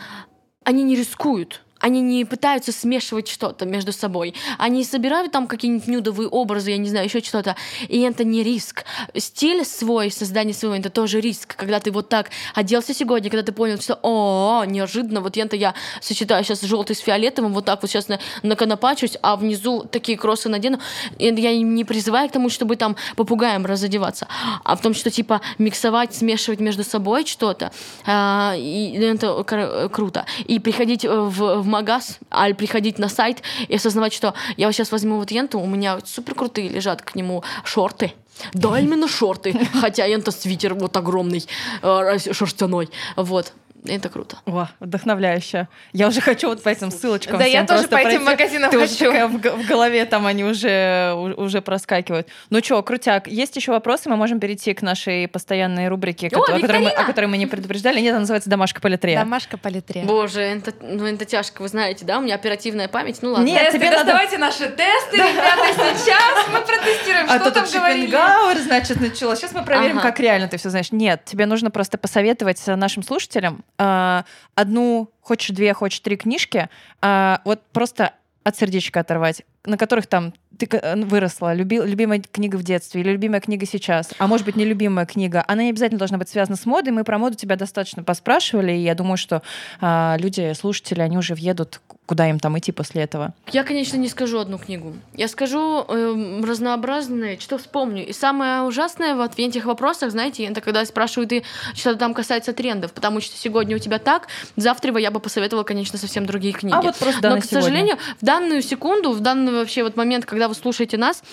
[0.64, 1.62] они не рискуют.
[1.82, 4.34] Они не пытаются смешивать что-то между собой.
[4.58, 7.56] Они собирают там какие-нибудь нюдовые образы, я не знаю, еще что-то.
[7.88, 8.86] И это не риск.
[9.16, 11.56] Стиль свой, создание своего, это тоже риск.
[11.56, 15.74] Когда ты вот так оделся сегодня, когда ты понял, что о, неожиданно, вот это я
[16.02, 20.50] сочетаю сейчас желтый с фиолетовым, вот так вот сейчас на, наконопачусь, а внизу такие кроссы
[20.50, 20.80] надену.
[21.18, 24.28] Я не призываю к тому, чтобы там попугаем разодеваться,
[24.64, 27.72] а в том, что типа миксовать, смешивать между собой что-то.
[28.06, 30.26] А, и это кр- круто.
[30.46, 34.74] И приходить э, в, в магаз, а приходить на сайт и осознавать, что я вот
[34.74, 38.14] сейчас возьму вот енту, у меня супер крутые лежат к нему шорты.
[38.54, 39.54] Да, именно шорты.
[39.82, 41.46] Хотя ента свитер вот огромный,
[41.82, 42.90] э, шерстяной.
[43.16, 43.54] Вот.
[43.86, 44.38] Это круто.
[44.46, 45.68] О, вдохновляюще.
[45.94, 47.40] Я уже хочу вот по этим ссылочкам.
[47.40, 48.24] Да, я тоже по этим пройти.
[48.24, 49.06] магазинам Ты уже хочу.
[49.06, 52.28] такая в, в голове там они уже, уже проскакивают.
[52.50, 54.08] Ну что, крутяк, есть еще вопросы?
[54.10, 57.48] Мы можем перейти к нашей постоянной рубрике, ко- о, которой мы, о которой мы не
[57.48, 58.00] предупреждали.
[58.00, 59.16] Нет, она называется «Домашка по литре».
[59.16, 60.04] Домашка по литре.
[60.04, 62.20] Боже, это, ну, это тяжко, вы знаете, да?
[62.20, 63.18] У меня оперативная память.
[63.22, 63.46] Ну ладно.
[63.46, 64.04] Нет, тебе надо...
[64.04, 68.06] доставайте наши тесты, ребята, сейчас мы протестируем, А что там говорили.
[68.12, 69.40] Шопенгауэр, значит, началось.
[69.40, 70.08] Сейчас мы проверим, Ага.
[70.10, 70.92] как реально ты все знаешь.
[70.92, 76.70] Нет, тебе нужно просто посоветовать нашим слушателям одну, хочешь две, хочешь три книжки,
[77.02, 79.44] э, вот просто от сердечка оторвать.
[79.66, 84.12] На которых там ты э, выросла, люби, любимая книга в детстве или любимая книга сейчас,
[84.18, 86.92] а может быть нелюбимая книга, она не обязательно должна быть связана с модой.
[86.92, 89.42] Мы про моду тебя достаточно поспрашивали, и я думаю, что
[89.82, 91.82] э, люди, слушатели, они уже въедут
[92.12, 93.34] куда им там идти после этого?
[93.54, 94.98] Я, конечно, не скажу одну книгу.
[95.14, 98.06] Я скажу э, разнообразные, что вспомню.
[98.06, 101.44] И самое ужасное вот в этих вопросах, знаете, это когда спрашивают, и
[101.74, 104.28] что там касается трендов, потому что сегодня у тебя так,
[104.58, 106.76] завтра я бы посоветовала, конечно, совсем другие книги.
[106.76, 109.22] А вот просто Но, к сожалению, в данную секунду, в
[109.52, 111.24] данный вообще вот момент, когда вы слушаете нас,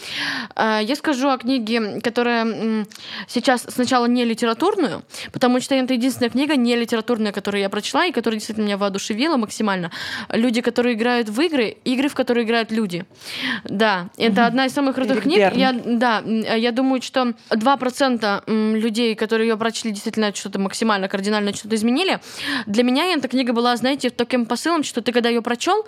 [0.56, 2.86] э, я скажу о книге, которая
[3.28, 8.12] сейчас сначала не литературную, потому что это единственная книга не литературная, которую я прочла и
[8.12, 9.90] которая действительно меня воодушевила максимально.
[10.30, 13.04] Люди, которые играют в игры, игры, в которые играют люди.
[13.64, 15.38] Да, это одна из самых крутых книг.
[15.54, 21.76] Я, да, я думаю, что 2% людей, которые ее прочли, действительно что-то максимально кардинально что-то
[21.76, 22.18] изменили.
[22.66, 25.86] Для меня эта книга была, знаете, таким посылом, что ты когда ее прочел,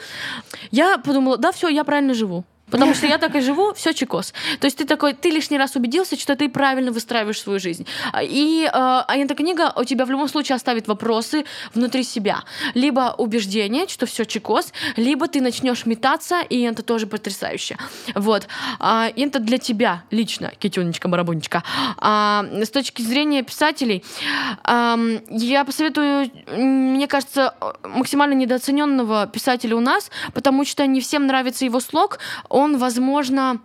[0.71, 2.45] я подумала, да, все, я правильно живу.
[2.71, 4.33] Потому что я так и живу, все чекос.
[4.61, 7.87] То есть ты такой, ты лишний раз убедился, что ты правильно выстраиваешь свою жизнь.
[8.23, 11.45] И э, а эта книга у тебя в любом случае оставит вопросы
[11.75, 12.45] внутри себя.
[12.75, 17.77] Либо убеждение, что все чекос, либо ты начнешь метаться, и это тоже потрясающе.
[18.15, 18.49] Вот.
[18.79, 21.63] А, это для тебя лично, Китюнечка, барабунечка.
[21.99, 24.05] А, с точки зрения писателей,
[24.65, 24.99] а,
[25.31, 31.81] я посоветую, мне кажется, максимально недооцененного писателя у нас, потому что не всем нравится его
[31.81, 32.19] слог,
[32.61, 33.61] он, возможно,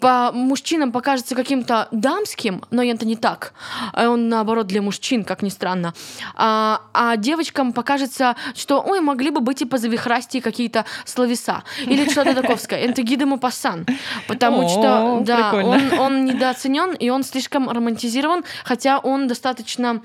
[0.00, 3.52] по мужчинам покажется каким-то дамским, но это не так.
[3.92, 5.94] А он, наоборот, для мужчин, как ни странно.
[6.34, 11.62] А, а девочкам покажется, что, ой, могли бы быть и позавихрастие какие-то словеса.
[11.86, 12.78] Или что-то таковское.
[12.78, 13.86] Это Гида Мапассан.
[14.26, 15.52] Потому что, да,
[15.98, 20.02] он недооценен, и он слишком романтизирован, хотя он достаточно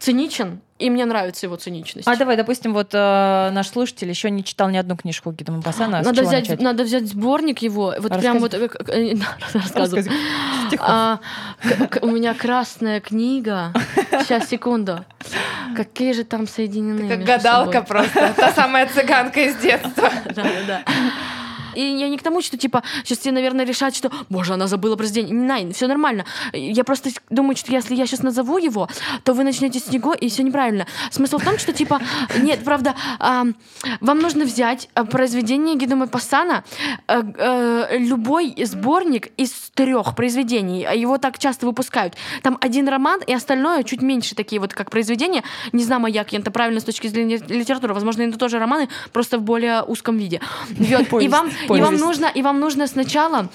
[0.00, 2.08] циничен, и мне нравится его циничность.
[2.08, 6.02] А давай, допустим, вот э, наш слушатель еще не читал ни одну книжку Гида Мапасана.
[6.02, 6.60] Надо взять, начать?
[6.60, 7.94] надо взять сборник его.
[7.98, 9.14] Вот а прям вот э, э,
[9.52, 10.06] рассказываю.
[10.78, 11.20] А,
[12.00, 13.72] у меня красная книга.
[14.22, 15.04] Сейчас, секунду.
[15.76, 17.06] Какие же там соединены?
[17.08, 18.32] Как гадалка просто.
[18.36, 20.10] Та самая цыганка из детства.
[20.34, 20.84] Да, да, да.
[21.74, 24.96] И я не к тому, что, типа, сейчас все, наверное, решат, что, боже, она забыла
[24.96, 25.64] произведение.
[25.64, 26.24] Не, все нормально.
[26.52, 28.88] Я просто думаю, что если я сейчас назову его,
[29.24, 30.86] то вы начнете с него, и все неправильно.
[31.10, 32.00] Смысл в том, что, типа,
[32.38, 33.44] нет, правда, э,
[34.00, 36.64] вам нужно взять э, произведение Гида Мапассана,
[37.08, 42.14] э, э, любой сборник из трех произведений, а его так часто выпускают.
[42.42, 45.42] Там один роман, и остальное чуть меньше такие вот, как произведения.
[45.72, 47.94] Не знаю, як это правильно с точки зрения литературы.
[47.94, 50.40] Возможно, это тоже романы, просто в более узком виде.
[51.20, 53.48] И вам и вам нужно, и вам нужно сначала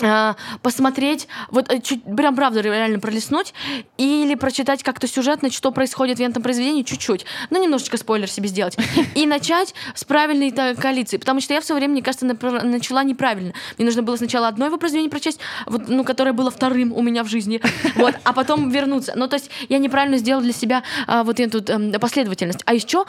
[0.00, 3.54] а, посмотреть, вот э, чуть, прям правда реально пролистнуть,
[3.98, 8.76] или прочитать как-то сюжетно, что происходит в этом произведении чуть-чуть, ну, немножечко спойлер себе сделать,
[9.14, 13.52] и начать с правильной коалиции, потому что я в свое время, мне кажется, начала неправильно.
[13.76, 17.22] Мне нужно было сначала одно его произведение прочесть, вот, ну, которое было вторым у меня
[17.22, 17.60] в жизни,
[17.94, 19.12] вот, а потом вернуться.
[19.14, 22.62] Ну, то есть я неправильно сделала для себя а, вот эту а, последовательность.
[22.64, 23.04] А еще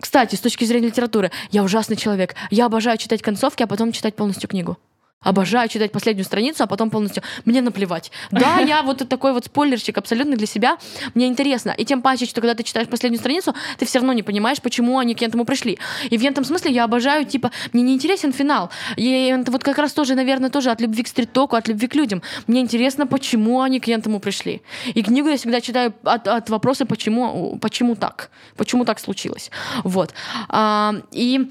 [0.00, 2.34] кстати, с точки зрения литературы, я ужасный человек.
[2.50, 4.76] Я обожаю читать концовки, а потом читать полностью книгу.
[5.20, 7.24] Обожаю читать последнюю страницу, а потом полностью.
[7.44, 8.12] Мне наплевать.
[8.30, 10.78] Да, я вот такой вот спойлерщик абсолютно для себя.
[11.14, 11.70] Мне интересно.
[11.76, 14.96] И тем паче, что когда ты читаешь последнюю страницу, ты все равно не понимаешь, почему
[14.98, 15.78] они к этому пришли.
[16.08, 18.70] И в этом смысле я обожаю, типа, мне не интересен финал.
[18.96, 21.96] И это вот как раз тоже, наверное, тоже от любви к стрит-току, от любви к
[21.96, 22.22] людям.
[22.46, 24.62] Мне интересно, почему они к этому пришли.
[24.94, 29.50] И книгу я всегда читаю от, от вопроса, почему, почему так, почему так случилось.
[29.82, 30.14] Вот.
[30.48, 31.50] А, и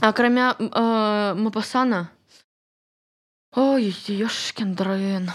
[0.00, 2.10] а кроме э, Мапасана,
[3.56, 5.32] Ой, ёшкин дрын.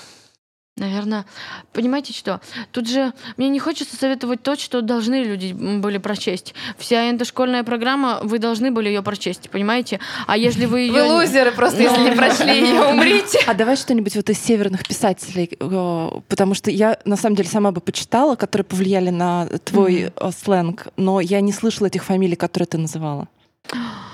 [0.77, 1.25] Наверное,
[1.73, 2.39] понимаете что?
[2.71, 6.53] Тут же мне не хочется советовать то, что должны люди были прочесть.
[6.77, 9.99] Вся эта школьная программа, вы должны были ее прочесть, понимаете?
[10.27, 10.93] А если вы ее...
[10.93, 13.39] Вы лузеры просто, если не прочли ее, умрите.
[13.47, 17.71] А давай что-нибудь вот из северных писателей, э, потому что я на самом деле сама
[17.71, 22.67] бы почитала, которые повлияли на твой э, сленг, но я не слышала этих фамилий, которые
[22.67, 23.27] ты называла.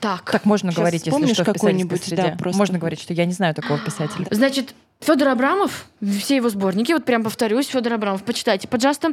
[0.00, 0.30] Так.
[0.30, 2.58] Так можно говорить, если что, какой-нибудь, да, просто.
[2.58, 4.26] Можно говорить, что я не знаю такого писателя.
[4.30, 5.86] Значит, Федор Абрамов,
[6.20, 9.12] все его сборники, вот прям повторюсь, Федор Абрамов, почитайте, пожалуйста,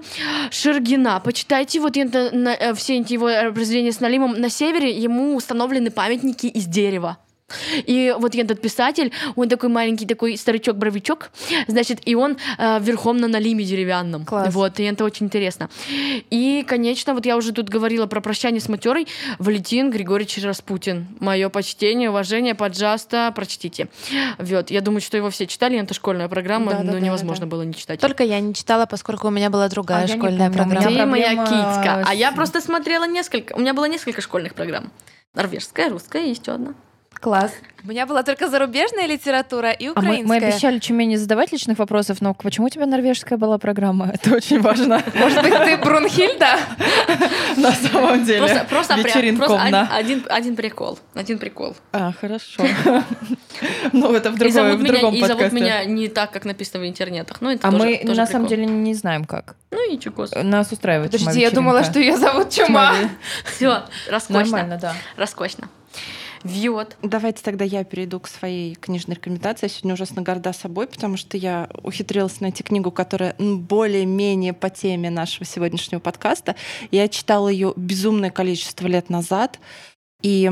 [0.52, 4.40] Шергина, почитайте вот это, на, э, все эти его произведения с Налимом.
[4.40, 7.18] На севере ему установлены памятники из дерева.
[7.85, 11.30] И вот этот писатель, он такой маленький такой старичок-бровичок,
[11.67, 14.26] значит, и он э, верхом на налиме деревянном.
[14.26, 14.53] Класс.
[14.53, 15.69] Вот, и это очень интересно.
[16.30, 19.07] И, конечно, вот я уже тут говорила про прощание с матерой.
[19.38, 21.07] Валентин Григорьевич Распутин.
[21.19, 23.89] Мое почтение, уважение, поджаста, прочтите.
[24.39, 27.51] Вот, я думаю, что его все читали, это школьная программа, да, но да, невозможно да.
[27.51, 27.99] было не читать.
[27.99, 30.88] Только я не читала, поскольку у меня была другая а школьная программа.
[30.88, 32.03] Ты моя китька.
[32.05, 34.91] А я просто смотрела несколько, у меня было несколько школьных программ.
[35.35, 36.73] Норвежская, русская и еще одна.
[37.26, 37.53] Класс.
[37.84, 40.27] У меня была только зарубежная литература и А мы, украинская.
[40.27, 44.11] мы обещали Чуме не задавать личных вопросов, но почему у тебя норвежская была программа?
[44.14, 45.02] Это очень важно.
[45.15, 46.60] Может быть, ты Брунхильда?
[47.57, 48.38] На самом деле.
[48.41, 49.89] Просто, просто, просто Вечеринковна.
[49.91, 50.99] один, один, прикол.
[51.15, 51.76] Один прикол.
[51.93, 52.64] А, хорошо.
[53.91, 55.56] Ну, это в зовут, в меня, другом и зовут подкасте.
[55.56, 57.38] меня не так, как написано в интернетах.
[57.41, 59.56] Ну, это А мы на самом деле не знаем как.
[59.72, 60.27] Ну и чего.
[60.43, 62.52] Нас устраивает Подожди, я думала, что ее зовут.
[62.52, 62.93] Чума.
[63.45, 63.81] Все,
[64.11, 64.43] роскошно.
[64.43, 64.93] Нормально, да.
[65.18, 65.69] Роскошно.
[66.45, 66.95] Вот.
[67.01, 69.65] Давайте тогда я перейду к своей книжной рекомендации.
[69.65, 75.09] Я сегодня ужасно горда собой, потому что я ухитрилась найти книгу, которая более-менее по теме
[75.09, 76.55] нашего сегодняшнего подкаста.
[76.91, 79.59] Я читала ее безумное количество лет назад,
[80.22, 80.51] и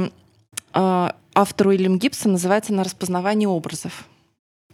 [0.74, 4.06] э, автор Уильям Гибсон называется «На распознавание образов».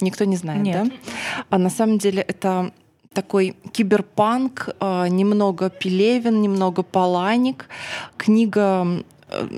[0.00, 0.88] Никто не знает, Нет.
[0.88, 1.44] да?
[1.50, 2.72] А на самом деле это
[3.12, 7.68] такой киберпанк, э, немного Пелевин, немного Паланик.
[8.16, 9.48] Книга э,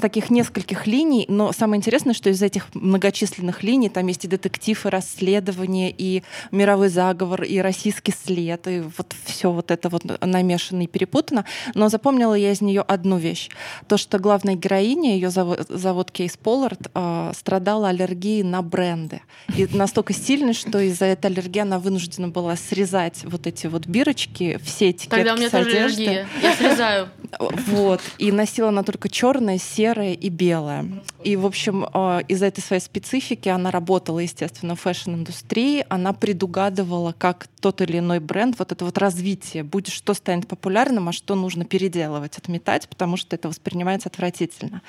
[0.00, 4.84] таких нескольких линий, но самое интересное, что из этих многочисленных линий там есть и детектив,
[4.84, 10.82] и расследование, и мировой заговор, и российский след, и вот все вот это вот намешано
[10.82, 11.44] и перепутано.
[11.74, 13.48] Но запомнила я из нее одну вещь.
[13.88, 19.20] То, что главная героиня, ее зовут, зовут Кейс Поллард, э, страдала аллергией на бренды.
[19.56, 24.58] И настолько сильной, что из-за этой аллергии она вынуждена была срезать вот эти вот бирочки,
[24.62, 26.26] все этикетки Тогда у меня тоже аллергия.
[26.42, 27.08] Я срезаю.
[27.38, 28.00] Вот.
[28.18, 30.86] И носила она только черное, серое и белое.
[31.24, 35.84] И, в общем, э, из-за этой своей специфики она работала, естественно, в фэшн-индустрии.
[35.88, 41.08] Она предугадывала, как тот или иной бренд, вот это вот развитие, будет, что станет популярным,
[41.08, 44.82] а что нужно переделывать, отметать, потому что это воспринимается отвратительно.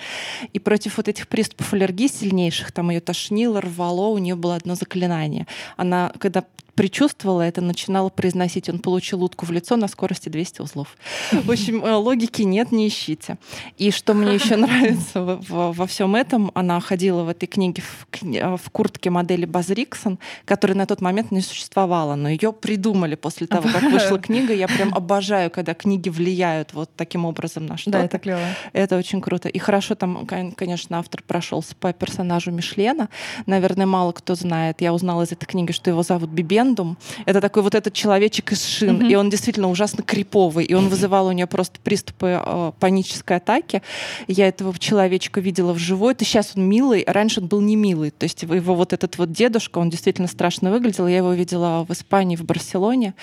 [0.54, 4.76] И против вот этих приступов аллергии сильнейших, там ее тошнило, рвало, у нее было одно
[4.76, 5.48] заклинание.
[5.78, 6.44] Она, когда
[6.76, 10.96] предчувствовала это, начинала произносить, он получил утку в лицо на скорости 200 узлов.
[11.32, 13.38] В общем, э, логики нет, не ищите.
[13.78, 17.84] И что мне еще нравится во, во- во всем этом, она ходила в этой книге
[17.84, 22.52] в, э, в куртке модели Баз Риксон, которая на тот момент не существовала, но ее
[22.54, 24.54] придумали после того, как вышла книга.
[24.54, 28.00] Я прям обожаю, когда книги влияют вот таким образом на что-то.
[28.00, 28.40] Да, это клево.
[28.74, 29.48] Это очень круто.
[29.50, 33.10] И хорошо там, кон- конечно, автор прошелся по персонажу Мишлена.
[33.46, 34.82] Наверное, мало кто знает.
[34.82, 36.30] Я узнала из этой книги, что его зовут
[36.64, 36.98] Бибендум.
[37.26, 38.98] Это такой вот этот человечек из шин.
[38.98, 39.10] Мгм.
[39.10, 40.66] И он действительно ужасно криповый.
[40.66, 43.82] И он вызывал у нее просто приступы э, панической атаки.
[44.28, 46.12] Я этого человечка видела вживую.
[46.12, 47.04] Это сейчас он милый.
[47.06, 48.12] Раньше он был не милый.
[48.12, 51.08] То есть его вот этот вот дедушка, он действительно страшно выглядел.
[51.08, 53.14] Я его видела в Испании, в Барселоне,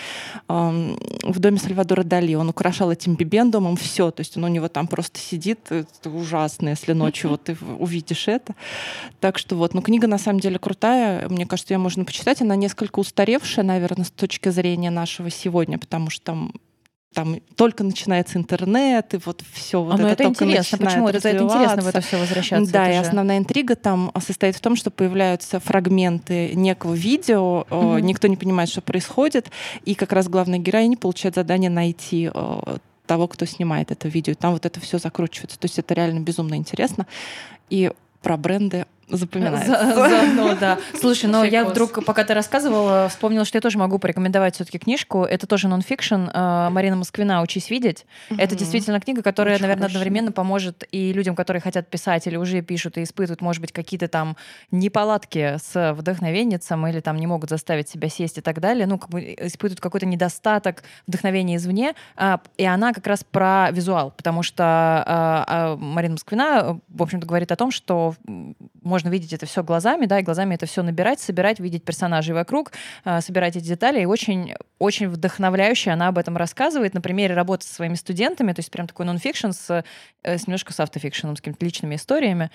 [0.48, 2.34] эм, в доме Сальвадора Дали.
[2.34, 4.10] Он украшал этим бибендумом все.
[4.10, 5.60] То есть он у него там просто сидит.
[5.70, 8.54] Это ужасно, если ночью вот ты увидишь это.
[9.20, 9.74] Так что вот.
[9.74, 11.28] Ну, книга на самом деле крутая.
[11.28, 12.40] Мне кажется, ее можно почитать.
[12.42, 12.98] Она несколько
[13.36, 16.52] устаревшая, наверное, с точки зрения нашего сегодня, потому что там
[17.12, 20.78] там только начинается интернет, и вот все вот А, ну это, это только интересно.
[20.78, 21.08] Почему?
[21.08, 22.72] Это, это интересно в это все возвращаться.
[22.72, 27.74] Да, и же- основная интрига там состоит в том, что появляются фрагменты некого видео, э,
[27.74, 28.06] Мгм.
[28.06, 29.50] никто не понимает, что происходит,
[29.84, 32.76] и как раз главная героиня получает задание найти э,
[33.06, 34.32] того, кто снимает это видео.
[34.34, 35.58] И там вот это все закручивается.
[35.58, 37.08] То есть это реально безумно интересно.
[37.70, 37.90] И
[38.22, 39.66] про бренды запоминается.
[39.94, 40.78] За- Заодно, да.
[41.00, 41.72] Слушай, но я Шикос.
[41.72, 45.24] вдруг, пока ты рассказывала, вспомнила, что я тоже могу порекомендовать все-таки книжку.
[45.24, 48.06] Это тоже нонфикшн э, Марина Москвина «Учись видеть».
[48.36, 52.98] Это действительно книга, которая, наверное, одновременно поможет и людям, которые хотят писать или уже пишут
[52.98, 54.36] и испытывают, может быть, какие-то там
[54.70, 59.10] неполадки с вдохновенницем или там не могут заставить себя сесть и так далее, ну, как
[59.10, 61.94] бы испытывают какой-то недостаток вдохновения извне.
[62.16, 67.02] А, И она как раз про визуал, потому что а, а, Марина Москвина, э, в
[67.02, 68.14] общем-то, говорит о том, что
[68.82, 72.72] можно видеть это все глазами, да, и глазами это все набирать, собирать, видеть персонажей вокруг,
[73.04, 77.66] а, собирать эти детали, и очень, очень вдохновляюще она об этом рассказывает на примере работы
[77.66, 79.84] со своими студентами, то есть прям такой нонфикшн с,
[80.22, 82.50] э, с немножко с автофикшеном, с какими-то личными историями.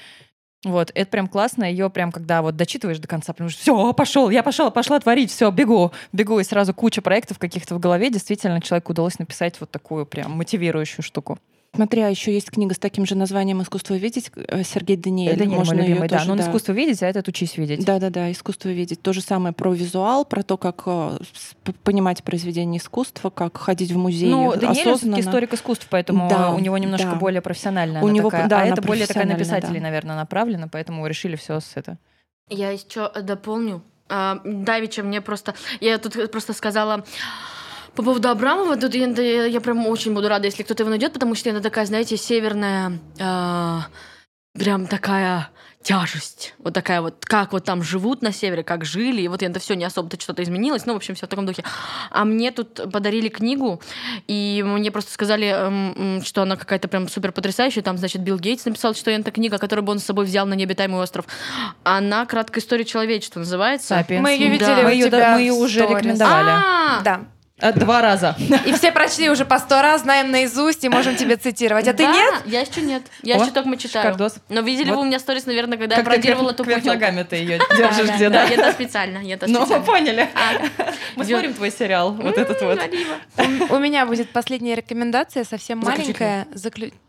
[0.64, 4.32] Вот, это прям классно, ее прям, когда вот дочитываешь до конца, потому что все, пошел,
[4.32, 8.60] я пошел, пошла творить, все, бегу, бегу, и сразу куча проектов каких-то в голове, действительно,
[8.62, 11.38] человеку удалось написать вот такую прям мотивирующую штуку.
[11.76, 15.38] Смотри, а еще есть книга с таким же названием «Искусство видеть» э, Сергей Даниэль.
[15.38, 16.46] Даниэль Можно мой любимый, да, тоже, но он да.
[16.46, 17.86] искусство видеть, а этот учись видеть.
[17.86, 19.02] Да-да-да, искусство видеть.
[19.02, 21.18] То же самое про визуал, про то, как э,
[21.84, 25.20] понимать произведение искусства, как ходить в музей Ну, Даниэль осознанно.
[25.20, 27.16] историк искусств, поэтому Да, у него немножко да.
[27.16, 29.84] более профессиональная У него, такая, да, а она это более такая на писателей, да.
[29.88, 31.98] наверное, направлена, поэтому решили все с это.
[32.50, 33.82] Я еще дополню.
[34.08, 35.56] А, Давича мне просто...
[35.80, 37.04] Я тут просто сказала...
[37.96, 41.14] По поводу Абрамова, тут я, я- я прям очень буду рада, если кто-то его найдет,
[41.14, 43.00] потому что это такая, знаете, северная...
[43.20, 43.86] а,
[44.58, 45.50] прям такая
[45.82, 46.56] тяжесть.
[46.58, 49.22] Вот такая вот, как вот там живут на севере, как жили.
[49.22, 50.86] И вот это все не особо-то что-то изменилось.
[50.88, 51.64] Ну, в общем, все в таком духе.
[52.10, 53.80] А мне тут подарили книгу,
[54.28, 57.84] и мне просто сказали, эм, что она какая-то прям супер потрясающая.
[57.84, 60.56] Там, значит, Билл Гейтс написал, что это книга, которую бы он с собой взял на
[60.56, 61.26] необитаемый остров.
[61.84, 63.90] Она «Краткая история человечества» называется.
[63.90, 64.24] Сапиенс.
[64.24, 64.80] Мы ее видели Да.
[64.80, 66.50] у Мы ее, тебя мы ее уже рекомендовали.
[66.50, 67.22] А, Да.
[67.62, 68.36] Э, Два раза.
[68.66, 71.88] И все прочли уже по сто раз, знаем наизусть и можем тебе цитировать.
[71.88, 72.34] А ты да, нет?
[72.46, 73.04] Я еще нет.
[73.24, 74.04] Я О, еще только читаю.
[74.08, 74.36] шикардос.
[74.50, 74.98] Но видели Вот.
[74.98, 77.00] вы у меня сторис, наверное, когда Как я кверх- ту кверх путёвку.
[77.00, 78.54] ногами ты ее Да, держишь где, да, да?
[78.54, 79.86] это специально, это Ну, специально.
[79.86, 80.30] поняли.
[80.36, 80.84] А,
[81.16, 82.78] Мы Ё- смотрим твой сериал, вот этот вот.
[83.70, 86.48] У меня будет последняя рекомендация, совсем маленькая.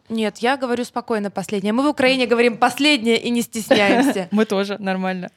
[0.08, 1.72] Нет, я говорю спокойно последняя.
[1.72, 4.28] Мы в Украине говорим последняя и не стесняемся.
[4.30, 5.30] Мы тоже, нормально.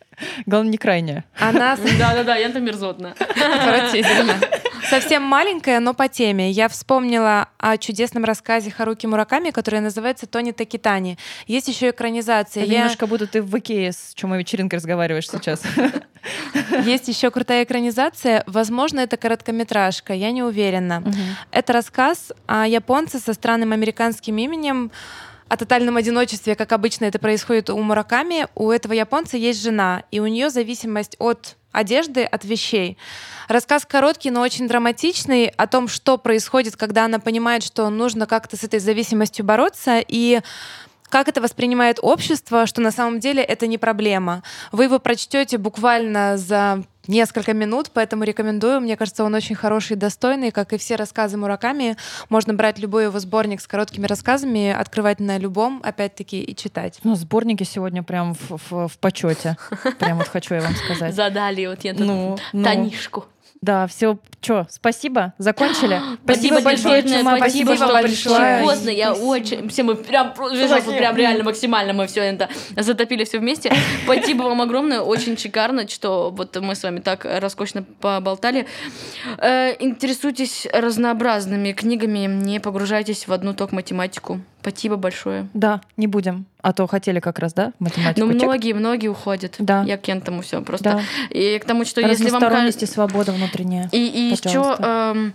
[0.46, 1.26] Главное, не крайняя.
[1.40, 3.16] Она Да-да-да, я-то мерзотная.
[3.20, 4.36] Отвратительно.
[4.90, 6.52] Совсем маленькая, но по теме.
[6.52, 11.18] Я вспомнила о чудесном рассказе Харуки Мураками, который называется «Тони Такитани».
[11.48, 12.64] Есть еще экранизация.
[12.64, 15.62] Это Я- немножко будто ты в Икее с чумой вечеринкой разговариваешь сейчас.
[16.86, 18.44] Есть еще крутая экранизация.
[18.48, 21.04] Возможно, это короткометражка, я не уверена.
[21.52, 24.92] Это рассказ о японце со странным американским именем,
[25.48, 28.48] о тотальном одиночестве, как обычно это происходит у Мураками.
[28.56, 32.98] У этого японца есть жена, и у нее зависимость от одежды, от вещей.
[33.48, 38.58] Рассказ короткий, но очень драматичный о том, что происходит, когда она понимает, что нужно как-то
[38.58, 40.42] с этой зависимостью бороться, и
[41.10, 44.44] как это воспринимает общество, что на самом деле это не проблема.
[44.72, 48.80] Вы его прочтете буквально за несколько минут, поэтому рекомендую.
[48.80, 51.98] Мне кажется, он очень хороший и достойный, как и все рассказы Мураками.
[52.30, 57.00] Можно брать любой его сборник с короткими рассказами, открывать на любом, опять-таки, и читать.
[57.04, 59.58] Ну, сборники сегодня прям в, в- в почете.
[60.00, 61.14] Прям вот хочу я вам сказать.
[61.16, 62.64] Задали вот я тут Ну, ну.
[62.64, 63.26] Танишку.
[63.62, 66.00] Да, все, что, спасибо, закончили.
[66.24, 68.62] Спасибо, большое, Чума, спасибо, что пришла.
[68.62, 69.68] Поздно, я очень...
[69.68, 73.74] Все мы прям, прям реально максимально мы все это затопили все вместе.
[74.06, 78.66] Спасибо вам огромное, очень шикарно, что вот мы с вами так роскошно поболтали.
[79.38, 84.40] Э, Интересуйтесь разнообразными книгами, не погружайтесь в одну только математику.
[84.62, 85.50] Спасибо большое.
[85.54, 86.46] Да, не будем.
[86.62, 88.28] А то хотели как раз, да, математику.
[88.28, 88.44] Чек.
[88.44, 89.56] многие, многие уходят.
[89.60, 89.84] Да.
[89.84, 90.84] Я к этому все просто.
[90.84, 91.02] Да.
[91.30, 92.86] И к тому, что если вам кажется...
[92.86, 93.88] свобода внутренняя.
[93.94, 95.32] И, и еще, Пожалуйста.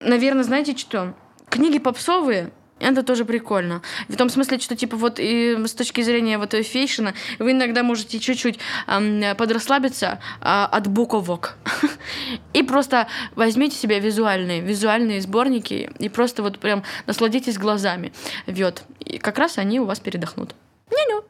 [0.00, 1.14] наверное, знаете что?
[1.48, 2.50] Книги попсовые,
[2.80, 3.82] это тоже прикольно.
[4.08, 8.18] В том смысле, что типа вот и с точки зрения вот фейшена, вы иногда можете
[8.18, 11.56] чуть-чуть ам, подрасслабиться а, от буковок.
[12.52, 18.12] И просто возьмите себе визуальные, визуальные сборники и просто вот прям насладитесь глазами.
[18.46, 18.82] Вот.
[19.00, 20.54] И как раз они у вас передохнут.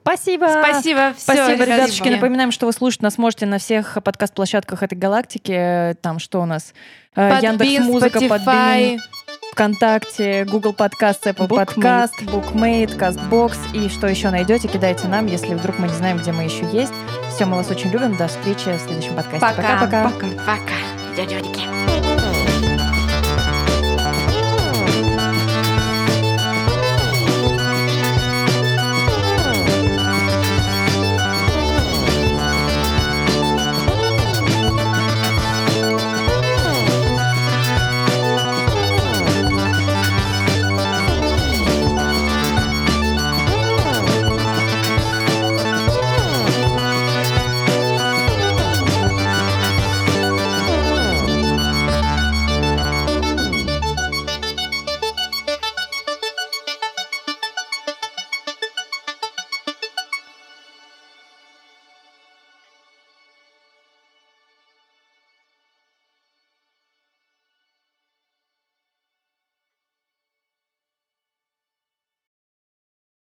[0.02, 0.46] Спасибо.
[0.46, 2.08] Спасибо, всё, Спасибо, ребятушки.
[2.08, 5.96] Напоминаем, что вы слушать нас можете на всех подкаст-площадках этой галактики.
[6.00, 6.72] Там что у нас?
[7.14, 8.28] Э, Подбин, Яндекс.Музыка, Spotify.
[8.28, 9.00] Подбин,
[9.52, 11.66] ВКонтакте, Google Подкаст, Apple Bookmate.
[11.66, 13.56] Подкаст, Bookmate, Castbox.
[13.74, 16.92] И что еще найдете, кидайте нам, если вдруг мы не знаем, где мы еще есть.
[17.34, 18.16] Все, мы вас очень любим.
[18.16, 19.40] До встречи в следующем подкасте.
[19.40, 19.80] Пока.
[19.80, 20.10] Пока-пока.
[20.46, 21.16] Пока.
[21.16, 21.40] Дядя